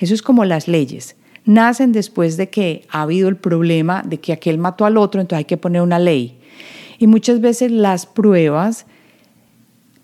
Eso 0.00 0.12
es 0.12 0.20
como 0.20 0.44
las 0.44 0.68
leyes. 0.68 1.16
Nacen 1.44 1.92
después 1.92 2.36
de 2.36 2.48
que 2.48 2.86
ha 2.90 3.02
habido 3.02 3.28
el 3.28 3.36
problema 3.36 4.02
de 4.04 4.18
que 4.18 4.32
aquel 4.32 4.58
mató 4.58 4.86
al 4.86 4.96
otro, 4.96 5.20
entonces 5.20 5.38
hay 5.38 5.44
que 5.44 5.56
poner 5.56 5.82
una 5.82 5.98
ley. 5.98 6.38
Y 6.98 7.06
muchas 7.06 7.40
veces 7.40 7.70
las 7.70 8.06
pruebas 8.06 8.86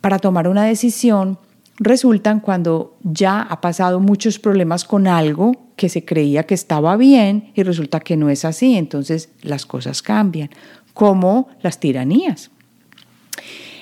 para 0.01 0.19
tomar 0.19 0.49
una 0.49 0.65
decisión 0.65 1.39
resultan 1.79 2.41
cuando 2.41 2.97
ya 3.03 3.41
ha 3.41 3.61
pasado 3.61 4.01
muchos 4.01 4.39
problemas 4.39 4.85
con 4.85 5.07
algo 5.07 5.53
que 5.77 5.89
se 5.89 6.05
creía 6.05 6.43
que 6.43 6.55
estaba 6.55 6.97
bien 6.97 7.53
y 7.55 7.63
resulta 7.63 8.01
que 8.01 8.17
no 8.17 8.29
es 8.29 8.45
así. 8.45 8.77
Entonces 8.77 9.31
las 9.43 9.65
cosas 9.65 10.03
cambian, 10.03 10.51
como 10.93 11.49
las 11.63 11.81
tiranías. 11.81 12.51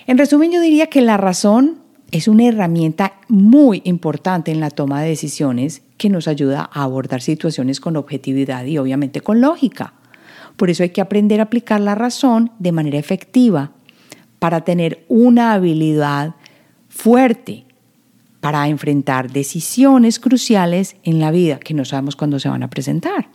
En 0.06 0.16
resumen, 0.16 0.52
yo 0.52 0.60
diría 0.60 0.86
que 0.86 1.02
la 1.02 1.16
razón 1.16 1.80
es 2.10 2.26
una 2.26 2.46
herramienta 2.46 3.14
muy 3.28 3.82
importante 3.84 4.50
en 4.50 4.60
la 4.60 4.70
toma 4.70 5.02
de 5.02 5.10
decisiones 5.10 5.82
que 5.98 6.08
nos 6.08 6.26
ayuda 6.26 6.68
a 6.72 6.84
abordar 6.84 7.20
situaciones 7.20 7.80
con 7.80 7.96
objetividad 7.96 8.64
y 8.64 8.78
obviamente 8.78 9.20
con 9.20 9.40
lógica. 9.40 9.94
Por 10.56 10.70
eso 10.70 10.82
hay 10.82 10.90
que 10.90 11.00
aprender 11.00 11.40
a 11.40 11.44
aplicar 11.44 11.80
la 11.80 11.94
razón 11.94 12.52
de 12.58 12.72
manera 12.72 12.98
efectiva 12.98 13.72
para 14.38 14.62
tener 14.62 15.04
una 15.08 15.52
habilidad 15.52 16.34
fuerte 16.88 17.66
para 18.40 18.68
enfrentar 18.68 19.30
decisiones 19.30 20.18
cruciales 20.18 20.96
en 21.02 21.18
la 21.18 21.30
vida 21.30 21.58
que 21.58 21.74
no 21.74 21.84
sabemos 21.84 22.16
cuándo 22.16 22.38
se 22.38 22.48
van 22.48 22.62
a 22.62 22.70
presentar. 22.70 23.28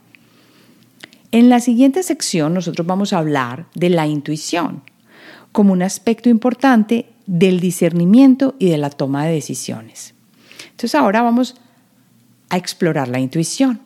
En 1.32 1.50
la 1.50 1.60
siguiente 1.60 2.04
sección 2.04 2.54
nosotros 2.54 2.88
vamos 2.88 3.14
a 3.14 3.20
hablar 3.20 3.68
de 3.76 3.90
la 3.90 4.08
intuición 4.08 4.82
como 5.52 5.74
un 5.74 5.84
aspecto 5.84 6.30
importante 6.30 7.13
del 7.26 7.60
discernimiento 7.60 8.56
y 8.60 8.70
de 8.70 8.78
la 8.78 8.90
toma 8.90 9.26
de 9.26 9.34
decisiones. 9.34 10.14
Entonces 10.72 10.96
ahora 10.96 11.22
vamos 11.22 11.56
a 12.50 12.58
explorar 12.58 13.08
la 13.08 13.20
intuición. 13.20 13.80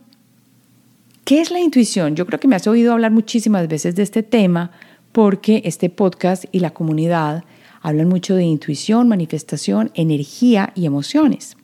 ¿Qué 1.23 1.41
es 1.41 1.52
la 1.52 1.60
intuición? 1.60 2.15
Yo 2.15 2.26
creo 2.26 2.39
que 2.39 2.47
me 2.47 2.56
has 2.56 2.67
oído 2.67 2.93
hablar 2.93 3.12
muchísimas 3.12 3.67
veces 3.67 3.95
de 3.95 4.04
este 4.04 4.23
tema 4.23 4.71
porque 5.12 5.62
este 5.65 5.89
podcast 5.89 6.45
y 6.52 6.60
la 6.60 6.71
comunidad 6.71 7.43
hablan 7.82 8.08
mucho 8.08 8.36
de 8.36 8.43
intuición, 8.43 9.08
manifestación, 9.08 9.91
energía 9.93 10.71
y 10.76 10.86
emociones. 10.86 11.58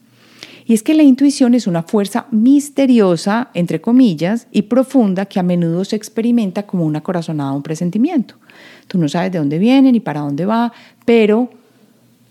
Y 0.66 0.74
es 0.74 0.84
que 0.84 0.94
la 0.94 1.04
intuición 1.04 1.54
es 1.54 1.68
una 1.68 1.84
fuerza 1.84 2.28
misteriosa, 2.32 3.50
entre 3.54 3.82
comillas, 3.82 4.48
y 4.52 4.64
profunda 4.64 5.26
que 5.26 5.40
a 5.40 5.44
menudo 5.44 5.84
se 5.84 5.96
experimenta 5.96 6.64
como 6.64 6.86
una 6.86 7.02
corazonada 7.02 7.52
un 7.52 7.64
presentimiento. 7.64 8.36
Tú 8.88 8.98
no 8.98 9.10
sabes 9.10 9.32
de 9.32 9.40
dónde 9.40 9.60
viene 9.60 9.92
ni 9.92 10.00
para 10.00 10.22
dónde 10.22 10.46
va, 10.46 10.72
pero 11.06 11.50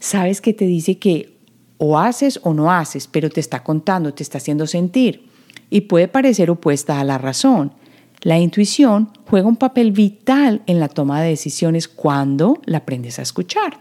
sabes 0.03 0.41
que 0.41 0.53
te 0.53 0.67
dice 0.67 0.99
que 0.99 1.33
o 1.79 1.97
haces 1.97 2.41
o 2.43 2.53
no 2.55 2.73
haces, 2.73 3.07
pero 3.07 3.31
te 3.31 3.39
está 3.39 3.63
contando, 3.63 4.13
te 4.13 4.25
está 4.25 4.39
haciendo 4.39 4.67
sentir. 4.67 5.29
Y 5.71 5.83
puede 5.83 6.09
parecer 6.09 6.51
opuesta 6.51 6.99
a 7.01 7.05
la 7.05 7.19
razón. 7.19 7.73
La 8.23 8.39
intuición 8.39 9.11
juega 9.27 9.47
un 9.49 9.57
papel 9.57 9.93
vital 9.93 10.63
en 10.67 10.81
la 10.81 10.89
toma 10.89 11.23
de 11.23 11.29
decisiones 11.31 11.87
cuando 11.87 12.61
la 12.65 12.79
aprendes 12.79 13.19
a 13.19 13.23
escuchar. 13.23 13.79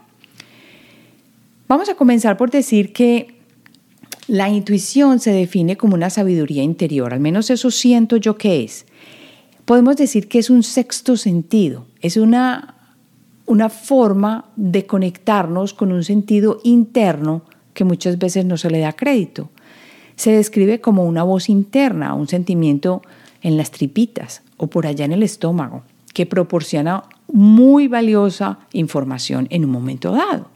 Vamos 1.68 1.90
a 1.90 1.96
comenzar 1.96 2.38
por 2.38 2.52
decir 2.52 2.94
que 2.94 3.40
la 4.28 4.50
intuición 4.50 5.20
se 5.20 5.32
define 5.32 5.76
como 5.76 5.96
una 5.96 6.12
sabiduría 6.12 6.62
interior, 6.62 7.14
al 7.14 7.20
menos 7.20 7.50
eso 7.50 7.72
siento 7.72 8.18
yo 8.18 8.38
que 8.38 8.64
es. 8.64 8.86
Podemos 9.66 9.98
decir 9.98 10.28
que 10.28 10.40
es 10.40 10.50
un 10.52 10.62
sexto 10.62 11.18
sentido, 11.18 11.88
es 12.02 12.18
una, 12.18 12.76
una 13.52 13.68
forma 13.68 14.46
de 14.56 14.86
conectarnos 14.86 15.74
con 15.74 15.92
un 15.92 16.06
sentido 16.06 16.60
interno 16.64 17.42
que 17.74 17.84
muchas 17.84 18.18
veces 18.18 18.46
no 18.46 18.56
se 18.56 18.70
le 18.70 18.80
da 18.80 18.94
crédito. 18.94 19.50
Se 20.16 20.32
describe 20.32 20.80
como 20.80 21.04
una 21.04 21.24
voz 21.24 21.50
interna, 21.50 22.14
un 22.14 22.30
sentimiento 22.30 23.02
en 23.42 23.58
las 23.58 23.72
tripitas 23.72 24.42
o 24.56 24.68
por 24.68 24.88
allá 24.88 25.04
en 25.04 25.12
el 25.12 25.22
estómago, 25.22 25.84
que 26.14 26.26
proporciona 26.26 27.04
muy 27.28 27.90
valiosa 27.90 28.60
información 28.72 29.48
en 29.50 29.66
un 29.66 29.72
momento 29.72 30.14
dado. 30.14 30.48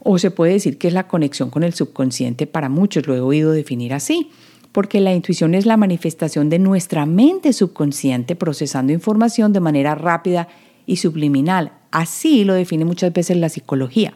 O 0.00 0.18
se 0.18 0.30
puede 0.30 0.54
decir 0.54 0.78
que 0.78 0.88
es 0.88 0.94
la 0.94 1.08
conexión 1.08 1.50
con 1.50 1.64
el 1.64 1.74
subconsciente 1.74 2.46
para 2.46 2.70
muchos, 2.70 3.06
lo 3.06 3.14
he 3.14 3.20
oído 3.20 3.52
definir 3.52 3.92
así, 3.92 4.30
porque 4.72 5.00
la 5.00 5.14
intuición 5.14 5.54
es 5.54 5.66
la 5.66 5.76
manifestación 5.76 6.48
de 6.48 6.60
nuestra 6.60 7.04
mente 7.04 7.52
subconsciente 7.52 8.36
procesando 8.36 8.94
información 8.94 9.52
de 9.52 9.60
manera 9.60 9.94
rápida 9.94 10.48
y 10.86 10.96
subliminal. 10.96 11.72
Así 11.96 12.44
lo 12.44 12.52
define 12.52 12.84
muchas 12.84 13.10
veces 13.14 13.38
la 13.38 13.48
psicología. 13.48 14.12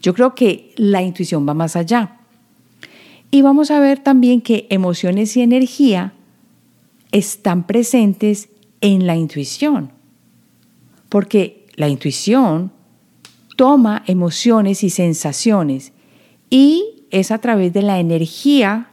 Yo 0.00 0.14
creo 0.14 0.36
que 0.36 0.72
la 0.76 1.02
intuición 1.02 1.44
va 1.44 1.52
más 1.52 1.74
allá. 1.74 2.20
Y 3.32 3.42
vamos 3.42 3.72
a 3.72 3.80
ver 3.80 3.98
también 3.98 4.40
que 4.40 4.68
emociones 4.70 5.36
y 5.36 5.42
energía 5.42 6.12
están 7.10 7.66
presentes 7.66 8.48
en 8.80 9.08
la 9.08 9.16
intuición, 9.16 9.90
porque 11.08 11.66
la 11.74 11.88
intuición 11.88 12.70
toma 13.56 14.04
emociones 14.06 14.84
y 14.84 14.90
sensaciones 14.90 15.92
y 16.48 17.06
es 17.10 17.32
a 17.32 17.38
través 17.38 17.72
de 17.72 17.82
la 17.82 17.98
energía 17.98 18.90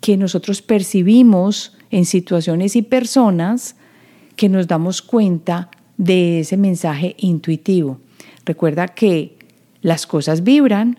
que 0.00 0.16
nosotros 0.16 0.62
percibimos 0.62 1.76
en 1.90 2.06
situaciones 2.06 2.76
y 2.76 2.80
personas 2.80 3.76
que 4.36 4.48
nos 4.48 4.68
damos 4.68 5.02
cuenta 5.02 5.70
de 5.96 6.40
ese 6.40 6.56
mensaje 6.56 7.14
intuitivo. 7.18 7.98
Recuerda 8.44 8.88
que 8.88 9.36
las 9.80 10.06
cosas 10.06 10.42
vibran, 10.42 10.98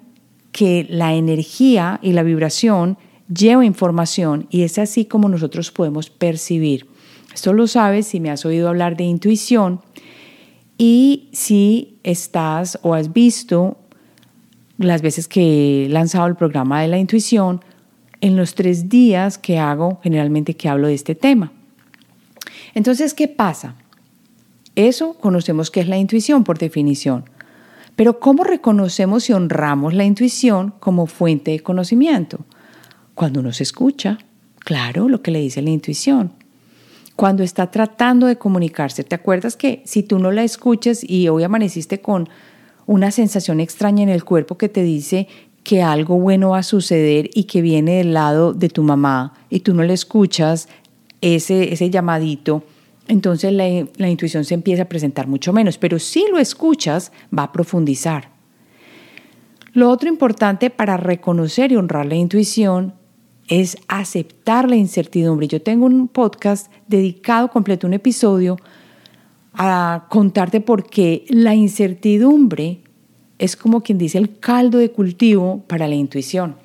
que 0.51 0.85
la 0.89 1.13
energía 1.13 1.99
y 2.01 2.13
la 2.13 2.23
vibración 2.23 2.97
lleva 3.33 3.65
información 3.65 4.47
y 4.49 4.63
es 4.63 4.77
así 4.77 5.05
como 5.05 5.29
nosotros 5.29 5.71
podemos 5.71 6.09
percibir. 6.09 6.87
Esto 7.33 7.53
lo 7.53 7.67
sabes 7.67 8.07
si 8.07 8.19
me 8.19 8.31
has 8.31 8.45
oído 8.45 8.69
hablar 8.69 8.97
de 8.97 9.03
intuición 9.03 9.81
y 10.77 11.29
si 11.33 11.99
estás 12.03 12.79
o 12.81 12.93
has 12.93 13.13
visto 13.13 13.77
las 14.77 15.01
veces 15.01 15.27
que 15.27 15.85
he 15.85 15.89
lanzado 15.89 16.27
el 16.27 16.35
programa 16.35 16.81
de 16.81 16.87
la 16.87 16.99
intuición, 16.99 17.61
en 18.21 18.35
los 18.35 18.55
tres 18.55 18.89
días 18.89 19.37
que 19.37 19.59
hago, 19.59 19.99
generalmente 20.01 20.55
que 20.55 20.69
hablo 20.69 20.87
de 20.87 20.93
este 20.93 21.15
tema. 21.15 21.51
Entonces, 22.73 23.13
¿qué 23.13 23.27
pasa? 23.27 23.75
Eso 24.77 25.15
conocemos 25.15 25.71
que 25.71 25.79
es 25.79 25.87
la 25.87 25.97
intuición 25.97 26.43
por 26.43 26.59
definición. 26.59 27.25
Pero 27.95 28.19
¿cómo 28.19 28.43
reconocemos 28.43 29.27
y 29.27 29.33
honramos 29.33 29.95
la 29.95 30.05
intuición 30.05 30.71
como 30.79 31.07
fuente 31.07 31.49
de 31.49 31.61
conocimiento? 31.61 32.45
Cuando 33.15 33.39
uno 33.39 33.51
se 33.53 33.63
escucha, 33.63 34.19
claro, 34.59 35.09
lo 35.09 35.23
que 35.23 35.31
le 35.31 35.39
dice 35.39 35.63
la 35.63 35.71
intuición. 35.71 36.31
Cuando 37.15 37.41
está 37.41 37.71
tratando 37.71 38.27
de 38.27 38.37
comunicarse, 38.37 39.03
¿te 39.03 39.15
acuerdas 39.15 39.57
que 39.57 39.81
si 39.83 40.03
tú 40.03 40.19
no 40.19 40.31
la 40.31 40.43
escuchas 40.43 41.03
y 41.03 41.27
hoy 41.27 41.41
amaneciste 41.41 41.99
con 41.99 42.29
una 42.85 43.09
sensación 43.09 43.59
extraña 43.59 44.03
en 44.03 44.09
el 44.09 44.23
cuerpo 44.23 44.59
que 44.59 44.69
te 44.69 44.83
dice 44.83 45.27
que 45.63 45.81
algo 45.81 46.19
bueno 46.19 46.51
va 46.51 46.59
a 46.59 46.63
suceder 46.63 47.31
y 47.33 47.45
que 47.45 47.63
viene 47.63 47.95
del 47.95 48.13
lado 48.13 48.53
de 48.53 48.69
tu 48.69 48.83
mamá 48.83 49.33
y 49.49 49.61
tú 49.61 49.73
no 49.73 49.81
le 49.81 49.93
escuchas 49.93 50.69
ese, 51.21 51.73
ese 51.73 51.89
llamadito, 51.89 52.63
entonces 53.07 53.53
la, 53.53 54.09
intuición 54.09 54.45
se 54.45 54.53
empieza 54.53 54.83
a 54.83 54.89
presentar 54.89 55.27
mucho 55.27 55.53
menos, 55.53 55.77
pero 55.77 55.99
si 55.99 56.25
lo 56.29 56.37
escuchas 56.37 57.11
va 57.37 57.43
a 57.43 57.51
profundizar. 57.51 58.29
Lo 59.73 59.89
otro 59.89 60.09
importante 60.09 60.69
para 60.69 60.97
reconocer 60.97 61.71
y 61.71 61.75
honrar 61.75 62.05
la 62.05 62.15
intuición 62.15 62.93
es 63.47 63.77
aceptar 63.87 64.69
la 64.69 64.75
incertidumbre. 64.75 65.47
Yo 65.47 65.61
tengo 65.61 65.85
un 65.85 66.07
podcast 66.07 66.71
dedicado 66.87 67.49
completo, 67.49 67.87
un 67.87 67.93
episodio, 67.93 68.57
a 69.53 70.05
contarte 70.09 70.61
por 70.61 70.87
qué 70.87 71.25
la 71.29 71.55
incertidumbre 71.55 72.81
es 73.39 73.55
como 73.55 73.81
quien 73.81 73.97
dice 73.97 74.17
el 74.17 74.39
caldo 74.39 74.77
de 74.77 74.91
cultivo 74.91 75.63
para 75.67 75.87
la 75.87 75.95
intuición. 75.95 76.55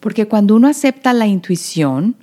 Porque 0.00 0.26
cuando 0.26 0.56
uno 0.56 0.68
acepta 0.68 1.12
la 1.12 1.26
intuición, 1.26 2.16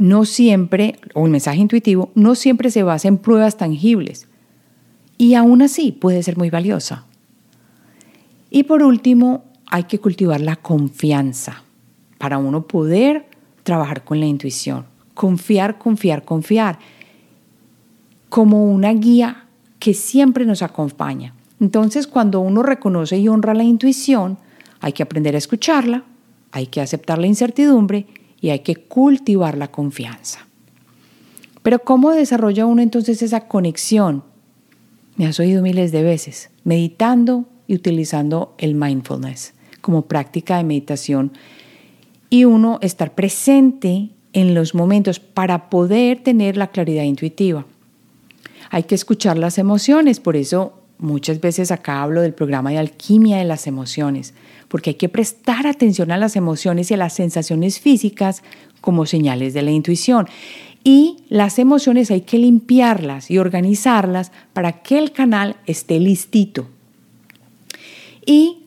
no 0.00 0.24
siempre, 0.24 0.98
o 1.12 1.26
el 1.26 1.30
mensaje 1.30 1.58
intuitivo, 1.58 2.10
no 2.14 2.34
siempre 2.34 2.70
se 2.70 2.82
basa 2.82 3.06
en 3.06 3.18
pruebas 3.18 3.58
tangibles. 3.58 4.28
Y 5.18 5.34
aún 5.34 5.60
así 5.60 5.92
puede 5.92 6.22
ser 6.22 6.38
muy 6.38 6.48
valiosa. 6.48 7.04
Y 8.48 8.62
por 8.62 8.82
último, 8.82 9.44
hay 9.66 9.84
que 9.84 9.98
cultivar 9.98 10.40
la 10.40 10.56
confianza 10.56 11.64
para 12.16 12.38
uno 12.38 12.66
poder 12.66 13.26
trabajar 13.62 14.02
con 14.02 14.20
la 14.20 14.24
intuición. 14.24 14.86
Confiar, 15.12 15.76
confiar, 15.76 16.24
confiar. 16.24 16.78
Como 18.30 18.72
una 18.72 18.94
guía 18.94 19.44
que 19.78 19.92
siempre 19.92 20.46
nos 20.46 20.62
acompaña. 20.62 21.34
Entonces, 21.60 22.06
cuando 22.06 22.40
uno 22.40 22.62
reconoce 22.62 23.18
y 23.18 23.28
honra 23.28 23.52
la 23.52 23.64
intuición, 23.64 24.38
hay 24.80 24.94
que 24.94 25.02
aprender 25.02 25.34
a 25.34 25.38
escucharla, 25.38 26.04
hay 26.52 26.68
que 26.68 26.80
aceptar 26.80 27.18
la 27.18 27.26
incertidumbre 27.26 28.06
y 28.40 28.50
hay 28.50 28.60
que 28.60 28.76
cultivar 28.76 29.56
la 29.56 29.70
confianza. 29.70 30.46
Pero 31.62 31.80
¿cómo 31.80 32.10
desarrolla 32.10 32.66
uno 32.66 32.82
entonces 32.82 33.22
esa 33.22 33.46
conexión? 33.48 34.24
Me 35.16 35.26
has 35.26 35.38
oído 35.38 35.62
miles 35.62 35.92
de 35.92 36.02
veces, 36.02 36.50
meditando 36.64 37.44
y 37.66 37.74
utilizando 37.74 38.54
el 38.58 38.74
mindfulness 38.74 39.52
como 39.80 40.02
práctica 40.02 40.56
de 40.56 40.64
meditación 40.64 41.32
y 42.30 42.44
uno 42.44 42.78
estar 42.82 43.14
presente 43.14 44.10
en 44.32 44.54
los 44.54 44.74
momentos 44.74 45.18
para 45.20 45.68
poder 45.68 46.22
tener 46.22 46.56
la 46.56 46.68
claridad 46.68 47.02
intuitiva. 47.02 47.66
Hay 48.70 48.84
que 48.84 48.94
escuchar 48.94 49.36
las 49.36 49.58
emociones, 49.58 50.20
por 50.20 50.36
eso 50.36 50.74
muchas 50.98 51.40
veces 51.40 51.72
acá 51.72 52.02
hablo 52.02 52.22
del 52.22 52.34
programa 52.34 52.70
de 52.70 52.78
alquimia 52.78 53.38
de 53.38 53.44
las 53.44 53.66
emociones, 53.66 54.34
porque 54.70 54.90
hay 54.90 54.94
que 54.94 55.08
prestar 55.08 55.66
atención 55.66 56.12
a 56.12 56.16
las 56.16 56.36
emociones 56.36 56.90
y 56.90 56.94
a 56.94 56.96
las 56.96 57.12
sensaciones 57.12 57.80
físicas 57.80 58.44
como 58.80 59.04
señales 59.04 59.52
de 59.52 59.62
la 59.62 59.72
intuición. 59.72 60.28
Y 60.84 61.16
las 61.28 61.58
emociones 61.58 62.12
hay 62.12 62.20
que 62.20 62.38
limpiarlas 62.38 63.32
y 63.32 63.38
organizarlas 63.38 64.30
para 64.52 64.80
que 64.82 64.96
el 64.96 65.10
canal 65.10 65.56
esté 65.66 65.98
listito. 65.98 66.68
Y 68.24 68.58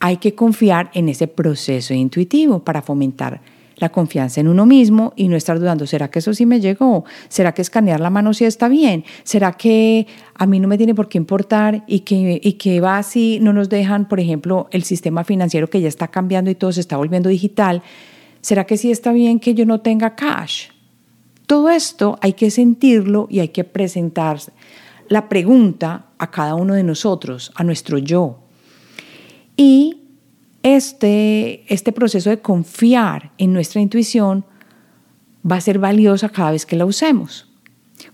hay 0.00 0.16
que 0.16 0.34
confiar 0.34 0.90
en 0.94 1.10
ese 1.10 1.28
proceso 1.28 1.92
intuitivo 1.92 2.64
para 2.64 2.80
fomentar 2.80 3.42
la 3.82 3.90
confianza 3.90 4.40
en 4.40 4.48
uno 4.48 4.64
mismo 4.64 5.12
y 5.16 5.28
no 5.28 5.36
estar 5.36 5.58
dudando, 5.58 5.86
¿será 5.86 6.08
que 6.08 6.20
eso 6.20 6.32
sí 6.32 6.46
me 6.46 6.60
llegó? 6.60 7.04
¿Será 7.28 7.52
que 7.52 7.62
escanear 7.62 8.00
la 8.00 8.10
mano 8.10 8.32
sí 8.32 8.44
está 8.44 8.68
bien? 8.68 9.04
¿Será 9.24 9.52
que 9.52 10.06
a 10.34 10.46
mí 10.46 10.60
no 10.60 10.68
me 10.68 10.78
tiene 10.78 10.94
por 10.94 11.08
qué 11.08 11.18
importar 11.18 11.82
y 11.88 12.00
que, 12.00 12.40
y 12.42 12.52
que 12.54 12.80
va 12.80 12.98
así, 12.98 13.40
no 13.42 13.52
nos 13.52 13.68
dejan, 13.68 14.08
por 14.08 14.20
ejemplo, 14.20 14.68
el 14.70 14.84
sistema 14.84 15.24
financiero 15.24 15.68
que 15.68 15.80
ya 15.80 15.88
está 15.88 16.08
cambiando 16.08 16.48
y 16.48 16.54
todo 16.54 16.72
se 16.72 16.80
está 16.80 16.96
volviendo 16.96 17.28
digital? 17.28 17.82
¿Será 18.40 18.64
que 18.64 18.76
sí 18.76 18.90
está 18.92 19.12
bien 19.12 19.40
que 19.40 19.54
yo 19.54 19.66
no 19.66 19.80
tenga 19.80 20.14
cash? 20.14 20.68
Todo 21.46 21.68
esto 21.68 22.18
hay 22.22 22.34
que 22.34 22.50
sentirlo 22.52 23.26
y 23.30 23.40
hay 23.40 23.48
que 23.48 23.64
presentar 23.64 24.38
la 25.08 25.28
pregunta 25.28 26.06
a 26.18 26.30
cada 26.30 26.54
uno 26.54 26.74
de 26.74 26.84
nosotros, 26.84 27.50
a 27.56 27.64
nuestro 27.64 27.98
yo. 27.98 28.38
Y 29.56 30.01
este, 30.62 31.64
este 31.72 31.92
proceso 31.92 32.30
de 32.30 32.40
confiar 32.40 33.32
en 33.38 33.52
nuestra 33.52 33.80
intuición 33.80 34.44
va 35.50 35.56
a 35.56 35.60
ser 35.60 35.78
valiosa 35.78 36.28
cada 36.28 36.52
vez 36.52 36.66
que 36.66 36.76
la 36.76 36.86
usemos. 36.86 37.48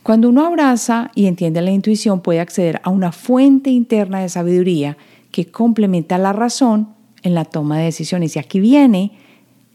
Cuando 0.03 0.29
uno 0.29 0.47
abraza 0.47 1.11
y 1.15 1.27
entiende 1.27 1.61
la 1.61 1.71
intuición, 1.71 2.21
puede 2.21 2.41
acceder 2.41 2.81
a 2.85 2.91
una 2.91 3.13
fuente 3.13 3.71
interna 3.71 4.21
de 4.21 4.29
sabiduría 4.29 4.97
que 5.31 5.47
complementa 5.47 6.19
la 6.19 6.33
razón 6.33 6.89
en 7.23 7.35
la 7.35 7.45
toma 7.45 7.79
de 7.79 7.85
decisiones. 7.85 8.37
Y 8.37 8.39
aquí 8.39 8.61
viene 8.61 9.13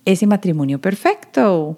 ese 0.06 0.28
matrimonio 0.28 0.80
perfecto. 0.80 1.78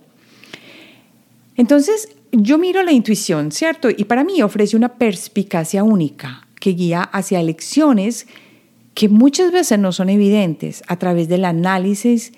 Entonces, 1.57 2.09
yo 2.31 2.57
miro 2.57 2.83
la 2.83 2.91
intuición, 2.91 3.51
¿cierto? 3.51 3.89
Y 3.89 4.05
para 4.05 4.23
mí 4.23 4.41
ofrece 4.41 4.75
una 4.75 4.93
perspicacia 4.95 5.83
única 5.83 6.47
que 6.59 6.71
guía 6.71 7.01
hacia 7.01 7.39
elecciones 7.39 8.27
que 8.95 9.09
muchas 9.09 9.51
veces 9.51 9.77
no 9.77 9.91
son 9.91 10.09
evidentes 10.09 10.81
a 10.87 10.95
través 10.95 11.27
del 11.27 11.45
análisis 11.45 12.31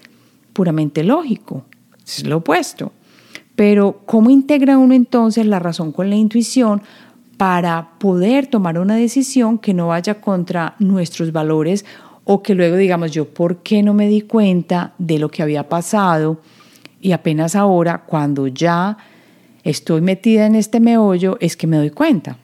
puramente 0.52 1.04
lógico. 1.04 1.64
Es 2.06 2.26
lo 2.26 2.38
opuesto. 2.38 2.92
Pero 3.56 4.02
¿cómo 4.06 4.30
integra 4.30 4.78
uno 4.78 4.94
entonces 4.94 5.46
la 5.46 5.60
razón 5.60 5.92
con 5.92 6.10
la 6.10 6.16
intuición 6.16 6.82
para 7.38 7.92
poder 8.00 8.48
tomar 8.48 8.80
una 8.80 8.96
decisión 8.96 9.60
que 9.60 9.76
no 9.76 9.90
vaya 9.90 10.20
contra 10.20 10.76
nuestros 10.80 11.32
valores 11.32 11.86
o 12.24 12.42
que 12.42 12.56
luego 12.56 12.76
digamos 12.76 13.12
yo, 13.12 13.30
¿por 13.30 13.58
qué 13.58 13.84
no 13.84 13.94
me 13.94 14.08
di 14.08 14.22
cuenta 14.22 14.94
de 14.98 15.20
lo 15.20 15.30
que 15.30 15.44
había 15.44 15.70
pasado? 15.70 16.42
Y 17.00 17.12
apenas 17.12 17.56
ahora, 17.56 18.04
cuando 18.06 18.48
ya 18.48 18.98
estoy 19.64 20.02
metida 20.02 20.48
en 20.48 20.56
este 20.56 20.80
meollo, 20.80 21.38
es 21.40 21.56
que 21.56 21.68
me 21.68 21.78
doy 21.78 21.92
cuenta. 21.92 22.38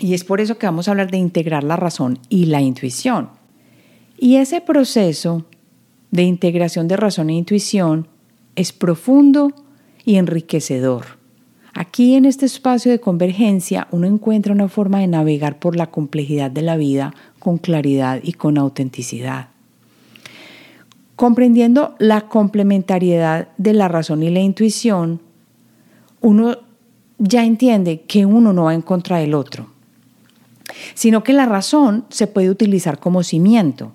Y 0.00 0.14
es 0.14 0.24
por 0.24 0.40
eso 0.40 0.56
que 0.56 0.66
vamos 0.66 0.88
a 0.88 0.92
hablar 0.92 1.10
de 1.10 1.18
integrar 1.18 1.62
la 1.62 1.76
razón 1.76 2.18
y 2.30 2.46
la 2.46 2.62
intuición. 2.62 3.28
Y 4.18 4.36
ese 4.36 4.62
proceso 4.62 5.44
de 6.10 6.22
integración 6.22 6.88
de 6.88 6.96
razón 6.96 7.28
e 7.28 7.34
intuición 7.34 8.08
es 8.56 8.72
profundo 8.72 9.52
y 10.04 10.16
enriquecedor. 10.16 11.20
Aquí 11.74 12.14
en 12.14 12.24
este 12.24 12.46
espacio 12.46 12.90
de 12.90 12.98
convergencia 12.98 13.88
uno 13.90 14.06
encuentra 14.06 14.54
una 14.54 14.68
forma 14.68 15.00
de 15.00 15.06
navegar 15.06 15.58
por 15.58 15.76
la 15.76 15.88
complejidad 15.88 16.50
de 16.50 16.62
la 16.62 16.76
vida 16.76 17.14
con 17.38 17.58
claridad 17.58 18.20
y 18.22 18.32
con 18.32 18.56
autenticidad. 18.58 19.50
Comprendiendo 21.14 21.94
la 21.98 22.22
complementariedad 22.22 23.48
de 23.58 23.74
la 23.74 23.88
razón 23.88 24.22
y 24.22 24.30
la 24.30 24.40
intuición, 24.40 25.20
uno 26.22 26.56
ya 27.18 27.44
entiende 27.44 28.00
que 28.00 28.24
uno 28.24 28.54
no 28.54 28.64
va 28.64 28.74
en 28.74 28.82
contra 28.82 29.18
del 29.18 29.34
otro 29.34 29.68
sino 30.94 31.22
que 31.22 31.32
la 31.32 31.46
razón 31.46 32.04
se 32.08 32.26
puede 32.26 32.50
utilizar 32.50 32.98
como 32.98 33.22
cimiento. 33.22 33.92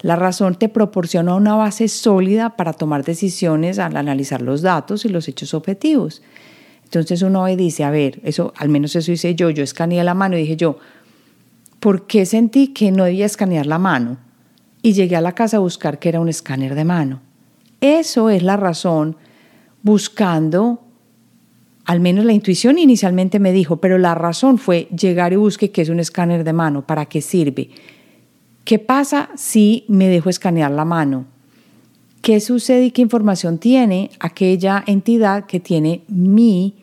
La 0.00 0.16
razón 0.16 0.56
te 0.56 0.68
proporciona 0.68 1.34
una 1.34 1.56
base 1.56 1.88
sólida 1.88 2.56
para 2.56 2.74
tomar 2.74 3.04
decisiones 3.04 3.78
al 3.78 3.96
analizar 3.96 4.42
los 4.42 4.60
datos 4.60 5.06
y 5.06 5.08
los 5.08 5.28
hechos 5.28 5.54
objetivos. 5.54 6.20
Entonces 6.84 7.22
uno 7.22 7.46
dice, 7.46 7.84
a 7.84 7.90
ver, 7.90 8.20
eso, 8.22 8.52
al 8.56 8.68
menos 8.68 8.94
eso 8.96 9.10
hice 9.10 9.34
yo, 9.34 9.48
yo 9.48 9.64
escaneé 9.64 10.04
la 10.04 10.12
mano 10.12 10.36
y 10.36 10.42
dije 10.42 10.56
yo, 10.56 10.78
¿por 11.80 12.06
qué 12.06 12.26
sentí 12.26 12.68
que 12.68 12.92
no 12.92 13.04
debía 13.04 13.24
escanear 13.24 13.64
la 13.64 13.78
mano? 13.78 14.18
Y 14.82 14.92
llegué 14.92 15.16
a 15.16 15.22
la 15.22 15.32
casa 15.32 15.56
a 15.56 15.60
buscar 15.60 15.98
que 15.98 16.10
era 16.10 16.20
un 16.20 16.28
escáner 16.28 16.74
de 16.74 16.84
mano. 16.84 17.20
Eso 17.80 18.28
es 18.28 18.42
la 18.42 18.58
razón 18.58 19.16
buscando 19.82 20.83
Al 21.84 22.00
menos 22.00 22.24
la 22.24 22.32
intuición 22.32 22.78
inicialmente 22.78 23.38
me 23.38 23.52
dijo, 23.52 23.76
pero 23.76 23.98
la 23.98 24.14
razón 24.14 24.58
fue 24.58 24.88
llegar 24.96 25.32
y 25.32 25.36
busque 25.36 25.70
qué 25.70 25.82
es 25.82 25.90
un 25.90 26.00
escáner 26.00 26.44
de 26.44 26.52
mano, 26.52 26.86
para 26.86 27.06
qué 27.06 27.20
sirve. 27.20 27.68
¿Qué 28.64 28.78
pasa 28.78 29.28
si 29.36 29.84
me 29.88 30.08
dejo 30.08 30.30
escanear 30.30 30.70
la 30.70 30.86
mano? 30.86 31.26
¿Qué 32.22 32.40
sucede 32.40 32.86
y 32.86 32.90
qué 32.90 33.02
información 33.02 33.58
tiene 33.58 34.10
aquella 34.18 34.82
entidad 34.86 35.44
que 35.44 35.60
tiene 35.60 36.00
mi 36.08 36.74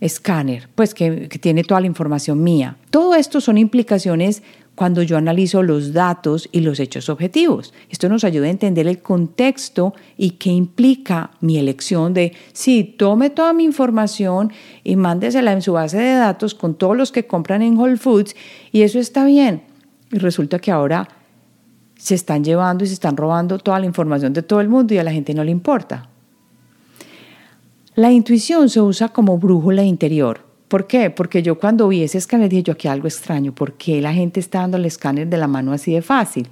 escáner? 0.00 0.68
Pues 0.74 0.92
que, 0.92 1.30
que 1.30 1.38
tiene 1.38 1.64
toda 1.64 1.80
la 1.80 1.86
información 1.86 2.42
mía. 2.42 2.76
Todo 2.90 3.14
esto 3.14 3.40
son 3.40 3.56
implicaciones 3.56 4.42
cuando 4.74 5.02
yo 5.02 5.16
analizo 5.16 5.62
los 5.62 5.92
datos 5.92 6.48
y 6.50 6.60
los 6.60 6.80
hechos 6.80 7.08
objetivos. 7.08 7.74
Esto 7.90 8.08
nos 8.08 8.24
ayuda 8.24 8.46
a 8.46 8.50
entender 8.50 8.86
el 8.86 9.00
contexto 9.02 9.94
y 10.16 10.30
qué 10.32 10.50
implica 10.50 11.30
mi 11.40 11.58
elección 11.58 12.14
de, 12.14 12.32
sí, 12.52 12.82
tome 12.98 13.30
toda 13.30 13.52
mi 13.52 13.64
información 13.64 14.52
y 14.82 14.96
mándesela 14.96 15.52
en 15.52 15.62
su 15.62 15.74
base 15.74 15.98
de 15.98 16.14
datos 16.14 16.54
con 16.54 16.74
todos 16.74 16.96
los 16.96 17.12
que 17.12 17.26
compran 17.26 17.62
en 17.62 17.78
Whole 17.78 17.98
Foods 17.98 18.34
y 18.72 18.82
eso 18.82 18.98
está 18.98 19.24
bien. 19.24 19.62
Y 20.10 20.18
resulta 20.18 20.58
que 20.58 20.70
ahora 20.70 21.08
se 21.96 22.14
están 22.14 22.42
llevando 22.42 22.84
y 22.84 22.86
se 22.86 22.94
están 22.94 23.16
robando 23.16 23.58
toda 23.58 23.78
la 23.78 23.86
información 23.86 24.32
de 24.32 24.42
todo 24.42 24.60
el 24.60 24.68
mundo 24.68 24.94
y 24.94 24.98
a 24.98 25.04
la 25.04 25.12
gente 25.12 25.34
no 25.34 25.44
le 25.44 25.50
importa. 25.50 26.08
La 27.94 28.10
intuición 28.10 28.70
se 28.70 28.80
usa 28.80 29.10
como 29.10 29.36
brújula 29.36 29.84
interior 29.84 30.51
¿Por 30.72 30.86
qué? 30.86 31.10
Porque 31.10 31.42
yo 31.42 31.58
cuando 31.58 31.86
vi 31.88 32.02
ese 32.02 32.16
escáner 32.16 32.48
dije 32.48 32.62
yo 32.62 32.72
aquí 32.72 32.88
algo 32.88 33.06
extraño, 33.06 33.54
¿por 33.54 33.74
qué 33.74 34.00
la 34.00 34.14
gente 34.14 34.40
está 34.40 34.60
dando 34.60 34.78
el 34.78 34.86
escáner 34.86 35.28
de 35.28 35.36
la 35.36 35.46
mano 35.46 35.72
así 35.72 35.92
de 35.92 36.00
fácil? 36.00 36.48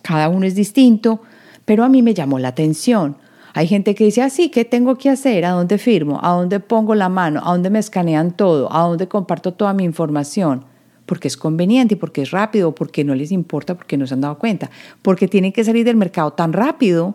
Cada 0.00 0.30
uno 0.30 0.46
es 0.46 0.54
distinto, 0.54 1.20
pero 1.66 1.84
a 1.84 1.90
mí 1.90 2.00
me 2.00 2.14
llamó 2.14 2.38
la 2.38 2.48
atención. 2.48 3.18
Hay 3.52 3.66
gente 3.66 3.94
que 3.94 4.04
dice, 4.04 4.22
así, 4.22 4.44
ah, 4.46 4.50
¿qué 4.50 4.64
tengo 4.64 4.96
que 4.96 5.10
hacer? 5.10 5.44
¿A 5.44 5.50
dónde 5.50 5.76
firmo? 5.76 6.18
¿A 6.22 6.30
dónde 6.30 6.58
pongo 6.58 6.94
la 6.94 7.10
mano? 7.10 7.42
¿A 7.44 7.50
dónde 7.50 7.68
me 7.68 7.80
escanean 7.80 8.34
todo? 8.34 8.72
¿A 8.72 8.88
dónde 8.88 9.08
comparto 9.08 9.52
toda 9.52 9.74
mi 9.74 9.84
información? 9.84 10.64
Porque 11.04 11.28
es 11.28 11.36
conveniente 11.36 11.98
porque 11.98 12.22
es 12.22 12.30
rápido, 12.30 12.74
porque 12.74 13.04
no 13.04 13.14
les 13.14 13.30
importa, 13.30 13.74
porque 13.74 13.98
no 13.98 14.06
se 14.06 14.14
han 14.14 14.22
dado 14.22 14.38
cuenta, 14.38 14.70
porque 15.02 15.28
tienen 15.28 15.52
que 15.52 15.64
salir 15.64 15.84
del 15.84 15.96
mercado 15.96 16.32
tan 16.32 16.54
rápido 16.54 17.14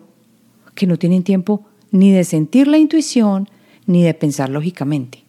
que 0.75 0.85
no 0.85 0.97
tienen 0.97 1.23
tiempo 1.23 1.65
ni 1.89 2.11
de 2.11 2.23
sentir 2.23 2.67
la 2.67 2.77
intuición 2.77 3.49
ni 3.87 4.03
de 4.03 4.13
pensar 4.13 4.49
lógicamente. 4.49 5.22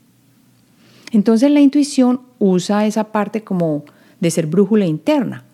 Entonces 1.14 1.48
la 1.52 1.60
intuición 1.60 2.22
usa 2.40 2.86
esa 2.86 3.12
parte 3.12 3.44
como 3.44 3.84
de 4.18 4.32
ser 4.32 4.48
brújula 4.48 4.84
interna 4.84 5.44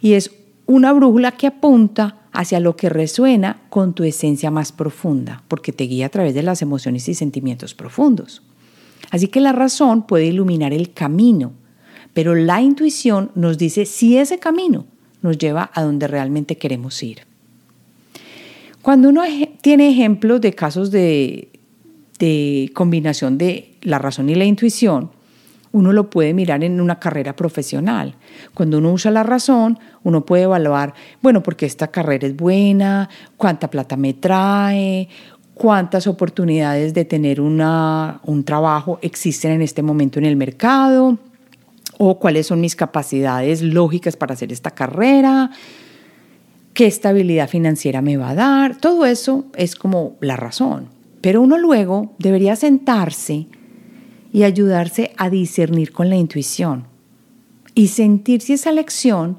y 0.00 0.14
es 0.14 0.32
una 0.66 0.92
brújula 0.92 1.32
que 1.32 1.46
apunta 1.46 2.16
hacia 2.32 2.58
lo 2.58 2.74
que 2.74 2.88
resuena 2.88 3.62
con 3.70 3.94
tu 3.94 4.02
esencia 4.02 4.50
más 4.50 4.72
profunda, 4.72 5.44
porque 5.46 5.72
te 5.72 5.84
guía 5.84 6.06
a 6.06 6.08
través 6.08 6.34
de 6.34 6.42
las 6.42 6.62
emociones 6.62 7.08
y 7.08 7.14
sentimientos 7.14 7.74
profundos. 7.74 8.42
Así 9.10 9.28
que 9.28 9.40
la 9.40 9.52
razón 9.52 10.02
puede 10.02 10.26
iluminar 10.26 10.72
el 10.72 10.92
camino, 10.92 11.52
pero 12.12 12.34
la 12.34 12.60
intuición 12.60 13.30
nos 13.36 13.56
dice 13.56 13.86
si 13.86 14.18
ese 14.18 14.40
camino 14.40 14.84
nos 15.22 15.38
lleva 15.38 15.70
a 15.74 15.82
donde 15.82 16.08
realmente 16.08 16.58
queremos 16.58 17.00
ir. 17.04 17.20
Cuando 18.82 19.10
uno 19.10 19.22
tiene 19.60 19.90
ejemplos 19.90 20.40
de 20.40 20.52
casos 20.54 20.90
de, 20.90 21.57
de 22.18 22.70
combinación 22.74 23.38
de 23.38 23.74
la 23.82 23.98
razón 23.98 24.28
y 24.28 24.34
la 24.34 24.44
intuición, 24.44 25.10
uno 25.72 25.92
lo 25.92 26.10
puede 26.10 26.34
mirar 26.34 26.64
en 26.64 26.80
una 26.80 26.98
carrera 26.98 27.36
profesional. 27.36 28.14
Cuando 28.54 28.78
uno 28.78 28.92
usa 28.92 29.10
la 29.10 29.22
razón, 29.22 29.78
uno 30.02 30.24
puede 30.24 30.44
evaluar, 30.44 30.94
bueno, 31.22 31.42
porque 31.42 31.66
esta 31.66 31.88
carrera 31.88 32.26
es 32.26 32.36
buena, 32.36 33.08
cuánta 33.36 33.68
plata 33.68 33.96
me 33.96 34.14
trae, 34.14 35.08
cuántas 35.54 36.06
oportunidades 36.06 36.94
de 36.94 37.04
tener 37.04 37.40
una, 37.40 38.20
un 38.24 38.44
trabajo 38.44 38.98
existen 39.02 39.52
en 39.52 39.62
este 39.62 39.82
momento 39.82 40.18
en 40.18 40.24
el 40.24 40.36
mercado, 40.36 41.18
o 41.98 42.18
cuáles 42.18 42.46
son 42.46 42.60
mis 42.60 42.76
capacidades 42.76 43.60
lógicas 43.60 44.16
para 44.16 44.34
hacer 44.34 44.52
esta 44.52 44.70
carrera, 44.70 45.50
qué 46.72 46.86
estabilidad 46.86 47.48
financiera 47.48 48.02
me 48.02 48.16
va 48.16 48.30
a 48.30 48.34
dar. 48.36 48.76
Todo 48.76 49.04
eso 49.04 49.46
es 49.56 49.74
como 49.74 50.16
la 50.20 50.36
razón. 50.36 50.97
Pero 51.20 51.42
uno 51.42 51.58
luego 51.58 52.14
debería 52.18 52.56
sentarse 52.56 53.46
y 54.32 54.42
ayudarse 54.42 55.12
a 55.16 55.30
discernir 55.30 55.92
con 55.92 56.10
la 56.10 56.16
intuición 56.16 56.86
y 57.74 57.88
sentir 57.88 58.40
si 58.40 58.54
esa 58.54 58.72
lección 58.72 59.38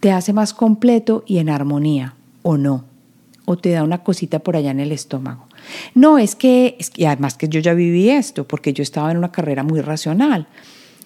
te 0.00 0.12
hace 0.12 0.32
más 0.32 0.54
completo 0.54 1.24
y 1.26 1.38
en 1.38 1.50
armonía 1.50 2.14
o 2.42 2.56
no, 2.56 2.84
o 3.44 3.56
te 3.56 3.70
da 3.70 3.82
una 3.82 4.02
cosita 4.02 4.38
por 4.38 4.56
allá 4.56 4.70
en 4.70 4.80
el 4.80 4.92
estómago. 4.92 5.46
No, 5.94 6.18
es 6.18 6.34
que, 6.34 6.76
es 6.78 6.90
que 6.90 7.06
además 7.06 7.36
que 7.36 7.48
yo 7.48 7.60
ya 7.60 7.74
viví 7.74 8.10
esto, 8.10 8.46
porque 8.46 8.72
yo 8.72 8.82
estaba 8.82 9.10
en 9.10 9.18
una 9.18 9.32
carrera 9.32 9.62
muy 9.62 9.80
racional. 9.80 10.46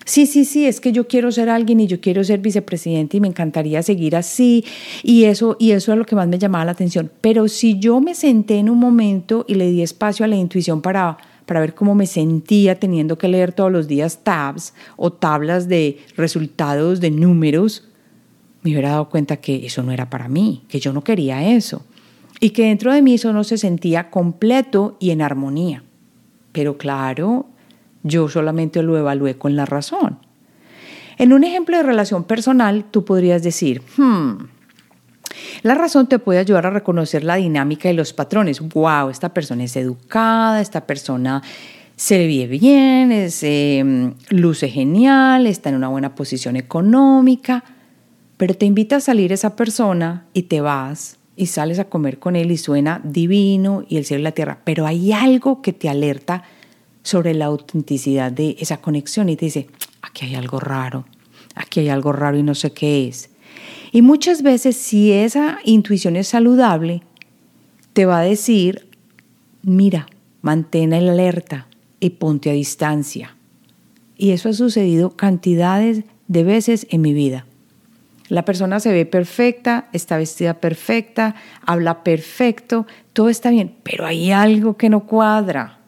Sí, 0.04 0.26
sí, 0.26 0.44
sí, 0.44 0.66
es 0.66 0.80
que 0.80 0.92
yo 0.92 1.06
quiero 1.06 1.30
ser 1.30 1.48
alguien 1.48 1.80
y 1.80 1.86
yo 1.86 2.00
quiero 2.00 2.24
ser 2.24 2.40
vicepresidente 2.40 3.16
y 3.16 3.20
me 3.20 3.28
encantaría 3.28 3.82
seguir 3.82 4.16
así 4.16 4.64
y 5.02 5.24
eso 5.24 5.56
y 5.58 5.72
eso 5.72 5.92
es 5.92 5.98
lo 5.98 6.04
que 6.04 6.16
más 6.16 6.28
me 6.28 6.38
llamaba 6.38 6.64
la 6.64 6.72
atención. 6.72 7.10
Pero 7.20 7.48
si 7.48 7.78
yo 7.78 8.00
me 8.00 8.14
senté 8.14 8.58
en 8.58 8.68
un 8.68 8.78
momento 8.78 9.44
y 9.48 9.54
le 9.54 9.70
di 9.70 9.82
espacio 9.82 10.24
a 10.24 10.28
la 10.28 10.36
intuición 10.36 10.82
para 10.82 11.18
para 11.46 11.60
ver 11.60 11.74
cómo 11.74 11.94
me 11.94 12.06
sentía 12.06 12.78
teniendo 12.78 13.18
que 13.18 13.28
leer 13.28 13.52
todos 13.52 13.70
los 13.70 13.88
días 13.88 14.20
tabs 14.22 14.74
o 14.96 15.12
tablas 15.12 15.68
de 15.68 15.98
resultados 16.16 17.00
de 17.00 17.10
números, 17.10 17.88
me 18.62 18.70
hubiera 18.70 18.90
dado 18.90 19.08
cuenta 19.08 19.38
que 19.38 19.66
eso 19.66 19.82
no 19.82 19.92
era 19.92 20.08
para 20.08 20.28
mí, 20.28 20.62
que 20.68 20.78
yo 20.80 20.92
no 20.92 21.02
quería 21.02 21.54
eso 21.54 21.82
y 22.40 22.50
que 22.50 22.66
dentro 22.66 22.92
de 22.92 23.02
mí 23.02 23.14
eso 23.14 23.32
no 23.32 23.44
se 23.44 23.58
sentía 23.58 24.10
completo 24.10 24.96
y 24.98 25.10
en 25.10 25.22
armonía. 25.22 25.84
Pero 26.52 26.76
claro, 26.76 27.46
yo 28.02 28.28
solamente 28.28 28.82
lo 28.82 28.96
evalué 28.96 29.36
con 29.36 29.56
la 29.56 29.66
razón. 29.66 30.18
En 31.18 31.32
un 31.32 31.44
ejemplo 31.44 31.76
de 31.76 31.82
relación 31.82 32.24
personal, 32.24 32.84
tú 32.90 33.04
podrías 33.04 33.42
decir, 33.42 33.82
hmm, 33.96 34.32
la 35.62 35.74
razón 35.74 36.08
te 36.08 36.18
puede 36.18 36.40
ayudar 36.40 36.66
a 36.66 36.70
reconocer 36.70 37.24
la 37.24 37.36
dinámica 37.36 37.90
y 37.90 37.94
los 37.94 38.12
patrones. 38.12 38.60
Wow, 38.60 39.10
esta 39.10 39.32
persona 39.32 39.64
es 39.64 39.76
educada, 39.76 40.60
esta 40.60 40.86
persona 40.86 41.42
se 41.96 42.18
le 42.18 42.26
ve 42.26 42.46
bien, 42.46 43.28
em, 43.42 44.14
luce 44.30 44.68
genial, 44.68 45.46
está 45.46 45.68
en 45.68 45.76
una 45.76 45.88
buena 45.88 46.14
posición 46.14 46.56
económica, 46.56 47.62
pero 48.36 48.54
te 48.54 48.66
invita 48.66 48.96
a 48.96 49.00
salir 49.00 49.32
esa 49.32 49.54
persona 49.54 50.24
y 50.32 50.42
te 50.42 50.60
vas 50.60 51.18
y 51.36 51.46
sales 51.46 51.78
a 51.78 51.84
comer 51.84 52.18
con 52.18 52.34
él 52.34 52.50
y 52.50 52.56
suena 52.56 53.00
divino 53.04 53.84
y 53.88 53.98
el 53.98 54.04
cielo 54.04 54.20
y 54.20 54.24
la 54.24 54.32
tierra, 54.32 54.58
pero 54.64 54.86
hay 54.86 55.12
algo 55.12 55.62
que 55.62 55.72
te 55.72 55.88
alerta 55.88 56.42
sobre 57.02 57.34
la 57.34 57.46
autenticidad 57.46 58.32
de 58.32 58.56
esa 58.58 58.78
conexión 58.78 59.28
y 59.28 59.36
te 59.36 59.46
dice, 59.46 59.68
aquí 60.02 60.26
hay 60.26 60.34
algo 60.34 60.60
raro, 60.60 61.04
aquí 61.54 61.80
hay 61.80 61.88
algo 61.88 62.12
raro 62.12 62.38
y 62.38 62.42
no 62.42 62.54
sé 62.54 62.72
qué 62.72 63.08
es. 63.08 63.30
Y 63.90 64.02
muchas 64.02 64.42
veces 64.42 64.76
si 64.76 65.12
esa 65.12 65.58
intuición 65.64 66.16
es 66.16 66.28
saludable, 66.28 67.02
te 67.92 68.06
va 68.06 68.20
a 68.20 68.22
decir, 68.22 68.88
mira, 69.62 70.06
mantén 70.40 70.92
el 70.92 71.08
alerta 71.08 71.66
y 72.00 72.10
ponte 72.10 72.50
a 72.50 72.54
distancia. 72.54 73.36
Y 74.16 74.30
eso 74.30 74.48
ha 74.48 74.52
sucedido 74.52 75.10
cantidades 75.16 76.04
de 76.28 76.44
veces 76.44 76.86
en 76.90 77.02
mi 77.02 77.12
vida. 77.12 77.46
La 78.28 78.46
persona 78.46 78.80
se 78.80 78.92
ve 78.92 79.04
perfecta, 79.04 79.88
está 79.92 80.16
vestida 80.16 80.54
perfecta, 80.54 81.34
habla 81.66 82.02
perfecto, 82.02 82.86
todo 83.12 83.28
está 83.28 83.50
bien, 83.50 83.74
pero 83.82 84.06
hay 84.06 84.30
algo 84.30 84.78
que 84.78 84.88
no 84.88 85.06
cuadra. 85.06 85.81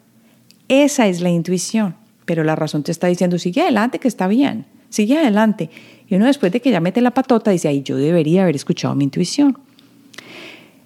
Esa 0.68 1.07
es 1.09 1.20
la 1.20 1.31
intuición, 1.31 1.94
pero 2.24 2.44
la 2.44 2.57
razón 2.57 2.83
te 2.83 2.92
está 2.92 3.07
diciendo, 3.07 3.38
sigue 3.38 3.62
adelante, 3.62 3.98
que 3.98 4.09
está 4.09 4.27
bien, 4.29 4.66
sigue 4.88 5.18
adelante. 5.18 5.70
Y 6.09 6.14
uno 6.14 6.27
después 6.27 6.53
de 6.53 6.61
que 6.61 6.70
ya 6.70 6.81
mete 6.81 7.00
la 7.00 7.12
patota 7.12 7.50
dice, 7.50 7.68
ay, 7.68 7.83
yo 7.83 7.96
debería 7.96 8.42
haber 8.42 8.57
escuchado 8.57 8.94
mi 8.94 9.05
intuición. 9.05 9.59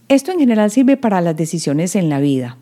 Esto 0.09 0.33
en 0.33 0.39
general 0.39 0.71
sirve 0.71 0.97
para 0.97 1.21
las 1.21 1.37
decisiones 1.37 1.95
en 1.95 2.09
la 2.09 2.19
vida, 2.19 2.57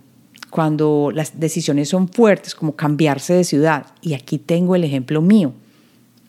cuando 0.51 1.11
las 1.15 1.39
decisiones 1.39 1.89
son 1.89 2.09
fuertes, 2.09 2.55
como 2.55 2.75
cambiarse 2.75 3.35
de 3.35 3.45
ciudad. 3.45 3.87
Y 4.03 4.15
aquí 4.15 4.39
tengo 4.39 4.75
el 4.75 4.85
ejemplo 4.85 5.23
mío. 5.23 5.53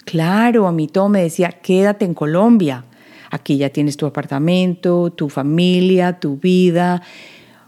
Claro, 0.05 0.67
a 0.67 0.71
mí 0.71 0.87
todo 0.87 1.09
me 1.09 1.21
decía, 1.21 1.49
quédate 1.49 2.05
en 2.05 2.13
Colombia. 2.13 2.85
Aquí 3.29 3.57
ya 3.57 3.69
tienes 3.69 3.97
tu 3.97 4.05
apartamento, 4.05 5.09
tu 5.11 5.27
familia, 5.27 6.19
tu 6.19 6.37
vida, 6.37 7.01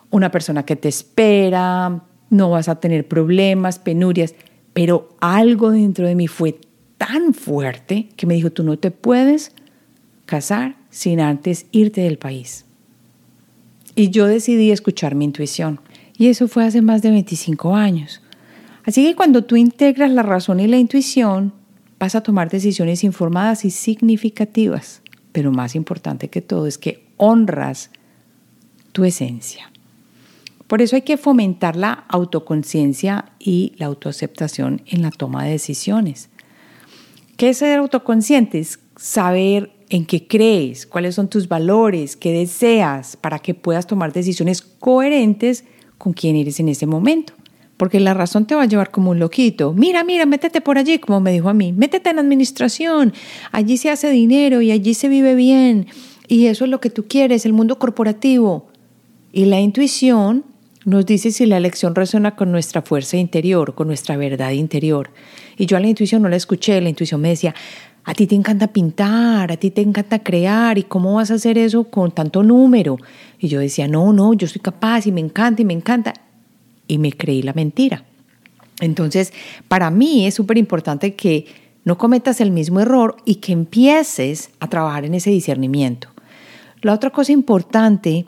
una 0.10 0.32
persona 0.32 0.64
que 0.64 0.76
te 0.76 0.88
espera, 0.88 2.02
no 2.30 2.50
vas 2.50 2.70
a 2.70 2.80
tener 2.80 3.08
problemas, 3.08 3.80
penurias, 3.80 4.36
pero 4.74 5.10
algo 5.20 5.72
dentro 5.72 6.08
de 6.08 6.16
mí 6.16 6.28
fue 6.28 6.60
tan 6.98 7.34
fuerte 7.34 8.10
que 8.16 8.28
me 8.28 8.36
dijo, 8.36 8.52
tú 8.52 8.64
no 8.64 8.78
te 8.78 8.92
puedes 8.92 9.52
casar 10.26 10.76
sin 10.90 11.20
antes 11.20 11.66
irte 11.72 12.02
del 12.02 12.18
país. 12.18 12.66
Y 13.96 14.10
yo 14.10 14.28
decidí 14.28 14.72
escuchar 14.72 15.16
mi 15.16 15.26
intuición. 15.26 15.80
Y 16.18 16.28
eso 16.28 16.48
fue 16.48 16.66
hace 16.66 16.82
más 16.82 17.02
de 17.02 17.12
25 17.12 17.76
años. 17.76 18.22
Así 18.86 19.06
que 19.06 19.16
cuando 19.16 19.44
tú 19.44 19.56
integras 19.56 20.12
la 20.12 20.24
razón 20.24 20.60
y 20.60 20.68
la 20.68 20.78
intuición, 20.78 21.54
vas 22.00 22.16
a 22.16 22.22
tomar 22.22 22.50
decisiones 22.50 23.04
informadas 23.04 23.66
y 23.66 23.72
significativas. 23.72 25.02
Pero 25.32 25.52
más 25.52 25.76
importante 25.76 26.30
que 26.30 26.42
todo 26.42 26.68
es 26.68 26.78
que 26.78 27.06
honras 27.18 27.92
tu 28.92 29.04
esencia. 29.04 29.72
Por 30.70 30.84
eso 30.84 30.96
hay 30.96 31.02
que 31.02 31.18
fomentar 31.18 31.76
la 31.76 32.06
autoconciencia 32.10 33.32
y 33.40 33.74
la 33.78 33.88
autoaceptación 33.88 34.84
en 34.86 35.02
la 35.02 35.10
toma 35.10 35.44
de 35.44 35.50
decisiones. 35.50 36.30
¿Qué 37.38 37.50
es 37.50 37.58
ser 37.58 37.80
autoconsciente? 37.80 38.60
Es 38.60 38.80
saber 38.96 39.72
en 39.90 40.06
qué 40.06 40.28
crees, 40.28 40.86
cuáles 40.86 41.16
son 41.16 41.28
tus 41.28 41.48
valores, 41.48 42.16
qué 42.16 42.32
deseas, 42.32 43.18
para 43.18 43.40
que 43.40 43.56
puedas 43.56 43.88
tomar 43.88 44.14
decisiones 44.14 44.62
coherentes 44.62 45.64
con 45.98 46.14
quién 46.14 46.36
eres 46.36 46.60
en 46.60 46.70
ese 46.70 46.86
momento. 46.86 47.34
Porque 47.76 48.00
la 48.00 48.14
razón 48.14 48.46
te 48.46 48.54
va 48.54 48.62
a 48.62 48.68
llevar 48.68 48.92
como 48.92 49.10
un 49.10 49.18
loquito. 49.18 49.74
Mira, 49.74 50.04
mira, 50.04 50.28
métete 50.28 50.62
por 50.62 50.78
allí, 50.78 51.00
como 51.00 51.20
me 51.20 51.32
dijo 51.32 51.50
a 51.50 51.56
mí. 51.56 51.74
Métete 51.74 52.12
en 52.12 52.20
administración. 52.20 53.12
Allí 53.52 53.78
se 53.78 53.90
hace 53.90 54.12
dinero 54.12 54.62
y 54.62 54.70
allí 54.70 54.94
se 54.94 55.10
vive 55.10 55.34
bien. 55.34 55.88
Y 56.28 56.46
eso 56.46 56.66
es 56.66 56.70
lo 56.70 56.80
que 56.80 56.92
tú 56.92 57.08
quieres, 57.08 57.48
el 57.48 57.54
mundo 57.54 57.80
corporativo. 57.80 58.68
Y 59.34 59.46
la 59.46 59.60
intuición 59.60 60.46
nos 60.86 61.06
dice 61.06 61.32
si 61.32 61.46
la 61.46 61.58
elección 61.58 61.96
resuena 61.96 62.36
con 62.36 62.52
nuestra 62.52 62.82
fuerza 62.82 63.18
interior, 63.18 63.76
con 63.76 63.88
nuestra 63.88 64.18
verdad 64.18 64.52
interior. 64.52 65.10
Y 65.58 65.66
yo 65.66 65.78
a 65.78 65.80
la 65.80 65.88
intuición 65.88 66.22
no 66.22 66.30
la 66.30 66.36
escuché, 66.36 66.80
la 66.80 66.90
intuición 66.90 67.20
me 67.20 67.30
decía, 67.30 67.54
a 68.06 68.14
ti 68.14 68.28
te 68.28 68.36
encanta 68.36 68.68
pintar, 68.68 69.52
a 69.52 69.58
ti 69.58 69.72
te 69.72 69.82
encanta 69.82 70.20
crear, 70.20 70.78
¿y 70.78 70.84
cómo 70.84 71.16
vas 71.16 71.32
a 71.32 71.36
hacer 71.36 71.58
eso 71.58 71.84
con 71.84 72.12
tanto 72.12 72.44
número? 72.44 72.98
Y 73.40 73.50
yo 73.50 73.60
decía, 73.60 73.88
no, 73.88 74.14
no, 74.14 74.34
yo 74.34 74.48
soy 74.48 74.62
capaz 74.62 75.06
y 75.06 75.12
me 75.12 75.22
encanta 75.22 75.62
y 75.62 75.66
me 75.66 75.74
encanta. 75.74 76.14
Y 76.88 76.98
me 76.98 77.12
creí 77.12 77.42
la 77.42 77.54
mentira. 77.54 78.06
Entonces, 78.80 79.34
para 79.68 79.92
mí 79.92 80.26
es 80.26 80.34
súper 80.34 80.58
importante 80.58 81.14
que 81.14 81.46
no 81.84 81.98
cometas 81.98 82.40
el 82.42 82.52
mismo 82.52 82.80
error 82.80 83.18
y 83.26 83.36
que 83.36 83.52
empieces 83.52 84.52
a 84.60 84.70
trabajar 84.70 85.06
en 85.06 85.14
ese 85.14 85.30
discernimiento. 85.30 86.08
La 86.82 86.94
otra 86.94 87.10
cosa 87.10 87.32
importante 87.32 88.26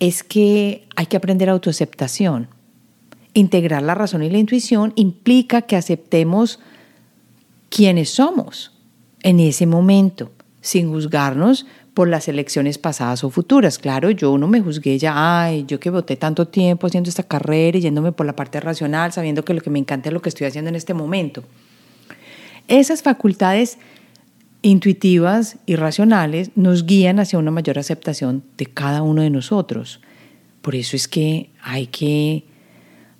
es 0.00 0.22
que 0.22 0.86
hay 0.96 1.06
que 1.06 1.16
aprender 1.16 1.48
autoaceptación. 1.48 2.48
Integrar 3.34 3.82
la 3.82 3.94
razón 3.94 4.22
y 4.22 4.30
la 4.30 4.38
intuición 4.38 4.92
implica 4.96 5.62
que 5.62 5.76
aceptemos 5.76 6.60
quiénes 7.68 8.10
somos 8.10 8.72
en 9.22 9.40
ese 9.40 9.66
momento, 9.66 10.30
sin 10.60 10.90
juzgarnos 10.90 11.66
por 11.94 12.08
las 12.08 12.28
elecciones 12.28 12.78
pasadas 12.78 13.24
o 13.24 13.30
futuras. 13.30 13.78
Claro, 13.78 14.10
yo 14.10 14.38
no 14.38 14.46
me 14.46 14.60
juzgué 14.60 14.98
ya, 14.98 15.42
ay, 15.42 15.64
yo 15.66 15.80
que 15.80 15.90
voté 15.90 16.16
tanto 16.16 16.46
tiempo 16.46 16.86
haciendo 16.86 17.10
esta 17.10 17.24
carrera 17.24 17.78
y 17.78 17.80
yéndome 17.80 18.12
por 18.12 18.24
la 18.24 18.36
parte 18.36 18.60
racional, 18.60 19.12
sabiendo 19.12 19.44
que 19.44 19.54
lo 19.54 19.60
que 19.60 19.70
me 19.70 19.80
encanta 19.80 20.08
es 20.08 20.12
lo 20.12 20.22
que 20.22 20.28
estoy 20.28 20.46
haciendo 20.46 20.68
en 20.68 20.76
este 20.76 20.94
momento. 20.94 21.42
Esas 22.68 23.02
facultades 23.02 23.78
intuitivas 24.62 25.58
y 25.66 25.76
racionales 25.76 26.50
nos 26.56 26.86
guían 26.86 27.20
hacia 27.20 27.38
una 27.38 27.50
mayor 27.50 27.78
aceptación 27.78 28.42
de 28.56 28.66
cada 28.66 29.02
uno 29.02 29.22
de 29.22 29.30
nosotros. 29.30 30.00
Por 30.62 30.74
eso 30.74 30.96
es 30.96 31.08
que 31.08 31.50
hay 31.62 31.86
que, 31.86 32.44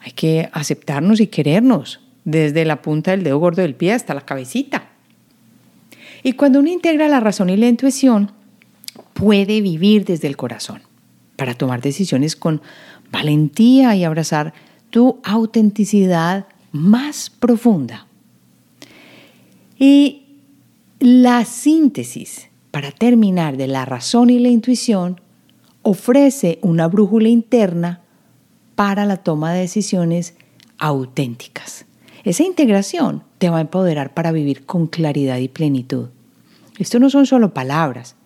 hay 0.01 0.13
que 0.13 0.49
aceptarnos 0.53 1.21
y 1.21 1.29
querernos, 1.29 2.01
desde 2.25 2.65
la 2.67 2.83
punta 2.83 3.13
del 3.13 3.23
dedo 3.23 3.39
gordo 3.39 3.63
del 3.63 3.75
pie 3.75 3.93
hasta 3.93 4.13
la 4.13 4.21
cabecita. 4.21 4.89
Y 6.23 6.33
cuando 6.33 6.61
uno 6.61 6.69
integra 6.69 7.09
la 7.09 7.21
razón 7.21 7.49
y 7.49 7.57
la 7.57 7.69
intuición, 7.69 8.33
puede 9.15 9.61
vivir 9.61 10.05
desde 10.05 10.29
el 10.29 10.37
corazón 10.37 10.83
para 11.37 11.55
tomar 11.55 11.81
decisiones 11.81 12.37
con 12.37 12.61
valentía 13.11 13.97
y 13.97 14.05
abrazar 14.05 14.53
tu 14.91 15.21
autenticidad 15.25 16.47
más 16.73 17.31
profunda. 17.31 18.07
Y 19.79 20.28
la 21.01 21.45
síntesis, 21.45 22.49
para 22.73 22.91
terminar, 22.91 23.57
de 23.57 23.69
la 23.69 23.85
razón 23.85 24.31
y 24.31 24.41
la 24.41 24.49
intuición 24.49 25.21
ofrece 25.83 26.59
una 26.61 26.89
brújula 26.89 27.29
interna 27.29 28.03
para 28.75 29.05
la 29.05 29.19
toma 29.19 29.53
de 29.53 29.61
decisiones 29.61 30.35
auténticas. 30.77 31.87
Esa 32.25 32.43
integración 32.43 33.23
te 33.39 33.49
va 33.49 33.59
a 33.59 33.63
empoderar 33.63 34.13
para 34.13 34.33
vivir 34.33 34.67
con 34.67 34.89
claridad 34.89 35.39
y 35.39 35.49
plenitud. 35.49 36.09
Esto 36.79 36.99
no 36.99 37.11
son 37.11 37.27
solo 37.27 37.55
palabras. 37.55 38.17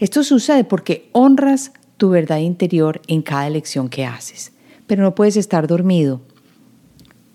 Esto 0.00 0.24
sucede 0.24 0.64
porque 0.64 1.08
honras 1.12 1.72
tu 1.96 2.10
verdad 2.10 2.38
interior 2.38 3.00
en 3.06 3.22
cada 3.22 3.46
elección 3.46 3.88
que 3.88 4.04
haces. 4.04 4.52
Pero 4.88 5.04
no 5.04 5.14
puedes 5.14 5.36
estar 5.36 5.68
dormido 5.68 6.20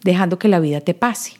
dejando 0.04 0.38
que 0.38 0.50
la 0.50 0.60
vida 0.60 0.82
te 0.82 0.94
pase. 0.94 1.34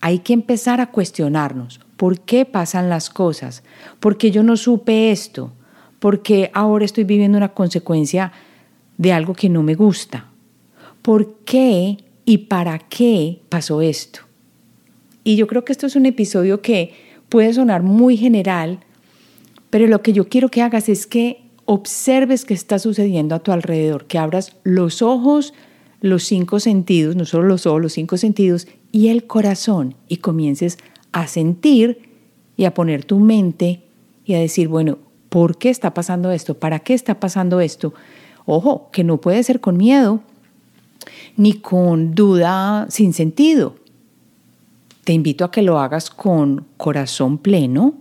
Hay 0.00 0.20
que 0.20 0.32
empezar 0.32 0.80
a 0.80 0.90
cuestionarnos 0.90 1.80
por 1.96 2.20
qué 2.20 2.44
pasan 2.44 2.88
las 2.88 3.10
cosas, 3.10 3.62
por 4.00 4.18
qué 4.18 4.30
yo 4.30 4.42
no 4.42 4.56
supe 4.56 5.10
esto, 5.10 5.52
por 5.98 6.22
qué 6.22 6.50
ahora 6.54 6.84
estoy 6.84 7.04
viviendo 7.04 7.38
una 7.38 7.54
consecuencia 7.54 8.32
de 8.98 9.12
algo 9.12 9.34
que 9.34 9.48
no 9.48 9.62
me 9.62 9.74
gusta, 9.74 10.30
por 11.02 11.36
qué 11.44 11.98
y 12.24 12.38
para 12.38 12.78
qué 12.78 13.40
pasó 13.48 13.82
esto. 13.82 14.20
Y 15.24 15.36
yo 15.36 15.46
creo 15.46 15.64
que 15.64 15.72
esto 15.72 15.86
es 15.86 15.96
un 15.96 16.06
episodio 16.06 16.60
que 16.60 16.94
puede 17.28 17.52
sonar 17.52 17.82
muy 17.82 18.16
general, 18.16 18.80
pero 19.70 19.86
lo 19.86 20.02
que 20.02 20.12
yo 20.12 20.28
quiero 20.28 20.50
que 20.50 20.62
hagas 20.62 20.88
es 20.88 21.06
que 21.06 21.42
observes 21.64 22.44
qué 22.44 22.54
está 22.54 22.78
sucediendo 22.78 23.34
a 23.34 23.40
tu 23.40 23.52
alrededor, 23.52 24.06
que 24.06 24.18
abras 24.18 24.56
los 24.62 25.02
ojos, 25.02 25.52
los 26.00 26.24
cinco 26.24 26.60
sentidos, 26.60 27.16
no 27.16 27.24
solo 27.24 27.48
los 27.48 27.66
ojos, 27.66 27.82
los 27.82 27.92
cinco 27.94 28.16
sentidos 28.16 28.68
y 28.92 29.08
el 29.08 29.26
corazón 29.26 29.94
y 30.08 30.18
comiences 30.18 30.78
a 31.16 31.28
sentir 31.28 32.10
y 32.58 32.66
a 32.66 32.74
poner 32.74 33.06
tu 33.06 33.18
mente 33.18 33.80
y 34.26 34.34
a 34.34 34.38
decir, 34.38 34.68
bueno, 34.68 34.98
¿por 35.30 35.56
qué 35.56 35.70
está 35.70 35.94
pasando 35.94 36.30
esto? 36.30 36.58
¿Para 36.58 36.80
qué 36.80 36.92
está 36.92 37.18
pasando 37.18 37.62
esto? 37.62 37.94
Ojo, 38.44 38.90
que 38.92 39.02
no 39.02 39.16
puede 39.16 39.42
ser 39.42 39.60
con 39.60 39.78
miedo 39.78 40.20
ni 41.38 41.54
con 41.54 42.14
duda 42.14 42.86
sin 42.90 43.14
sentido. 43.14 43.76
Te 45.04 45.14
invito 45.14 45.46
a 45.46 45.50
que 45.50 45.62
lo 45.62 45.78
hagas 45.78 46.10
con 46.10 46.66
corazón 46.76 47.38
pleno 47.38 47.94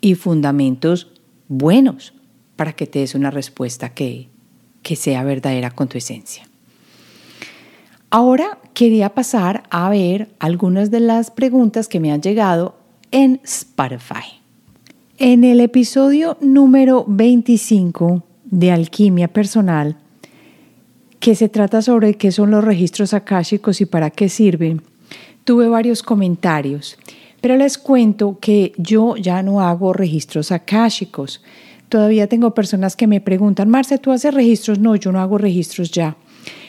y 0.00 0.16
fundamentos 0.16 1.12
buenos 1.46 2.12
para 2.56 2.72
que 2.72 2.88
te 2.88 2.98
des 2.98 3.14
una 3.14 3.30
respuesta 3.30 3.90
que, 3.90 4.28
que 4.82 4.96
sea 4.96 5.22
verdadera 5.22 5.70
con 5.70 5.86
tu 5.86 5.96
esencia. 5.96 6.48
Ahora 8.14 8.58
quería 8.74 9.14
pasar 9.14 9.62
a 9.70 9.88
ver 9.88 10.28
algunas 10.38 10.90
de 10.90 11.00
las 11.00 11.30
preguntas 11.30 11.88
que 11.88 11.98
me 11.98 12.12
han 12.12 12.20
llegado 12.20 12.74
en 13.10 13.40
Spotify. 13.42 14.38
En 15.16 15.44
el 15.44 15.60
episodio 15.60 16.36
número 16.42 17.06
25 17.08 18.22
de 18.44 18.70
Alquimia 18.70 19.28
Personal, 19.28 19.96
que 21.20 21.34
se 21.34 21.48
trata 21.48 21.80
sobre 21.80 22.18
qué 22.18 22.32
son 22.32 22.50
los 22.50 22.62
registros 22.62 23.14
akáshicos 23.14 23.80
y 23.80 23.86
para 23.86 24.10
qué 24.10 24.28
sirven, 24.28 24.82
tuve 25.44 25.68
varios 25.68 26.02
comentarios, 26.02 26.98
pero 27.40 27.56
les 27.56 27.78
cuento 27.78 28.36
que 28.38 28.74
yo 28.76 29.16
ya 29.16 29.42
no 29.42 29.62
hago 29.62 29.94
registros 29.94 30.52
akáshicos. 30.52 31.42
Todavía 31.88 32.26
tengo 32.26 32.52
personas 32.52 32.94
que 32.94 33.06
me 33.06 33.22
preguntan, 33.22 33.70
Marce, 33.70 33.96
¿tú 33.96 34.12
haces 34.12 34.34
registros? 34.34 34.78
No, 34.78 34.96
yo 34.96 35.12
no 35.12 35.20
hago 35.20 35.38
registros 35.38 35.90
ya. 35.90 36.14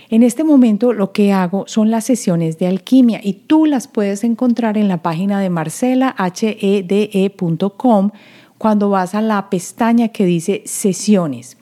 En 0.09 0.23
este 0.23 0.43
momento 0.43 0.91
lo 0.93 1.11
que 1.11 1.31
hago 1.31 1.65
son 1.67 1.91
las 1.91 2.05
sesiones 2.05 2.57
de 2.59 2.67
alquimia 2.67 3.19
y 3.23 3.33
tú 3.33 3.65
las 3.65 3.87
puedes 3.87 4.23
encontrar 4.23 4.77
en 4.77 4.87
la 4.87 5.01
página 5.01 5.39
de 5.39 5.49
marcelahede.com 5.49 8.11
cuando 8.57 8.89
vas 8.89 9.15
a 9.15 9.21
la 9.21 9.49
pestaña 9.49 10.09
que 10.09 10.25
dice 10.25 10.63
sesiones. 10.65 11.57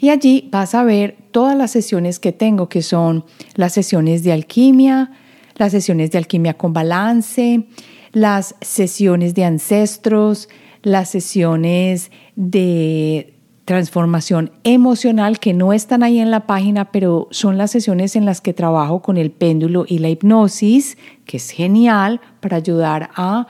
Y 0.00 0.10
allí 0.10 0.48
vas 0.50 0.74
a 0.74 0.84
ver 0.84 1.16
todas 1.30 1.56
las 1.56 1.70
sesiones 1.70 2.18
que 2.18 2.32
tengo, 2.32 2.68
que 2.68 2.82
son 2.82 3.24
las 3.54 3.72
sesiones 3.72 4.22
de 4.22 4.32
alquimia, 4.32 5.12
las 5.56 5.72
sesiones 5.72 6.10
de 6.10 6.18
alquimia 6.18 6.54
con 6.54 6.72
balance, 6.72 7.64
las 8.12 8.54
sesiones 8.60 9.34
de 9.34 9.44
ancestros, 9.44 10.48
las 10.82 11.10
sesiones 11.10 12.10
de 12.36 13.33
transformación 13.64 14.52
emocional 14.62 15.38
que 15.38 15.54
no 15.54 15.72
están 15.72 16.02
ahí 16.02 16.18
en 16.18 16.30
la 16.30 16.46
página, 16.46 16.86
pero 16.92 17.28
son 17.30 17.56
las 17.56 17.70
sesiones 17.70 18.14
en 18.14 18.26
las 18.26 18.40
que 18.40 18.52
trabajo 18.52 19.00
con 19.00 19.16
el 19.16 19.30
péndulo 19.30 19.86
y 19.88 19.98
la 19.98 20.10
hipnosis, 20.10 20.98
que 21.24 21.38
es 21.38 21.50
genial 21.50 22.20
para 22.40 22.56
ayudar 22.56 23.10
a 23.16 23.46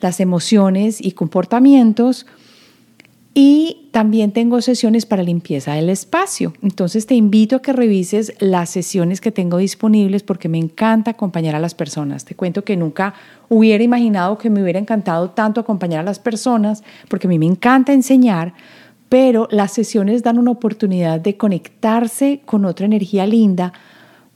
las 0.00 0.20
emociones 0.20 1.00
y 1.00 1.12
comportamientos. 1.12 2.26
Y 3.36 3.88
también 3.90 4.30
tengo 4.30 4.60
sesiones 4.60 5.06
para 5.06 5.24
limpieza 5.24 5.74
del 5.74 5.88
espacio. 5.88 6.52
Entonces 6.62 7.06
te 7.06 7.16
invito 7.16 7.56
a 7.56 7.62
que 7.62 7.72
revises 7.72 8.32
las 8.38 8.70
sesiones 8.70 9.20
que 9.20 9.32
tengo 9.32 9.58
disponibles 9.58 10.22
porque 10.22 10.48
me 10.48 10.58
encanta 10.58 11.12
acompañar 11.12 11.56
a 11.56 11.58
las 11.58 11.74
personas. 11.74 12.24
Te 12.24 12.36
cuento 12.36 12.62
que 12.62 12.76
nunca 12.76 13.14
hubiera 13.48 13.82
imaginado 13.82 14.38
que 14.38 14.50
me 14.50 14.62
hubiera 14.62 14.78
encantado 14.78 15.30
tanto 15.30 15.60
acompañar 15.60 16.00
a 16.00 16.04
las 16.04 16.20
personas 16.20 16.84
porque 17.08 17.26
a 17.26 17.30
mí 17.30 17.40
me 17.40 17.46
encanta 17.46 17.92
enseñar, 17.92 18.54
pero 19.08 19.48
las 19.50 19.72
sesiones 19.72 20.22
dan 20.22 20.38
una 20.38 20.50
oportunidad 20.50 21.20
de 21.20 21.36
conectarse 21.36 22.40
con 22.44 22.64
otra 22.64 22.86
energía 22.86 23.26
linda 23.26 23.72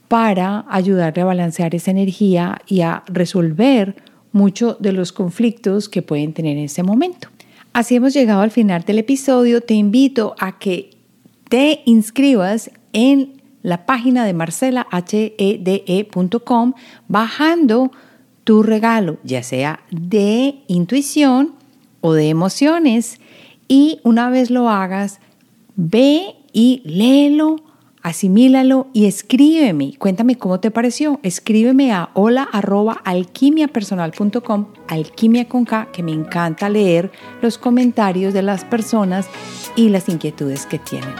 para 0.07 0.65
ayudarle 0.69 1.21
a 1.21 1.25
balancear 1.25 1.75
esa 1.75 1.91
energía 1.91 2.61
y 2.67 2.81
a 2.81 3.03
resolver 3.07 3.95
muchos 4.31 4.77
de 4.79 4.91
los 4.91 5.11
conflictos 5.11 5.89
que 5.89 6.01
pueden 6.01 6.33
tener 6.33 6.57
en 6.57 6.65
ese 6.65 6.83
momento. 6.83 7.29
Así 7.73 7.95
hemos 7.95 8.13
llegado 8.13 8.41
al 8.41 8.51
final 8.51 8.83
del 8.83 8.99
episodio. 8.99 9.61
Te 9.61 9.75
invito 9.75 10.35
a 10.39 10.57
que 10.57 10.91
te 11.47 11.81
inscribas 11.85 12.71
en 12.93 13.39
la 13.61 13.85
página 13.85 14.25
de 14.25 14.33
marcelahede.com 14.33 16.73
bajando 17.07 17.91
tu 18.43 18.63
regalo, 18.63 19.19
ya 19.23 19.43
sea 19.43 19.81
de 19.91 20.63
intuición 20.67 21.53
o 22.01 22.13
de 22.13 22.29
emociones. 22.29 23.19
Y 23.69 24.01
una 24.03 24.31
vez 24.31 24.49
lo 24.49 24.67
hagas, 24.67 25.19
ve 25.75 26.35
y 26.51 26.81
léelo, 26.83 27.57
asimílalo 28.01 28.87
y 28.93 29.05
escríbeme. 29.05 29.93
Cuéntame 29.99 30.37
cómo 30.37 30.59
te 30.59 30.71
pareció. 30.71 31.19
Escríbeme 31.21 31.93
a 31.93 32.09
hola 32.15 32.49
arroba 32.51 32.93
alquimiapersonal.com, 33.05 34.65
alquimia 34.87 35.47
con 35.47 35.65
K, 35.65 35.89
que 35.93 36.01
me 36.01 36.11
encanta 36.11 36.67
leer 36.67 37.11
los 37.43 37.59
comentarios 37.59 38.33
de 38.33 38.41
las 38.41 38.65
personas 38.65 39.27
y 39.75 39.89
las 39.89 40.09
inquietudes 40.09 40.65
que 40.65 40.79
tienen. 40.79 41.13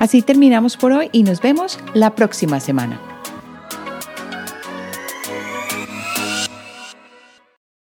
Así 0.00 0.20
terminamos 0.20 0.76
por 0.76 0.90
hoy 0.90 1.10
y 1.12 1.22
nos 1.22 1.40
vemos 1.40 1.78
la 1.94 2.16
próxima 2.16 2.58
semana. 2.58 3.13